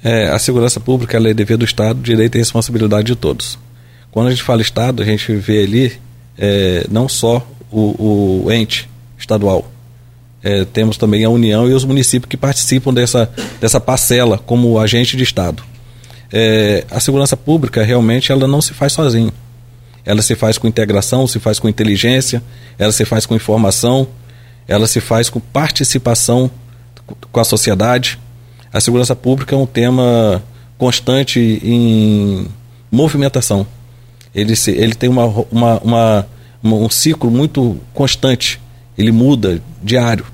[0.03, 3.57] É, a segurança pública é dever do Estado, direito e responsabilidade de todos.
[4.11, 5.99] Quando a gente fala Estado, a gente vê ali
[6.37, 9.71] é, não só o, o ente estadual,
[10.43, 13.29] é, temos também a União e os municípios que participam dessa,
[13.59, 15.63] dessa parcela como agente de Estado.
[16.33, 19.31] É, a segurança pública realmente ela não se faz sozinha.
[20.03, 22.41] Ela se faz com integração, se faz com inteligência,
[22.79, 24.07] ela se faz com informação,
[24.67, 26.49] ela se faz com participação
[27.31, 28.17] com a sociedade.
[28.71, 30.41] A segurança pública é um tema
[30.77, 32.47] constante em
[32.91, 33.65] movimentação.
[34.33, 36.27] Ele, se, ele tem uma, uma, uma,
[36.63, 38.59] um ciclo muito constante
[38.97, 40.25] ele muda diário.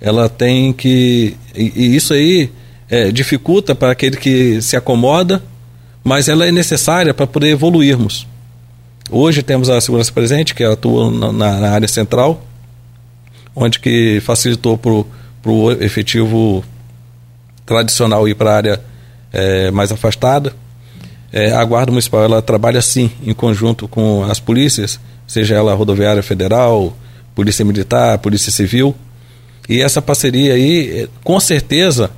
[0.00, 1.36] Ela tem que.
[1.54, 2.50] E, e isso aí
[2.90, 5.42] é, dificulta para aquele que se acomoda,
[6.02, 8.26] mas ela é necessária para poder evoluirmos.
[9.10, 12.44] Hoje temos a segurança presente, que atua na, na área central,
[13.54, 16.64] onde que facilitou para o efetivo
[17.64, 18.80] tradicional ir para a área
[19.32, 20.52] é, mais afastada.
[21.32, 26.22] É, a Guarda Municipal ela trabalha sim em conjunto com as polícias, seja ela rodoviária
[26.22, 26.94] federal,
[27.34, 28.94] Polícia Militar, Polícia Civil.
[29.68, 32.10] E essa parceria aí, com certeza,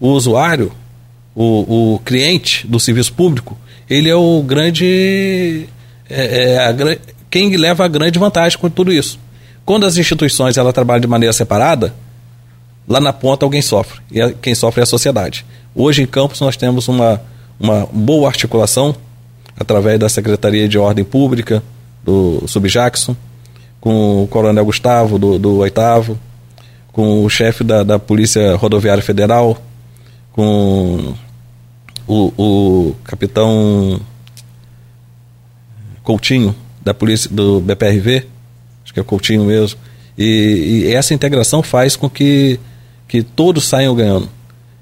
[0.00, 0.72] o usuário,
[1.34, 3.58] o, o cliente do serviço público,
[3.90, 5.66] ele é o grande.
[6.08, 6.98] É, é a,
[7.30, 9.18] quem leva a grande vantagem com tudo isso.
[9.64, 11.94] Quando as instituições ela trabalham de maneira separada,
[12.86, 14.00] lá na ponta alguém sofre.
[14.10, 15.44] E quem sofre é a sociedade.
[15.74, 17.20] Hoje em Campos nós temos uma,
[17.58, 18.94] uma boa articulação
[19.58, 21.62] através da Secretaria de Ordem Pública,
[22.04, 23.16] do Subjackson,
[23.80, 26.18] com o Coronel Gustavo, do, do oitavo,
[26.92, 29.58] com o chefe da, da Polícia Rodoviária Federal,
[30.32, 31.14] com
[32.06, 34.00] o, o capitão
[36.02, 38.26] Coutinho, da polícia do BPRV,
[38.84, 39.78] acho que é Coutinho mesmo.
[40.16, 42.60] E, e essa integração faz com que,
[43.14, 44.28] que todos saiam ganhando.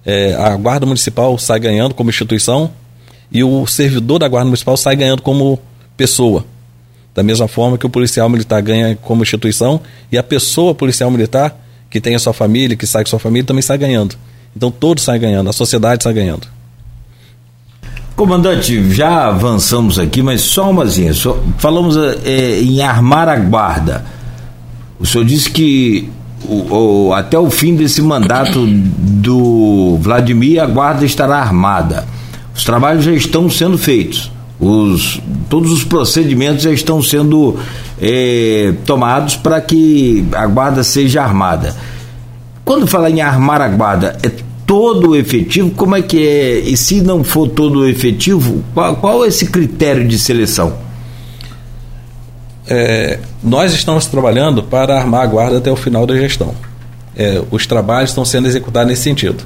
[0.06, 2.70] É, a Guarda Municipal sai ganhando como instituição
[3.30, 5.60] e o servidor da Guarda Municipal sai ganhando como
[5.98, 6.46] pessoa.
[7.14, 11.54] Da mesma forma que o policial militar ganha como instituição e a pessoa policial militar
[11.90, 14.16] que tem a sua família, que sai com sua família, também sai ganhando.
[14.56, 16.48] Então todos saem ganhando, a sociedade sai ganhando.
[18.16, 21.12] Comandante, já avançamos aqui, mas só umazinha.
[21.58, 24.06] Falamos é, em armar a guarda.
[24.98, 26.10] O senhor disse que
[26.48, 32.04] o, o, até o fim desse mandato do Vladimir a guarda estará armada.
[32.54, 34.30] Os trabalhos já estão sendo feitos.
[34.60, 37.56] Os, todos os procedimentos já estão sendo
[38.00, 41.74] é, tomados para que a guarda seja armada.
[42.64, 44.30] Quando fala em armar a guarda, é
[44.66, 45.70] todo o efetivo?
[45.70, 46.60] Como é que é?
[46.60, 50.74] E se não for todo o efetivo, qual, qual é esse critério de seleção?
[52.74, 56.54] É, nós estamos trabalhando para armar a guarda até o final da gestão.
[57.16, 59.44] É, os trabalhos estão sendo executados nesse sentido.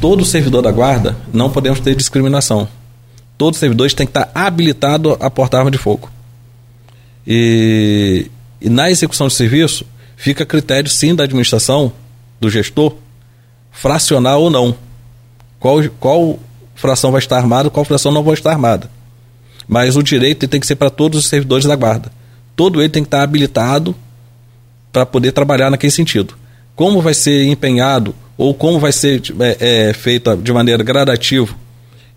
[0.00, 2.68] Todo servidor da guarda não podemos ter discriminação
[3.38, 6.10] todos os servidores têm que estar habilitados a portar arma de fogo.
[7.24, 8.28] E,
[8.60, 9.86] e na execução de serviço,
[10.16, 11.92] fica a critério sim da administração,
[12.40, 12.96] do gestor,
[13.70, 14.74] fracionar ou não.
[15.60, 16.38] Qual, qual
[16.74, 18.90] fração vai estar armada, qual fração não vai estar armada.
[19.68, 22.10] Mas o direito tem que ser para todos os servidores da guarda.
[22.56, 23.94] Todo ele tem que estar habilitado
[24.90, 26.34] para poder trabalhar naquele sentido.
[26.74, 31.54] Como vai ser empenhado ou como vai ser é, é, feita de maneira gradativa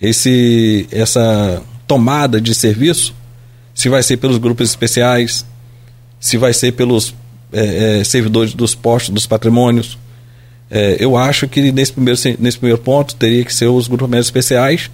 [0.02, 3.14] esse, essa tomada de serviço,
[3.74, 5.46] se vai ser pelos grupos especiais,
[6.20, 7.14] se vai ser pelos
[7.54, 9.98] é, é, servidores dos postos, dos patrimônios.
[10.70, 14.90] É, eu acho que nesse primeiro, nesse primeiro ponto teria que ser os grupos especiais,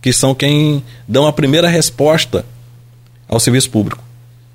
[0.00, 2.44] que são quem dão a primeira resposta
[3.28, 4.02] ao serviço público.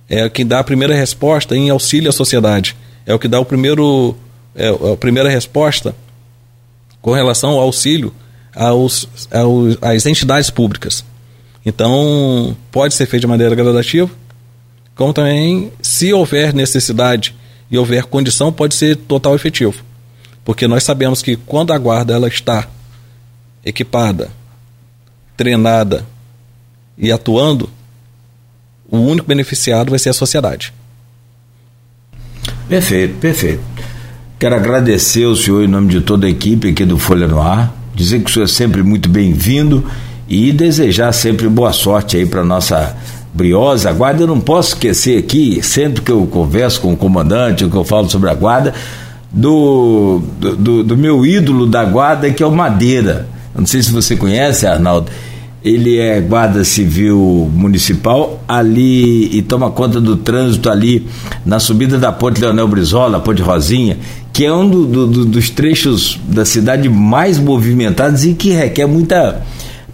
[0.09, 2.75] É quem dá a primeira resposta em auxílio à sociedade.
[3.05, 4.15] É o que dá o primeiro,
[4.55, 5.95] é, a primeira resposta
[7.01, 8.13] com relação ao auxílio
[8.55, 11.03] aos, aos, às entidades públicas.
[11.65, 14.09] Então, pode ser feito de maneira gradativa,
[14.95, 17.35] como também, se houver necessidade
[17.69, 19.83] e houver condição, pode ser total efetivo.
[20.43, 22.67] Porque nós sabemos que quando a guarda ela está
[23.65, 24.29] equipada,
[25.35, 26.05] treinada
[26.97, 27.69] e atuando,
[28.89, 30.73] o único beneficiado vai ser a sociedade.
[32.67, 33.61] Perfeito, perfeito.
[34.39, 37.73] Quero agradecer o senhor em nome de toda a equipe aqui do Folha no Ar,
[37.93, 39.85] dizer que o senhor é sempre muito bem-vindo
[40.27, 42.95] e desejar sempre boa sorte aí para nossa
[43.33, 44.23] briosa guarda.
[44.23, 48.09] Eu não posso esquecer aqui, sempre que eu converso com o comandante, que eu falo
[48.09, 48.73] sobre a guarda,
[49.31, 53.27] do, do, do meu ídolo da guarda, que é o Madeira.
[53.55, 55.09] Não sei se você conhece, Arnaldo
[55.65, 61.07] ele é guarda civil municipal ali e toma conta do trânsito ali
[61.43, 63.97] na subida da ponte Leonel Brizola, ponte Rosinha,
[64.31, 69.41] que é um do, do, dos trechos da cidade mais movimentados e que requer muita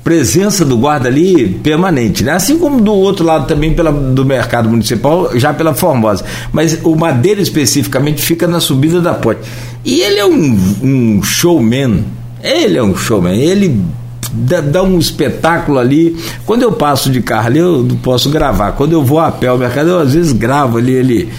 [0.04, 2.34] presença do guarda ali permanente, né?
[2.34, 6.26] Assim como do outro lado também pela, do mercado municipal, já pela Formosa.
[6.52, 9.40] Mas o Madeira especificamente fica na subida da ponte.
[9.86, 12.04] E ele é um, um showman.
[12.44, 13.40] Ele é um showman.
[13.40, 13.84] Ele
[14.32, 16.16] dá, dá, um espetáculo ali.
[16.46, 18.74] Quando eu passo de carro ali, eu não posso gravar.
[18.74, 20.94] Quando eu vou a pé ao mercado, eu às vezes gravo ali.
[20.94, 21.30] Ele,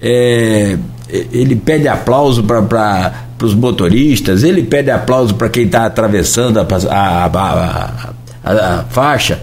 [0.00, 0.76] é,
[1.32, 3.12] ele pede aplauso para
[3.42, 7.26] os motoristas, ele pede aplauso para quem está atravessando a, a,
[8.44, 9.40] a, a, faixa.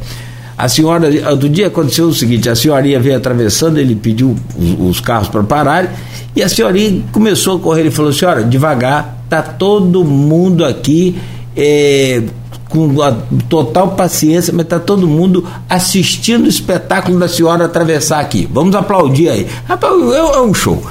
[0.57, 4.99] A senhora, do dia aconteceu o seguinte: a senhorinha veio atravessando, ele pediu os, os
[4.99, 5.91] carros para parar
[6.35, 7.81] e a senhorinha começou a correr.
[7.81, 11.15] Ele falou: Senhora, devagar, tá todo mundo aqui.
[11.55, 12.23] É,
[12.71, 13.11] com a
[13.49, 18.47] total paciência, mas está todo mundo assistindo o espetáculo da senhora atravessar aqui.
[18.49, 19.45] Vamos aplaudir aí.
[19.67, 20.81] Rapaz, é, é um show.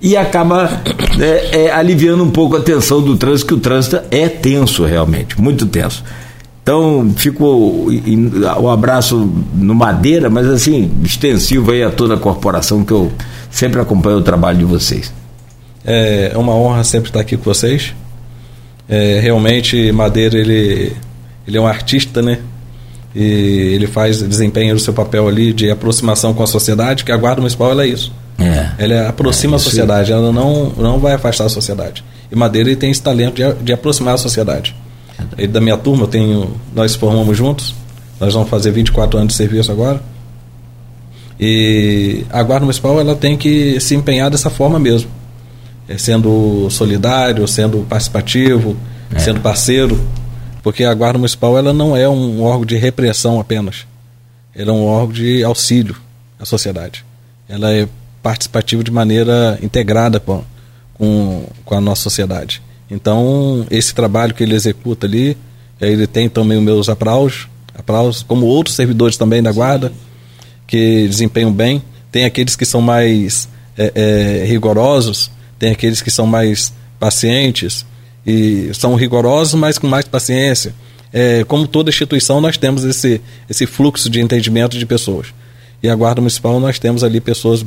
[0.00, 0.80] E acaba
[1.20, 5.38] é, é, aliviando um pouco a tensão do trânsito, que o trânsito é tenso realmente,
[5.38, 6.02] muito tenso.
[6.62, 7.90] Então, fico o
[8.60, 13.12] um abraço no Madeira, mas assim, extensivo aí a toda a corporação, que eu
[13.50, 15.12] sempre acompanho o trabalho de vocês.
[15.90, 17.94] É uma honra sempre estar aqui com vocês.
[18.88, 20.92] É, realmente, Madeira, ele
[21.48, 22.38] ele é um artista, né?
[23.14, 27.16] E ele faz, desempenha o seu papel ali de aproximação com a sociedade, que a
[27.16, 28.12] Guarda Municipal é isso.
[28.38, 28.84] É.
[28.84, 32.04] Ela aproxima é, a sociedade, ela não, não vai afastar a sociedade.
[32.30, 34.76] E Madeira ele tem esse talento de, de aproximar a sociedade.
[35.38, 37.74] E da minha turma, eu tenho, nós formamos juntos,
[38.20, 40.00] nós vamos fazer 24 anos de serviço agora.
[41.40, 45.17] E a Guarda Municipal ela tem que se empenhar dessa forma mesmo, é,
[45.96, 48.76] sendo solidário, sendo participativo,
[49.14, 49.18] é.
[49.18, 49.98] sendo parceiro
[50.62, 53.86] porque a Guarda Municipal ela não é um órgão de repressão apenas.
[54.54, 55.96] Ela é um órgão de auxílio
[56.38, 57.04] à sociedade.
[57.48, 57.88] Ela é
[58.22, 60.44] participativa de maneira integrada com,
[60.92, 62.60] com, com a nossa sociedade.
[62.90, 65.36] Então, esse trabalho que ele executa ali,
[65.80, 69.92] ele tem também os meus aplausos, aplausos como outros servidores também da Guarda,
[70.66, 71.82] que desempenham bem.
[72.10, 77.84] Tem aqueles que são mais é, é, rigorosos, tem aqueles que são mais pacientes,
[78.28, 80.74] e são rigorosos, mas com mais paciência.
[81.10, 85.28] É, como toda instituição, nós temos esse, esse fluxo de entendimento de pessoas.
[85.82, 87.64] E a Guarda Municipal, nós temos ali pessoas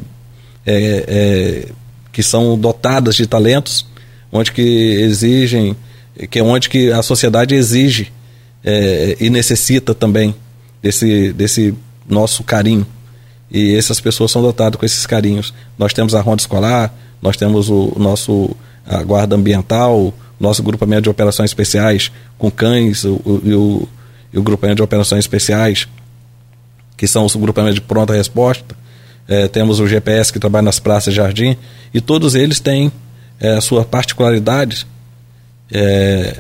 [0.64, 1.70] é, é,
[2.12, 3.88] que são dotadas de talentos,
[4.32, 5.76] onde que exigem,
[6.30, 8.12] que é onde que a sociedade exige
[8.64, 10.36] é, e necessita também
[10.80, 11.74] desse, desse
[12.08, 12.86] nosso carinho.
[13.50, 15.54] E essas pessoas são dotadas com esses carinhos.
[15.78, 21.04] Nós temos a ronda escolar, nós temos o, o nosso a guarda ambiental, nosso grupamento
[21.04, 23.88] de operações especiais com cães o, o, e, o,
[24.34, 25.88] e o grupamento de operações especiais,
[26.98, 28.76] que são os grupamentos de pronta resposta.
[29.28, 31.56] É, temos o GPS que trabalha nas praças de jardim,
[31.94, 32.92] e todos eles têm
[33.40, 34.88] é, sua particularidade
[35.72, 36.38] é,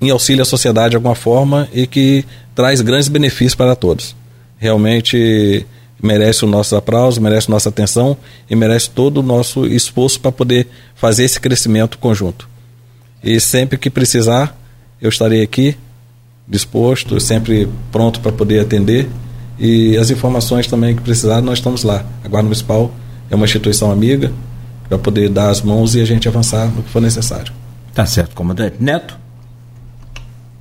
[0.00, 2.24] em auxílio à sociedade de alguma forma e que
[2.54, 4.16] traz grandes benefícios para todos.
[4.58, 5.66] Realmente
[6.02, 8.16] merece o nosso aplauso, merece nossa atenção
[8.50, 12.48] e merece todo o nosso esforço para poder fazer esse crescimento conjunto.
[13.22, 14.58] E sempre que precisar,
[15.00, 15.76] eu estarei aqui,
[16.48, 19.08] disposto, sempre pronto para poder atender.
[19.58, 22.04] E as informações também que precisar, nós estamos lá.
[22.24, 22.92] A Guarda Municipal
[23.30, 24.32] é uma instituição amiga
[24.88, 27.52] para poder dar as mãos e a gente avançar no que for necessário.
[27.94, 28.76] Tá certo, comandante.
[28.80, 29.21] Neto?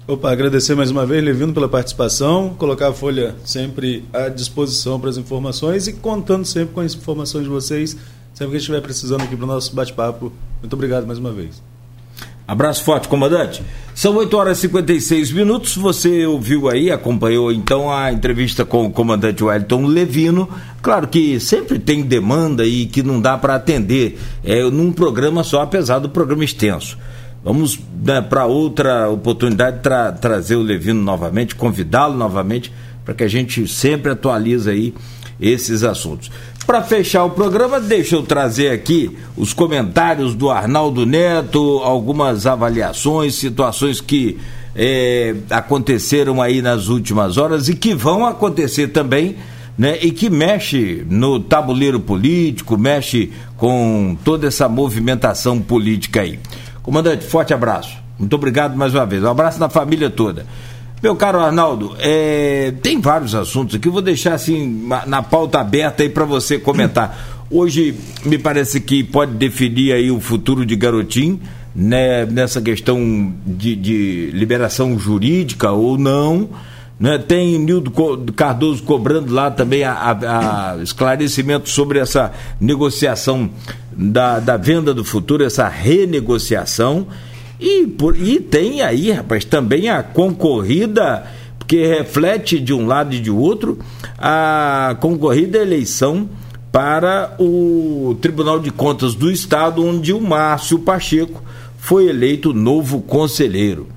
[0.08, 5.12] Opa, agradecer mais uma vez, Levino, pela participação, colocar a Folha sempre à disposição para
[5.12, 7.96] as informações e contando sempre com as informações de vocês,
[8.34, 10.34] sempre que estiver precisando aqui para o nosso bate-papo.
[10.60, 11.62] Muito obrigado mais uma vez.
[12.48, 13.62] Abraço forte, comandante.
[13.94, 15.78] São 8 horas e 56 minutos.
[15.78, 20.50] Você ouviu aí, acompanhou então a entrevista com o comandante Wellington Levino.
[20.82, 25.62] Claro que sempre tem demanda e que não dá para atender é, num programa só,
[25.62, 26.98] apesar do programa extenso.
[27.44, 32.72] Vamos né, para outra oportunidade tra trazer o Levino novamente, convidá-lo novamente,
[33.04, 34.94] para que a gente sempre atualize aí
[35.40, 36.30] esses assuntos.
[36.68, 43.34] Para fechar o programa, deixa eu trazer aqui os comentários do Arnaldo Neto, algumas avaliações,
[43.34, 44.38] situações que
[44.76, 49.36] é, aconteceram aí nas últimas horas e que vão acontecer também,
[49.76, 49.98] né?
[50.02, 56.40] E que mexe no tabuleiro político, mexe com toda essa movimentação política aí.
[56.92, 57.96] Comandante, forte abraço.
[58.20, 59.24] Muito obrigado mais uma vez.
[59.24, 60.46] Um abraço na família toda.
[61.02, 66.10] Meu caro Arnaldo, é, tem vários assuntos aqui, vou deixar assim na pauta aberta aí
[66.10, 67.18] para você comentar.
[67.50, 67.96] Hoje
[68.26, 71.40] me parece que pode definir aí o futuro de Garotinho,
[71.74, 76.50] né, nessa questão de, de liberação jurídica ou não.
[77.02, 77.18] Né?
[77.18, 77.92] Tem Nildo
[78.36, 83.50] Cardoso cobrando lá também a, a, a esclarecimento sobre essa negociação
[83.92, 87.08] da, da venda do futuro, essa renegociação.
[87.60, 91.26] E, por, e tem aí, rapaz, também a concorrida,
[91.58, 93.80] porque reflete de um lado e de outro,
[94.16, 96.30] a concorrida eleição
[96.72, 101.44] para o Tribunal de Contas do Estado, onde o Márcio Pacheco
[101.78, 103.88] foi eleito novo conselheiro.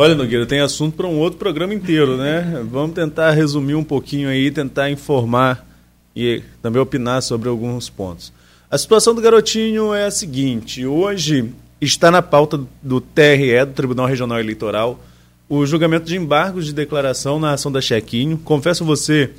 [0.00, 2.64] Olha, Nogueira, tem assunto para um outro programa inteiro, né?
[2.70, 5.66] Vamos tentar resumir um pouquinho aí, tentar informar
[6.14, 8.32] e também opinar sobre alguns pontos.
[8.70, 14.06] A situação do garotinho é a seguinte: hoje está na pauta do TRE, do Tribunal
[14.06, 15.04] Regional Eleitoral,
[15.48, 18.38] o julgamento de embargos de declaração na ação da Chequinho.
[18.38, 19.32] Confesso a você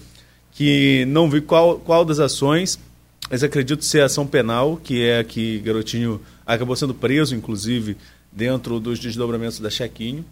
[0.52, 2.78] que não vi qual, qual das ações,
[3.32, 7.96] mas acredito ser a ação penal, que é a que Garotinho acabou sendo preso, inclusive,
[8.30, 10.26] dentro dos desdobramentos da Chequinho.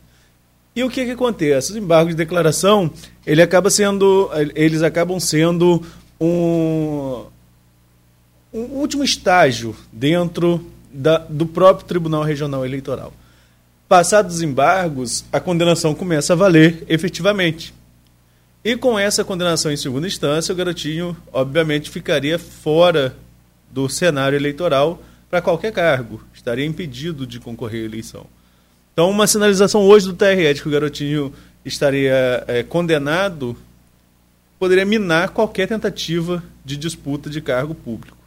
[0.77, 1.71] E o que, que acontece?
[1.71, 2.91] Os embargos de declaração,
[3.25, 5.83] ele acaba sendo, eles acabam sendo
[6.21, 7.23] um,
[8.53, 10.63] um último estágio dentro
[10.93, 13.11] da, do próprio Tribunal Regional Eleitoral.
[13.89, 17.73] Passados os embargos, a condenação começa a valer efetivamente.
[18.63, 23.17] E com essa condenação em segunda instância, o garotinho, obviamente, ficaria fora
[23.71, 28.27] do cenário eleitoral para qualquer cargo, estaria impedido de concorrer à eleição.
[28.97, 31.31] Então, uma sinalização hoje do TRE de que o garotinho
[31.63, 33.55] estaria é, condenado
[34.57, 38.17] poderia minar qualquer tentativa de disputa de cargo público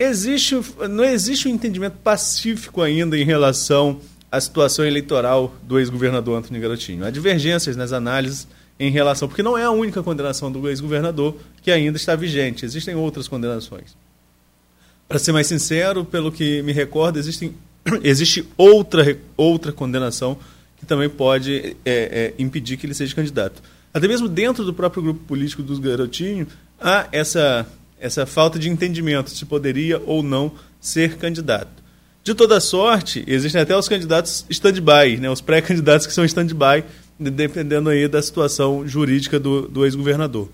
[0.00, 0.58] existe,
[0.88, 4.00] não existe um entendimento pacífico ainda em relação
[4.32, 7.04] à situação eleitoral do ex-governador Antônio Garotinho.
[7.04, 8.48] Há divergências nas análises
[8.78, 12.94] em relação, porque não é a única condenação do ex-governador que ainda está vigente, existem
[12.94, 13.94] outras condenações.
[15.06, 17.54] Para ser mais sincero, pelo que me recordo, existem,
[18.02, 20.38] existe outra, outra condenação
[20.78, 23.62] que também pode é, é, impedir que ele seja candidato.
[23.92, 26.46] Até mesmo dentro do próprio grupo político dos Garotinho,
[26.80, 27.66] há essa
[28.00, 31.80] essa falta de entendimento se poderia ou não ser candidato.
[32.24, 36.84] De toda sorte, existem até os candidatos stand-by, né, os pré-candidatos que são stand-by,
[37.18, 40.48] dependendo aí da situação jurídica do, do ex-governador.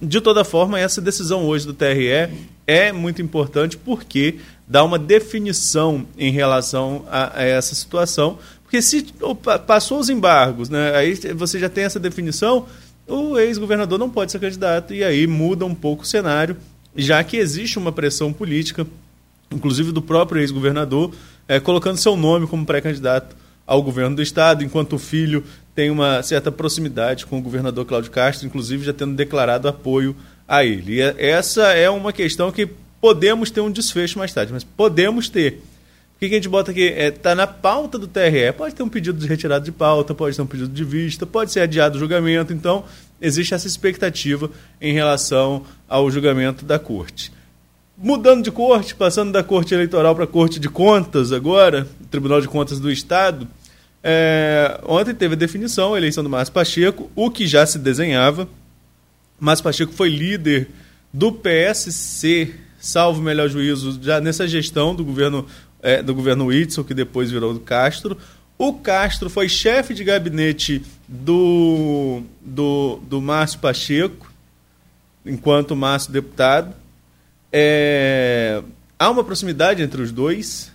[0.00, 2.30] De toda forma, essa decisão hoje do TRE
[2.66, 4.36] é muito importante porque
[4.66, 8.38] dá uma definição em relação a, a essa situação.
[8.62, 12.66] Porque se opa, passou os embargos, né, aí você já tem essa definição,
[13.06, 16.56] o ex-governador não pode ser candidato e aí muda um pouco o cenário
[16.96, 18.86] já que existe uma pressão política,
[19.50, 21.12] inclusive do próprio ex-governador,
[21.48, 23.36] é, colocando seu nome como pré-candidato
[23.66, 25.42] ao governo do estado, enquanto o filho
[25.74, 30.14] tem uma certa proximidade com o governador Cláudio Castro, inclusive já tendo declarado apoio
[30.46, 30.94] a ele.
[30.94, 32.68] E é, essa é uma questão que
[33.04, 35.60] podemos ter um desfecho mais tarde, mas podemos ter.
[36.16, 36.84] O que a gente bota aqui?
[36.84, 38.50] Está é, tá na pauta do TRE.
[38.56, 41.52] Pode ter um pedido de retirada de pauta, pode ter um pedido de vista, pode
[41.52, 42.54] ser adiado o julgamento.
[42.54, 42.82] Então,
[43.20, 44.50] existe essa expectativa
[44.80, 47.30] em relação ao julgamento da corte.
[47.98, 52.48] Mudando de corte, passando da corte eleitoral para a corte de contas agora, Tribunal de
[52.48, 53.46] Contas do Estado,
[54.02, 58.48] é, ontem teve a definição, a eleição do Márcio Pacheco, o que já se desenhava.
[59.38, 60.70] Márcio Pacheco foi líder
[61.12, 65.46] do PSC, salvo melhor juízo, já nessa gestão do governo,
[65.82, 68.18] é, do governo Whitson, que depois virou do Castro.
[68.58, 74.30] O Castro foi chefe de gabinete do, do, do Márcio Pacheco,
[75.24, 76.74] enquanto Márcio deputado.
[77.50, 78.62] É,
[78.98, 80.70] há uma proximidade entre os dois.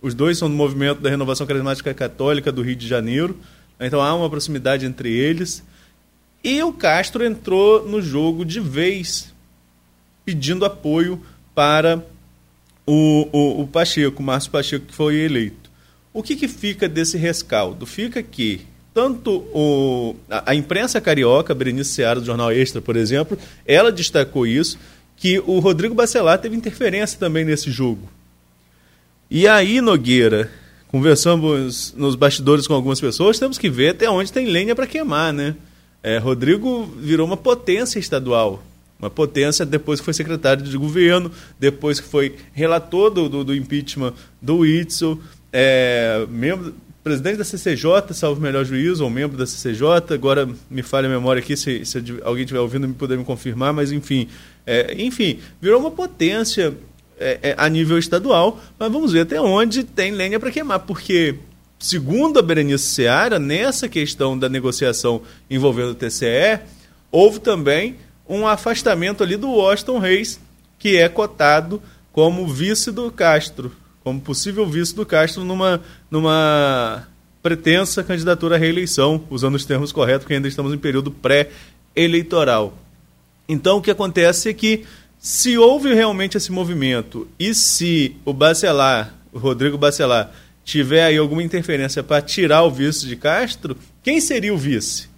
[0.00, 3.36] Os dois são do movimento da Renovação Carismática Católica do Rio de Janeiro.
[3.80, 5.62] Então há uma proximidade entre eles.
[6.44, 9.32] E o Castro entrou no jogo de vez,
[10.24, 11.20] pedindo apoio
[11.54, 12.04] para
[12.86, 15.70] o, o, o Pacheco, Márcio Pacheco, que foi eleito.
[16.12, 17.86] O que, que fica desse rescaldo?
[17.86, 23.38] Fica que tanto o, a, a imprensa carioca, Berenice Seara, do Jornal Extra, por exemplo,
[23.66, 24.78] ela destacou isso,
[25.16, 28.08] que o Rodrigo Bacelar teve interferência também nesse jogo.
[29.30, 30.50] E aí, Nogueira,
[30.88, 35.32] conversamos nos bastidores com algumas pessoas, temos que ver até onde tem lenha para queimar,
[35.32, 35.54] né?
[36.02, 38.62] É, Rodrigo virou uma potência estadual,
[39.02, 43.54] uma potência depois que foi secretário de governo, depois que foi relator do, do, do
[43.54, 45.18] impeachment do Itzel,
[45.52, 46.72] é, membro,
[47.02, 51.40] presidente da CCJ, salvo melhor juízo, ou membro da CCJ, agora me falha a memória
[51.40, 54.28] aqui, se, se alguém estiver ouvindo me puder me confirmar, mas enfim,
[54.64, 56.72] é, enfim, virou uma potência
[57.18, 61.34] é, é, a nível estadual, mas vamos ver até onde tem lenha para queimar, porque,
[61.76, 66.60] segundo a Berenice Seara, nessa questão da negociação envolvendo o TCE,
[67.10, 67.96] houve também
[68.32, 70.40] um afastamento ali do Washington Reis,
[70.78, 73.72] que é cotado como vice do Castro,
[74.02, 77.06] como possível vice do Castro numa, numa
[77.42, 82.74] pretensa candidatura à reeleição, usando os termos corretos, porque ainda estamos em período pré-eleitoral.
[83.46, 84.84] Então, o que acontece é que,
[85.18, 90.32] se houve realmente esse movimento e se o Bacelar, o Rodrigo Bacelar,
[90.64, 95.11] tiver aí alguma interferência para tirar o vice de Castro, quem seria o vice?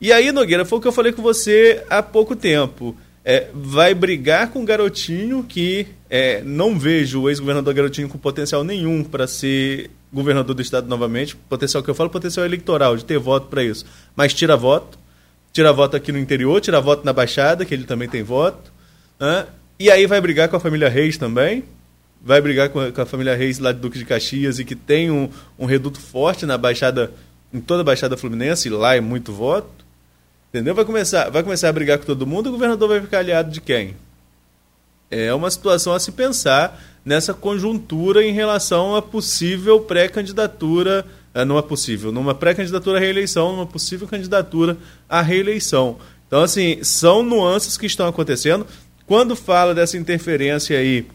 [0.00, 2.96] E aí, Nogueira, foi o que eu falei com você há pouco tempo.
[3.24, 8.62] É, vai brigar com o Garotinho, que é, não vejo o ex-governador Garotinho com potencial
[8.62, 11.36] nenhum para ser governador do estado novamente.
[11.36, 13.84] Potencial que eu falo, potencial eleitoral, de ter voto para isso.
[14.14, 14.98] Mas tira voto.
[15.52, 18.72] Tira voto aqui no interior, tira voto na Baixada, que ele também tem voto.
[19.18, 19.46] Né?
[19.78, 21.64] E aí vai brigar com a família Reis também.
[22.22, 24.76] Vai brigar com a, com a família Reis lá de Duque de Caxias e que
[24.76, 27.12] tem um, um reduto forte na Baixada,
[27.52, 29.87] em toda a Baixada Fluminense, e lá é muito voto.
[30.48, 30.74] Entendeu?
[30.74, 33.60] Vai começar, vai começar a brigar com todo mundo o governador vai ficar aliado de
[33.60, 33.94] quem?
[35.10, 41.06] É uma situação a se pensar nessa conjuntura em relação a possível pré-candidatura,
[41.46, 44.76] não é possível, numa pré-candidatura à reeleição, numa possível candidatura
[45.08, 45.96] à reeleição.
[46.26, 48.66] Então, assim, são nuances que estão acontecendo.
[49.06, 51.06] Quando fala dessa interferência aí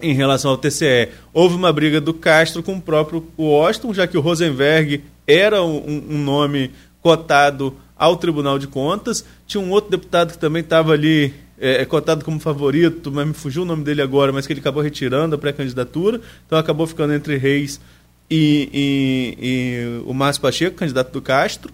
[0.00, 4.18] em relação ao TCE, houve uma briga do Castro com o próprio Washington, já que
[4.18, 6.70] o Rosenberg era um, um nome
[7.00, 9.24] cotado ao Tribunal de Contas.
[9.46, 13.34] Tinha um outro deputado que também estava ali é, é, cotado como favorito, mas me
[13.34, 17.12] fugiu o nome dele agora, mas que ele acabou retirando a pré-candidatura, então acabou ficando
[17.12, 17.80] entre Reis
[18.28, 21.72] e, e, e o Márcio Pacheco, candidato do Castro,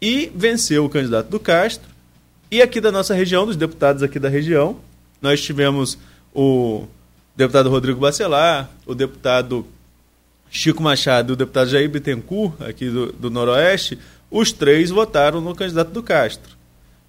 [0.00, 1.88] e venceu o candidato do Castro.
[2.50, 4.78] E aqui da nossa região, dos deputados aqui da região,
[5.20, 5.98] nós tivemos
[6.34, 6.86] o
[7.36, 9.66] deputado Rodrigo Bacelar, o deputado
[10.50, 13.98] Chico Machado e o deputado Jair Bittencourt, aqui do, do Noroeste,
[14.30, 16.58] os três votaram no candidato do Castro.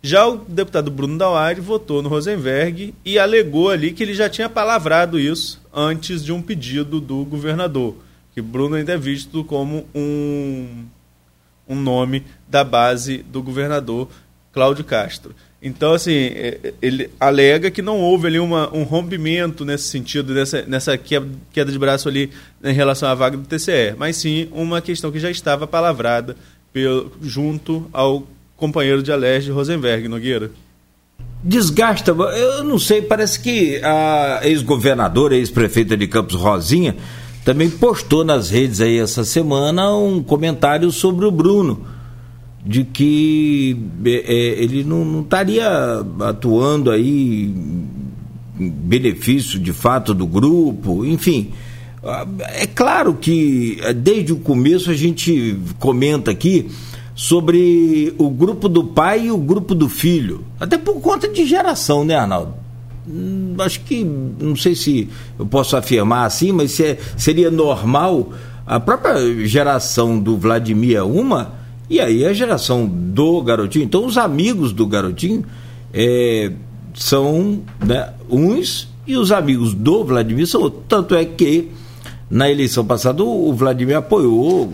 [0.02, 4.48] Já o deputado Bruno Dauari votou no Rosenberg e alegou ali que ele já tinha
[4.48, 7.96] palavrado isso antes de um pedido do governador,
[8.34, 10.86] que Bruno ainda é visto como um,
[11.68, 14.08] um nome da base do governador
[14.54, 15.36] Cláudio Castro.
[15.62, 20.62] Então, assim, é, ele alega que não houve ali uma, um rompimento nesse sentido, nessa,
[20.62, 22.32] nessa queda de braço ali
[22.64, 26.38] em relação à vaga do TCE, mas sim uma questão que já estava palavrada
[26.72, 28.24] pelo, junto ao
[28.56, 30.52] companheiro de Alérgio Rosenberg, Nogueira.
[31.42, 36.98] Desgasta, eu não sei, parece que a ex-governadora, ex-prefeita de Campos Rosinha,
[37.46, 41.86] também postou nas redes aí essa semana um comentário sobre o Bruno,
[42.66, 45.66] de que é, é ele não, não estaria
[46.20, 47.46] atuando aí
[48.60, 51.54] em benefício de fato do grupo, enfim.
[52.54, 56.70] É claro que desde o começo a gente comenta aqui
[57.14, 60.46] sobre o grupo do pai e o grupo do filho.
[60.60, 62.54] Até por conta de geração, né, Arnaldo?
[63.06, 68.32] Hum, acho que, não sei se eu posso afirmar assim, mas se é, seria normal
[68.66, 71.54] a própria geração do Vladimir é uma,
[71.90, 73.84] e aí a geração do garotinho.
[73.84, 75.44] Então, os amigos do garotinho
[75.92, 76.52] é,
[76.94, 80.84] são né, uns e os amigos do Vladimir são outros.
[80.88, 81.72] Tanto é que
[82.30, 84.72] na eleição passada o Vladimir apoiou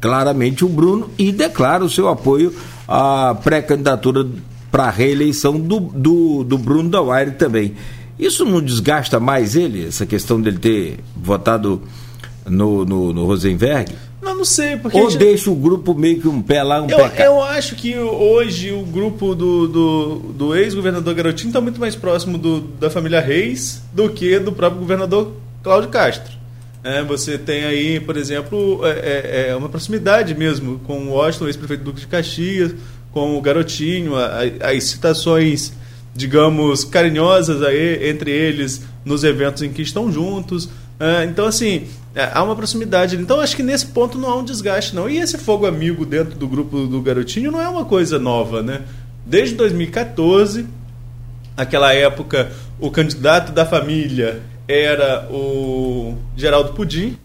[0.00, 2.54] claramente o Bruno e declara o seu apoio
[2.86, 4.26] à pré-candidatura
[4.70, 7.74] para a reeleição do, do, do Bruno Dauaire também.
[8.18, 11.82] Isso não desgasta mais ele, essa questão dele ter votado
[12.46, 13.92] no, no, no Rosenberg?
[14.20, 14.98] Não, não sei, porque.
[14.98, 17.24] Ou deixa o grupo meio que um pé lá, um eu, pé cá.
[17.24, 22.36] Eu acho que hoje o grupo do, do, do ex-governador Garotinho está muito mais próximo
[22.36, 25.32] do, da família Reis do que do próprio governador
[25.62, 26.37] Cláudio Castro.
[26.88, 31.46] É, você tem aí, por exemplo, é, é, é uma proximidade mesmo com o Washington,
[31.48, 32.74] ex-prefeito Duque de Caxias,
[33.12, 35.74] com o Garotinho, as citações,
[36.14, 40.70] digamos, carinhosas aí, entre eles nos eventos em que estão juntos.
[40.98, 43.16] É, então, assim, É, há uma proximidade.
[43.16, 45.08] Então acho que nesse ponto não há um desgaste, não.
[45.08, 48.80] E esse fogo amigo dentro do grupo do Garotinho não é uma coisa nova, né?
[49.26, 50.66] Desde 2014,
[51.54, 52.50] aquela época,
[52.80, 57.18] o candidato da família era o Geraldo Pudim,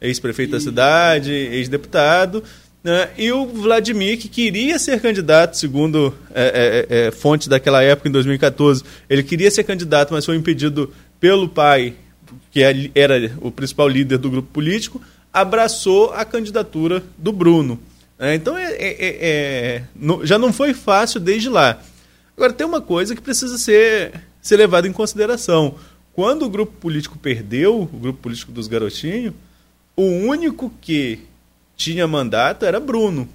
[0.00, 2.42] ex-prefeito da cidade, ex-deputado.
[2.82, 3.08] Né?
[3.16, 8.12] E o Vladimir, que queria ser candidato, segundo é, é, é, fontes daquela época, em
[8.12, 11.94] 2014, ele queria ser candidato, mas foi impedido pelo pai
[12.50, 15.02] que é era o principal líder do grupo político,
[15.32, 17.80] abraçou a candidatura do Bruno.
[18.16, 19.82] É, então é, é, é
[20.22, 21.80] já não foi fácil desde lá.
[22.36, 25.74] Agora tem uma coisa que precisa ser, ser levada em consideração.
[26.14, 29.34] Quando o grupo político perdeu, o grupo político dos garotinhos,
[29.96, 31.20] o único que
[31.76, 33.28] tinha mandato era Bruno.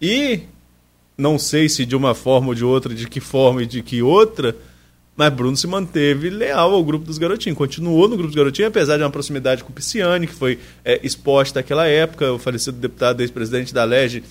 [0.00, 0.40] E
[1.16, 4.02] não sei se de uma forma ou de outra, de que forma e de que
[4.02, 4.56] outra,
[5.16, 8.96] mas Bruno se manteve leal ao grupo dos garotinhos, continuou no grupo dos garotinhos, apesar
[8.96, 13.20] de uma proximidade com o Pisciani, que foi é, exposta naquela época, o falecido deputado
[13.20, 14.24] ex-presidente da LEGE,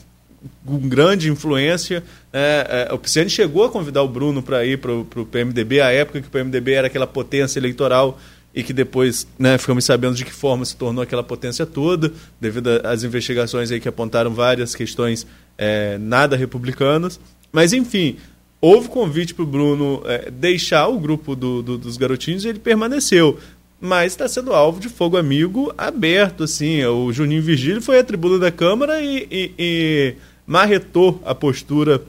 [0.66, 2.04] com grande influência.
[2.34, 5.92] É, é, o Pisciani chegou a convidar o Bruno para ir para o PMDB, a
[5.92, 8.20] época que o PMDB era aquela potência eleitoral
[8.54, 12.70] e que depois né, ficamos sabendo de que forma se tornou aquela potência toda, devido
[12.84, 15.26] às investigações aí que apontaram várias questões
[15.58, 17.20] é, nada republicanas.
[17.52, 18.18] Mas, enfim,
[18.60, 22.60] houve convite para o Bruno é, deixar o grupo do, do, dos garotinhos e ele
[22.60, 23.40] permaneceu.
[23.80, 26.84] Mas está sendo alvo de fogo amigo aberto, assim.
[26.86, 30.16] O Juninho Virgílio foi à tribuna da Câmara e, e, e
[30.52, 32.02] marretou a postura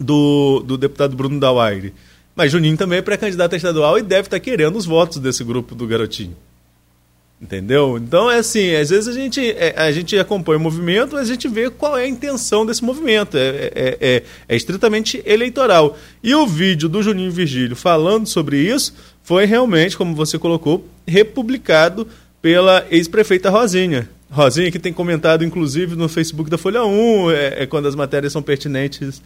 [0.00, 1.92] do, do deputado Bruno Dauaire.
[2.34, 5.74] Mas Juninho também é pré-candidato estadual e deve estar tá querendo os votos desse grupo
[5.74, 6.34] do garotinho.
[7.38, 7.98] Entendeu?
[7.98, 11.32] Então é assim, às vezes a gente, é, a gente acompanha o movimento, mas a
[11.32, 13.36] gente vê qual é a intenção desse movimento.
[13.36, 15.98] É, é, é, é estritamente eleitoral.
[16.24, 22.08] E o vídeo do Juninho Virgílio falando sobre isso foi realmente, como você colocou, republicado
[22.40, 24.08] pela ex-prefeita Rosinha.
[24.30, 28.32] Rosinha, que tem comentado, inclusive, no Facebook da Folha 1, é, é quando as matérias
[28.32, 29.22] são pertinentes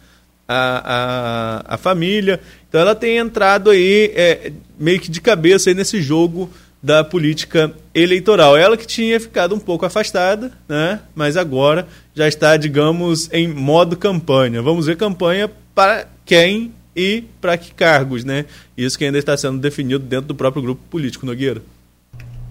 [0.47, 2.39] à, à, à, família.
[2.69, 6.49] Então ela tem entrado aí é, meio que de cabeça aí nesse jogo
[6.81, 8.57] da política eleitoral.
[8.57, 10.99] Ela que tinha ficado um pouco afastada, né?
[11.15, 14.61] mas agora já está, digamos, em modo campanha.
[14.61, 18.45] Vamos ver campanha para quem e para que cargos, né?
[18.77, 21.61] Isso que ainda está sendo definido dentro do próprio grupo político, Nogueira.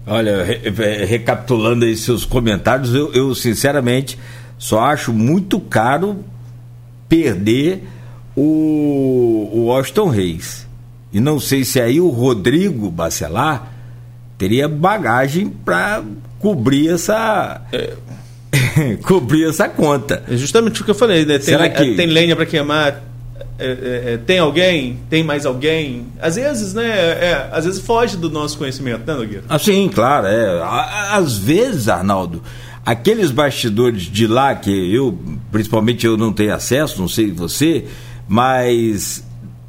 [0.05, 4.17] Olha, re recapitulando aí seus comentários, eu, eu sinceramente
[4.57, 6.23] só acho muito caro
[7.07, 7.83] perder
[8.35, 10.67] o, o Washington Reis.
[11.11, 13.71] E não sei se aí o Rodrigo Bacelar
[14.37, 16.03] teria bagagem para
[16.39, 17.61] cobrir essa.
[17.71, 17.93] É.
[19.03, 20.23] cobrir essa conta.
[20.27, 21.37] É justamente o que eu falei, né?
[21.37, 21.95] Tem, Será que...
[21.95, 23.01] tem lenha para queimar.
[23.63, 24.99] É, é, é, tem alguém?
[25.09, 26.07] Tem mais alguém?
[26.21, 26.85] Às vezes, né?
[26.85, 29.43] É, às vezes foge do nosso conhecimento, né, Nogueira?
[29.47, 30.27] Ah, sim, claro.
[30.27, 30.61] É.
[31.11, 32.43] Às vezes, Arnaldo,
[32.85, 35.17] aqueles bastidores de lá que eu,
[35.51, 37.85] principalmente eu não tenho acesso, não sei você,
[38.27, 39.23] mas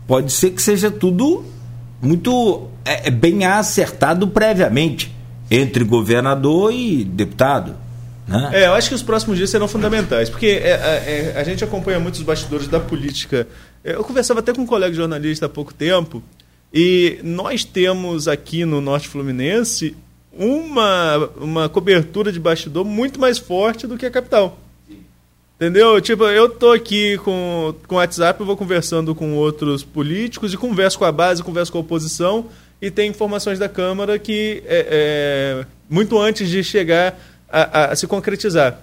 [0.06, 1.44] pode ser que seja tudo
[2.02, 5.14] muito é, é bem acertado previamente
[5.50, 7.76] entre governador e deputado.
[8.26, 8.50] Né?
[8.52, 11.62] É, eu acho que os próximos dias serão fundamentais, porque é, é, é, a gente
[11.62, 13.46] acompanha muitos bastidores da política.
[13.84, 16.22] Eu conversava até com um colega jornalista há pouco tempo,
[16.72, 19.94] e nós temos aqui no Norte Fluminense
[20.32, 24.58] uma, uma cobertura de bastidor muito mais forte do que a capital.
[25.56, 26.00] Entendeu?
[26.00, 30.98] Tipo, eu tô aqui com, o WhatsApp, eu vou conversando com outros políticos e converso
[30.98, 32.46] com a base, converso com a oposição
[32.82, 37.16] e tem informações da Câmara que é, é muito antes de chegar
[37.48, 38.80] a, a se concretizar.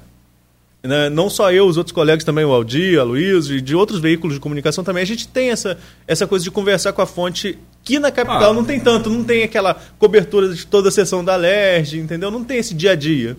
[0.83, 1.09] Né?
[1.09, 4.33] Não só eu, os outros colegas também, o Aldir, a Luiz, e de outros veículos
[4.33, 5.77] de comunicação também, a gente tem essa,
[6.07, 8.53] essa coisa de conversar com a fonte que na capital ah.
[8.53, 12.31] não tem tanto, não tem aquela cobertura de toda a sessão da LERJ, entendeu?
[12.31, 13.37] Não tem esse dia a dia.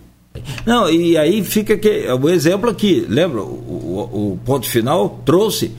[0.64, 3.42] Não, e aí fica que, o exemplo aqui, lembra?
[3.42, 5.72] O, o, o ponto final trouxe,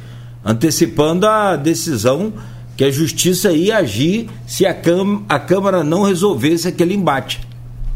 [0.45, 2.33] antecipando a decisão
[2.75, 7.39] que a justiça ia agir se a, cam a Câmara não resolvesse aquele embate.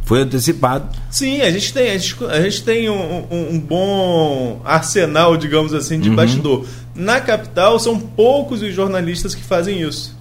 [0.08, 0.98] Foi antecipado.
[1.12, 5.74] Sim, a gente tem, a gente, a gente tem um, um, um, bom arsenal, digamos
[5.74, 6.16] assim, de uhum.
[6.16, 6.66] bastidor.
[6.96, 10.16] Na capital, são poucos os jornalistas que fazem isso.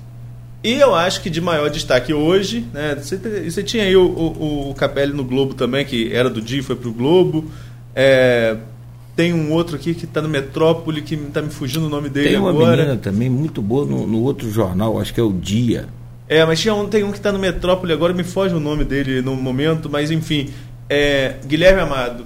[0.65, 3.17] E eu acho que de maior destaque hoje, né, você,
[3.49, 6.63] você tinha aí o, o, o Capelli no Globo também, que era do dia e
[6.65, 7.45] foi pro Globo.
[7.95, 8.57] É,
[9.15, 12.31] tem um outro aqui que está no Metrópole, que está me fugindo o nome dele
[12.31, 12.77] tem uma agora.
[12.77, 15.87] menina também muito boa no, no, outro jornal, acho que é o Dia.
[16.29, 18.85] É, mas tinha um, tem um que está no Metrópole agora, me foge o nome
[18.85, 20.51] dele no momento, mas enfim.
[20.89, 22.25] É, Guilherme Amado,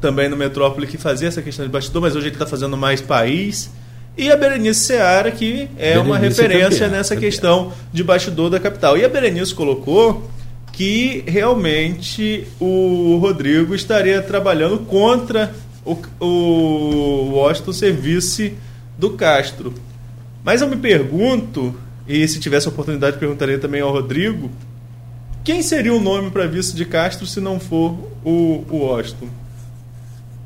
[0.00, 3.00] também no Metrópole, que fazia essa questão de bastidor, mas hoje ele está fazendo mais
[3.00, 3.70] país.
[4.16, 7.30] E a Berenice Seara, que é Berenice uma referência campeã, nessa campeã.
[7.30, 8.96] questão de bastidor da capital.
[8.96, 10.30] E a Berenice colocou
[10.72, 15.54] que realmente o Rodrigo estaria trabalhando contra
[15.84, 18.54] o, o Washington ser vice
[18.98, 19.74] do Castro.
[20.44, 21.74] Mas eu me pergunto,
[22.06, 24.50] e se tivesse a oportunidade perguntaria também ao Rodrigo,
[25.42, 27.92] quem seria o nome para vice de Castro se não for
[28.24, 29.28] o, o Washington?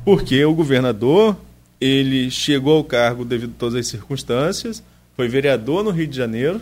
[0.03, 1.37] Porque o governador
[1.79, 4.83] ele chegou ao cargo devido a todas as circunstâncias,
[5.15, 6.61] foi vereador no Rio de Janeiro,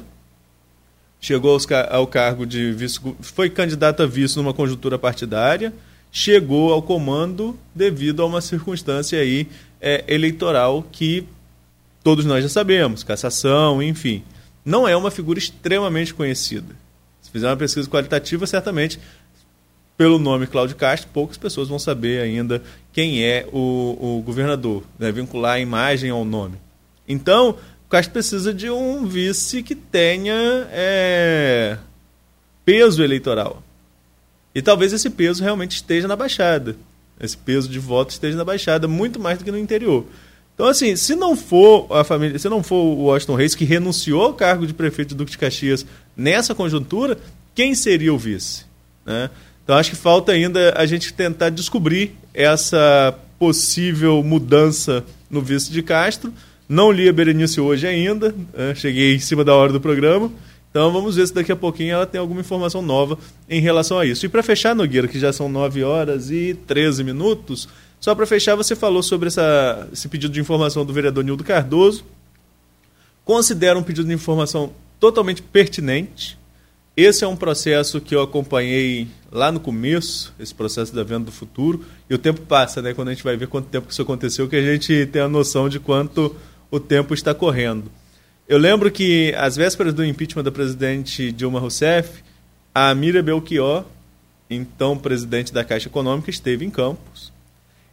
[1.20, 1.58] chegou
[1.90, 5.74] ao cargo de vice, foi candidato a vice numa conjuntura partidária,
[6.12, 9.48] chegou ao comando devido a uma circunstância aí
[9.82, 11.26] é, eleitoral que
[12.04, 14.24] todos nós já sabemos, cassação, enfim.
[14.68, 16.76] Não é uma figura extremamente conhecida.
[17.22, 19.00] Se fizer uma pesquisa qualitativa, certamente,
[19.96, 22.62] pelo nome Cláudio Castro, poucas pessoas vão saber ainda
[22.92, 25.10] quem é o, o governador, né?
[25.10, 26.58] vincular a imagem ao nome.
[27.08, 27.52] Então,
[27.86, 31.78] o Castro precisa de um vice que tenha é,
[32.66, 33.64] peso eleitoral.
[34.54, 36.76] E talvez esse peso realmente esteja na Baixada.
[37.18, 40.06] Esse peso de voto esteja na Baixada, muito mais do que no interior.
[40.58, 44.24] Então, assim, se não for a família, se não for o Washington Reis que renunciou
[44.24, 45.86] ao cargo de prefeito de Duque de Caxias
[46.16, 47.16] nessa conjuntura,
[47.54, 48.66] quem seria o vice?
[49.06, 49.30] Né?
[49.64, 55.84] Então, acho que falta ainda a gente tentar descobrir essa possível mudança no vice de
[55.84, 56.34] Castro
[56.68, 58.76] não li a Berenice hoje ainda, né?
[58.76, 60.32] cheguei em cima da hora do programa.
[60.70, 63.18] Então vamos ver se daqui a pouquinho ela tem alguma informação nova
[63.50, 64.26] em relação a isso.
[64.26, 67.70] E para fechar, Nogueira, que já são 9 horas e 13 minutos,
[68.00, 72.06] só para fechar, você falou sobre essa, esse pedido de informação do vereador Nildo Cardoso.
[73.26, 76.38] Considera um pedido de informação totalmente pertinente.
[76.96, 81.32] Esse é um processo que eu acompanhei lá no começo, esse processo da venda do
[81.32, 81.86] futuro.
[82.10, 82.94] E o tempo passa, né?
[82.94, 85.28] Quando a gente vai ver quanto tempo que isso aconteceu, que a gente tem a
[85.28, 86.36] noção de quanto
[86.72, 87.92] o tempo está correndo.
[88.48, 92.24] Eu lembro que, às vésperas do impeachment da presidente Dilma Rousseff,
[92.74, 93.84] a Mira Belchior,
[94.50, 97.34] então presidente da Caixa Econômica, esteve em Campos.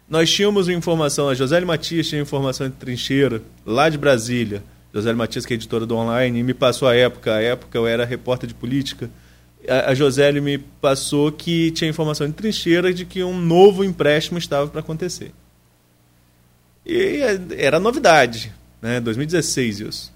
[0.08, 4.62] Nós tínhamos informação, a José Matias tinha informação de trincheira, lá de Brasília.
[4.92, 8.04] José Matias, que é editora do online, me passou a época, a época eu era
[8.04, 9.10] repórter de política.
[9.68, 14.38] A, a José me passou que tinha informação de trincheira de que um novo empréstimo
[14.38, 15.32] estava para acontecer.
[16.86, 17.20] E
[17.56, 18.52] era novidade
[18.84, 20.14] né, 2016 isso.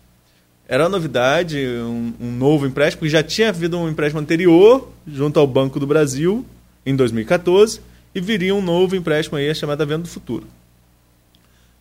[0.69, 5.47] Era novidade, um, um novo empréstimo, porque já tinha havido um empréstimo anterior junto ao
[5.47, 6.45] Banco do Brasil
[6.85, 7.81] em 2014
[8.19, 10.47] e viria um novo empréstimo aí, chamado Venda do Futuro.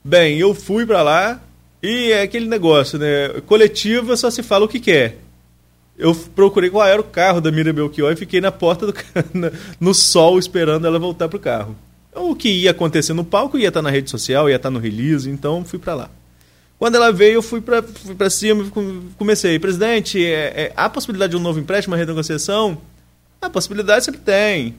[0.03, 1.41] Bem, eu fui para lá
[1.83, 3.29] e é aquele negócio, né?
[3.45, 5.17] Coletiva só se fala o que quer.
[5.97, 8.93] Eu procurei qual era o carro da Miriam Belchior e fiquei na porta do
[9.79, 11.75] no sol esperando ela voltar pro carro.
[12.13, 15.29] O que ia acontecer no palco ia estar na rede social, ia estar no release,
[15.29, 16.09] então fui para lá.
[16.79, 19.57] Quando ela veio, eu fui para fui cima e comecei.
[19.57, 22.77] Presidente, é, é, há possibilidade de um novo empréstimo, uma renegociação?
[23.41, 24.75] A possibilidade sempre tem.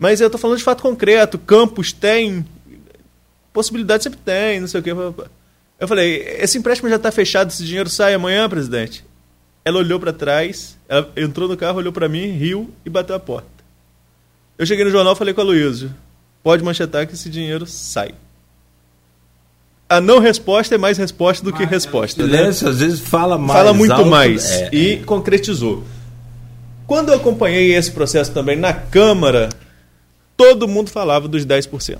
[0.00, 1.38] Mas eu estou falando de fato concreto.
[1.38, 2.44] Campos tem.
[3.52, 4.90] Possibilidade sempre tem, não sei o quê.
[5.78, 9.04] Eu falei, esse empréstimo já está fechado, esse dinheiro sai amanhã, presidente?
[9.64, 13.20] Ela olhou para trás, ela entrou no carro, olhou para mim, riu e bateu a
[13.20, 13.48] porta.
[14.56, 15.94] Eu cheguei no jornal falei com a Luísa,
[16.42, 18.14] pode manchetar que esse dinheiro sai
[19.90, 22.24] a não resposta é mais resposta do que resposta.
[22.24, 22.28] Né?
[22.28, 22.70] Silêncio né?
[22.70, 23.58] às vezes fala mais.
[23.58, 24.48] Fala muito alto, mais.
[24.48, 24.96] É, e é.
[24.98, 25.82] concretizou.
[26.86, 29.48] Quando eu acompanhei esse processo também na Câmara,
[30.40, 31.98] todo mundo falava dos 10%.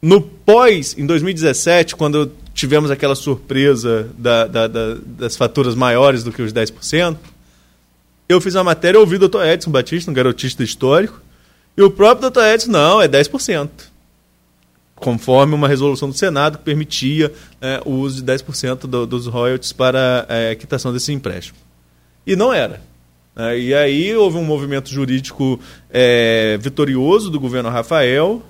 [0.00, 6.30] No pós, em 2017, quando tivemos aquela surpresa da, da, da, das faturas maiores do
[6.30, 7.16] que os 10%,
[8.28, 11.20] eu fiz uma matéria, ouvi o doutor Edson Batista, um garotista histórico,
[11.76, 13.68] e o próprio doutor Edson, não, é 10%
[14.94, 19.72] conforme uma resolução do Senado que permitia é, o uso de 10% do, dos royalties
[19.72, 21.58] para é, a quitação desse empréstimo.
[22.24, 22.80] E não era.
[23.36, 25.58] É, e aí houve um movimento jurídico
[25.90, 28.42] é, vitorioso do governo Rafael,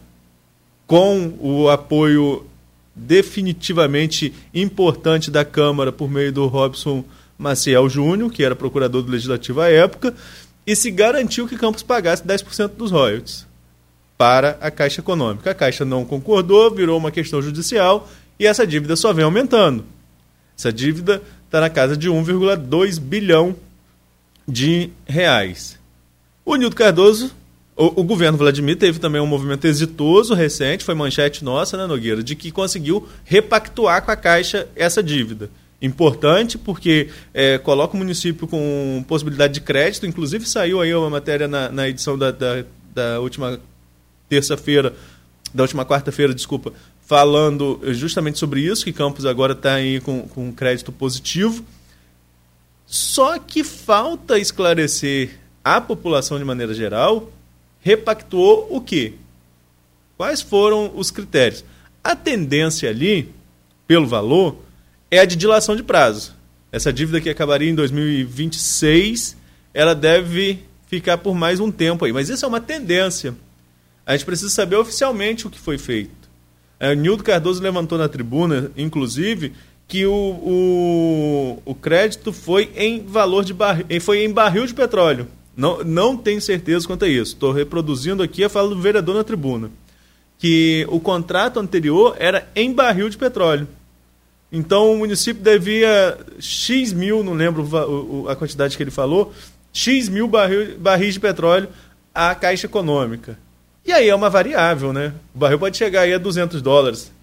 [0.86, 2.46] com o apoio
[2.94, 7.04] definitivamente importante da Câmara por meio do Robson
[7.38, 10.14] Maciel Júnior, que era procurador do Legislativo à época,
[10.66, 13.46] e se garantiu que Campos pagasse 10% dos royalties
[14.16, 15.50] para a Caixa Econômica.
[15.50, 18.08] A Caixa não concordou, virou uma questão judicial
[18.38, 19.84] e essa dívida só vem aumentando.
[20.56, 23.56] Essa dívida está na casa de 1,2 bilhão
[24.46, 25.78] de reais.
[26.44, 27.30] O Nildo Cardoso,
[27.76, 32.22] o, o, governo Vladimir teve também um movimento exitoso recente, foi manchete nossa, né, Nogueira,
[32.22, 35.50] de que conseguiu repactuar com a Caixa essa dívida.
[35.82, 41.48] Importante porque é, coloca o município com possibilidade de crédito, inclusive saiu aí uma matéria
[41.48, 42.64] na, na edição da, da,
[42.94, 43.58] da última
[44.28, 44.94] terça-feira,
[45.52, 46.72] da última quarta-feira, desculpa,
[47.06, 51.64] falando justamente sobre isso, que Campos agora está aí com, com crédito positivo.
[52.86, 57.32] Só que falta esclarecer a população de maneira geral
[57.80, 59.14] repactuou o quê?
[60.16, 61.64] Quais foram os critérios?
[62.02, 63.32] A tendência ali,
[63.86, 64.56] pelo valor,
[65.10, 66.34] é a de dilação de prazo.
[66.70, 69.36] Essa dívida que acabaria em 2026,
[69.72, 72.12] ela deve ficar por mais um tempo aí.
[72.12, 73.34] Mas isso é uma tendência.
[74.06, 76.12] A gente precisa saber oficialmente o que foi feito.
[76.78, 79.52] É, Nildo Cardoso levantou na tribuna, inclusive,
[79.94, 85.28] que o, o, o crédito foi em valor de barril, foi em barril de petróleo.
[85.56, 87.34] Não, não tenho certeza quanto a isso.
[87.34, 89.70] Estou reproduzindo aqui a fala do vereador na tribuna.
[90.36, 93.68] Que o contrato anterior era em barril de petróleo.
[94.50, 97.64] Então o município devia X mil, não lembro
[98.28, 99.32] a quantidade que ele falou,
[99.72, 101.68] X mil barril, barris de petróleo
[102.12, 103.38] à Caixa Econômica.
[103.86, 105.12] E aí é uma variável, né?
[105.32, 107.13] O barril pode chegar aí a 200 dólares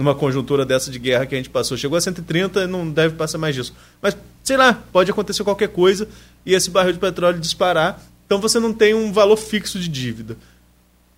[0.00, 1.76] numa conjuntura dessa de guerra que a gente passou.
[1.76, 3.74] Chegou a 130, não deve passar mais disso.
[4.00, 6.08] Mas, sei lá, pode acontecer qualquer coisa
[6.44, 8.02] e esse barril de petróleo disparar.
[8.24, 10.38] Então você não tem um valor fixo de dívida.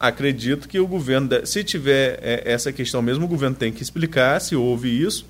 [0.01, 4.41] Acredito que o governo, se tiver é, essa questão mesmo, o governo tem que explicar
[4.41, 5.25] se houve isso.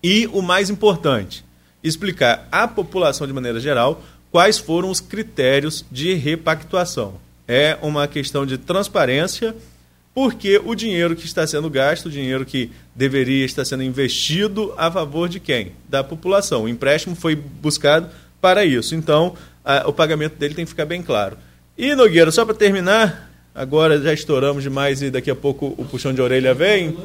[0.00, 1.44] E o mais importante,
[1.82, 7.14] explicar à população de maneira geral quais foram os critérios de repactuação.
[7.48, 9.56] É uma questão de transparência
[10.18, 14.90] porque o dinheiro que está sendo gasto, o dinheiro que deveria estar sendo investido a
[14.90, 15.70] favor de quem?
[15.88, 16.64] Da população.
[16.64, 18.08] O empréstimo foi buscado
[18.40, 18.96] para isso.
[18.96, 19.34] Então,
[19.64, 21.36] a, o pagamento dele tem que ficar bem claro.
[21.76, 26.12] E, Nogueira, só para terminar, agora já estouramos demais e daqui a pouco o puxão
[26.12, 26.98] de orelha vem.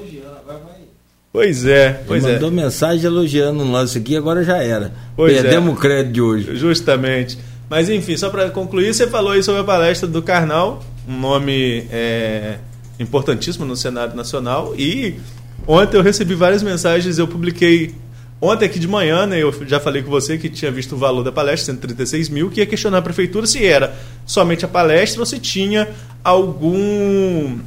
[1.31, 2.51] Pois é, pois mandou é.
[2.51, 4.91] mensagem elogiando o lance aqui, agora já era.
[5.15, 5.73] Pois Perdemos é.
[5.73, 6.55] o crédito de hoje.
[6.55, 7.37] Justamente.
[7.69, 11.85] Mas enfim, só para concluir, você falou aí sobre a palestra do Karnal, um nome
[11.91, 12.57] é,
[12.99, 14.73] importantíssimo no cenário nacional.
[14.77, 15.19] E
[15.67, 17.95] ontem eu recebi várias mensagens, eu publiquei
[18.39, 21.23] ontem aqui de manhã, né, eu já falei com você que tinha visto o valor
[21.23, 23.95] da palestra, 136 mil, que ia questionar a prefeitura se era
[24.25, 25.89] somente a palestra ou se tinha
[26.23, 27.57] algum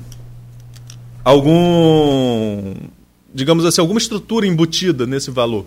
[1.24, 2.74] algum
[3.32, 5.66] digamos assim, alguma estrutura embutida nesse valor.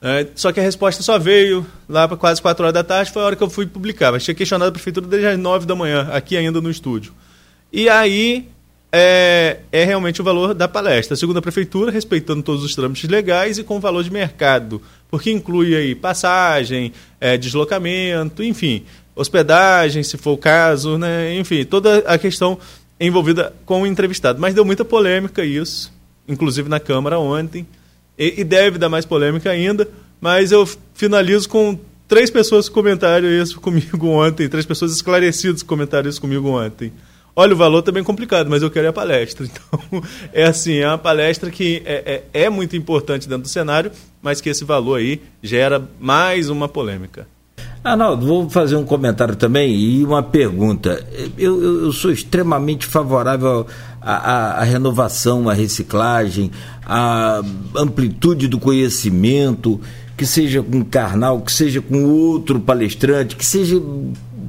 [0.00, 3.22] É, só que a resposta só veio lá para quase 4 horas da tarde, foi
[3.22, 4.10] a hora que eu fui publicar.
[4.10, 7.12] Mas tinha questionado a prefeitura desde as 9 da manhã, aqui ainda no estúdio.
[7.72, 8.48] E aí
[8.94, 11.16] é, é realmente o valor da palestra.
[11.16, 15.74] Segundo a prefeitura, respeitando todos os trâmites legais e com valor de mercado, porque inclui
[15.74, 18.84] aí passagem, é, deslocamento, enfim,
[19.16, 21.34] hospedagem, se for o caso, né?
[21.34, 22.58] enfim, toda a questão
[23.00, 24.38] envolvida com o entrevistado.
[24.38, 25.90] Mas deu muita polêmica isso,
[26.28, 27.66] inclusive na Câmara ontem,
[28.18, 29.88] e, e deve dar mais polêmica ainda,
[30.20, 36.10] mas eu finalizo com três pessoas que comentaram isso comigo ontem, três pessoas esclarecidas comentaram
[36.10, 36.92] isso comigo ontem.
[37.34, 39.46] Olha, o valor também é complicado, mas eu quero a palestra.
[39.52, 40.02] Então,
[40.32, 43.90] é assim, é uma palestra que é, é, é, muito importante dentro do cenário,
[44.20, 47.26] mas que esse valor aí gera mais uma polêmica.
[47.82, 51.04] Arnaldo, vou fazer um comentário também e uma pergunta.
[51.36, 53.66] Eu, eu, eu sou extremamente favorável
[54.00, 56.50] à, à renovação, à reciclagem,
[56.86, 57.42] à
[57.76, 59.80] amplitude do conhecimento,
[60.16, 63.80] que seja com Karnal, que seja com outro palestrante, que seja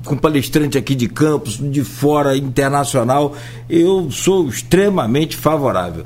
[0.03, 3.35] com palestrante aqui de campus, de fora, internacional,
[3.69, 6.05] eu sou extremamente favorável.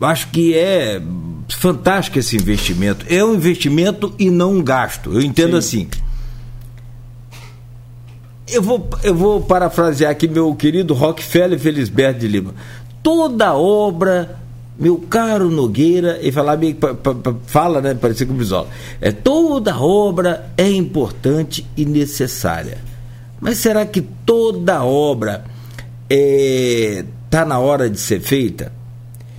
[0.00, 1.02] Acho que é
[1.48, 3.04] fantástico esse investimento.
[3.08, 5.12] É um investimento e não um gasto.
[5.12, 5.88] Eu entendo Sim.
[5.88, 5.88] assim.
[8.50, 12.54] Eu vou, eu vou parafrasear aqui meu querido Rockefeller Felisberto de Lima.
[13.02, 14.38] Toda obra,
[14.78, 16.74] meu caro Nogueira, e falar bem,
[17.46, 17.94] fala, né?
[17.94, 18.68] Parecia com o Brizola.
[19.00, 22.78] É, toda obra é importante e necessária
[23.40, 25.44] mas será que toda obra
[26.08, 28.72] está é, tá na hora de ser feita?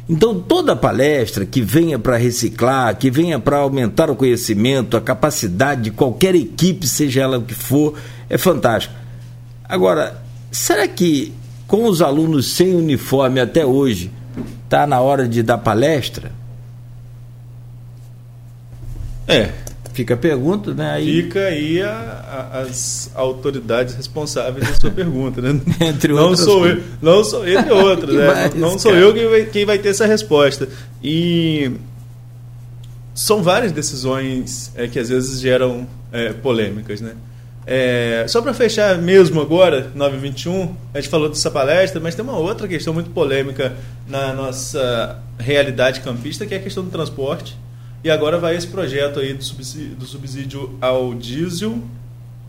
[0.07, 5.83] Então, toda palestra que venha para reciclar, que venha para aumentar o conhecimento, a capacidade
[5.83, 7.93] de qualquer equipe, seja ela o que for,
[8.27, 8.95] é fantástico.
[9.63, 10.19] Agora,
[10.51, 11.31] será que
[11.69, 14.11] com os alunos sem uniforme até hoje,
[14.63, 16.31] está na hora de dar palestra?
[19.27, 19.51] É,
[19.99, 20.91] Fica a pergunta, né?
[20.91, 21.23] Aí...
[21.23, 21.89] Fica aí a,
[22.53, 25.59] a, as autoridades responsáveis da sua pergunta, né?
[25.81, 28.25] Entre não sou eu, não sou entre outros, né?
[28.25, 29.03] Mais, não sou cara.
[29.03, 30.69] eu quem vai, quem vai ter essa resposta.
[31.03, 31.71] E
[33.13, 37.11] são várias decisões é, que às vezes geram é, polêmicas, né?
[37.67, 42.37] É, só para fechar mesmo agora, 921, a gente falou dessa palestra, mas tem uma
[42.37, 43.75] outra questão muito polêmica
[44.07, 47.57] na nossa realidade campista, que é a questão do transporte.
[48.03, 51.81] E agora vai esse projeto aí do subsídio, do subsídio ao diesel.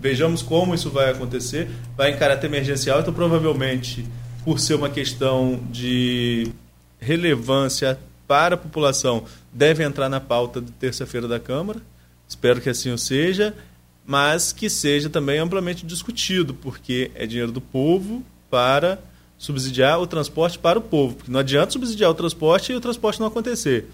[0.00, 1.68] Vejamos como isso vai acontecer.
[1.96, 4.06] Vai em caráter emergencial, então provavelmente,
[4.44, 6.52] por ser uma questão de
[7.00, 7.98] relevância
[8.28, 11.80] para a população, deve entrar na pauta de terça-feira da Câmara.
[12.28, 13.54] Espero que assim o seja.
[14.10, 18.98] mas que seja também amplamente discutido, porque é dinheiro do povo para
[19.38, 21.14] subsidiar o transporte para o povo.
[21.14, 23.88] Porque não adianta subsidiar o transporte e o transporte não acontecer.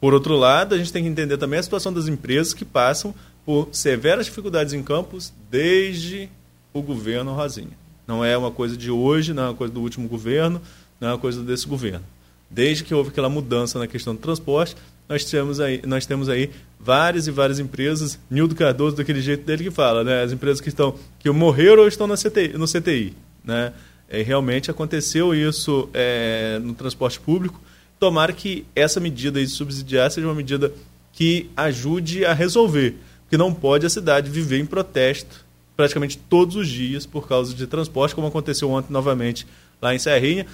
[0.00, 3.14] Por outro lado, a gente tem que entender também a situação das empresas que passam
[3.44, 6.28] por severas dificuldades em campos desde
[6.72, 7.78] o governo Rosinha.
[8.06, 10.60] Não é uma coisa de hoje, não é uma coisa do último governo,
[11.00, 12.04] não é uma coisa desse governo.
[12.50, 14.74] Desde que houve aquela mudança na questão do transporte,
[15.08, 19.64] nós temos aí, nós temos aí várias e várias empresas, Nildo Cardoso daquele jeito dele
[19.64, 20.22] que fala, né?
[20.22, 23.14] As empresas que estão que morreram ou estão na CTI, no CTI,
[23.44, 23.72] né?
[24.08, 27.60] É, realmente aconteceu isso é, no transporte público.
[28.00, 30.72] Tomara que essa medida de subsidiar seja uma medida
[31.12, 35.44] que ajude a resolver, porque não pode a cidade viver em protesto
[35.76, 39.46] praticamente todos os dias por causa de transporte, como aconteceu ontem novamente
[39.80, 40.46] lá em Serrinha,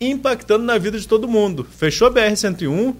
[0.00, 1.64] impactando na vida de todo mundo.
[1.64, 2.94] Fechou a BR-101,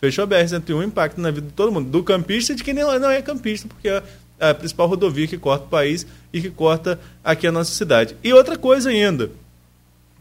[0.00, 3.10] fechou a BR-101, impacta na vida de todo mundo, do campista e de quem não
[3.10, 4.02] é campista, porque é
[4.40, 8.16] a principal rodovia que corta o país e que corta aqui a nossa cidade.
[8.22, 9.30] E outra coisa ainda,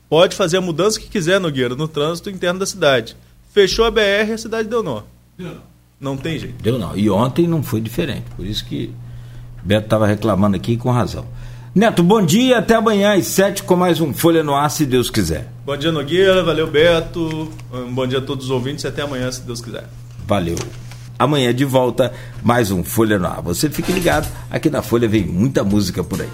[0.10, 3.16] pode fazer a mudança que quiser, Nogueira, no trânsito interno da cidade.
[3.54, 5.02] Fechou a BR, a cidade deu nó.
[5.38, 5.78] Deu não.
[6.00, 6.62] Não tem jeito.
[6.62, 6.96] Deu não.
[6.96, 8.26] E ontem não foi diferente.
[8.36, 8.94] Por isso que
[9.64, 11.26] Beto estava reclamando aqui com razão.
[11.74, 15.10] Neto, bom dia, até amanhã às sete com mais um Folha no Ar, se Deus
[15.10, 15.48] quiser.
[15.66, 17.52] Bom dia, Nogueira, valeu, Beto.
[17.72, 19.88] Um bom dia a todos os ouvintes e até amanhã, se Deus quiser.
[20.26, 20.56] Valeu.
[21.20, 22.14] Amanhã de volta,
[22.44, 23.42] mais um Folha no Ar.
[23.42, 26.30] Você fique ligado, aqui na Folha vem muita música por aí.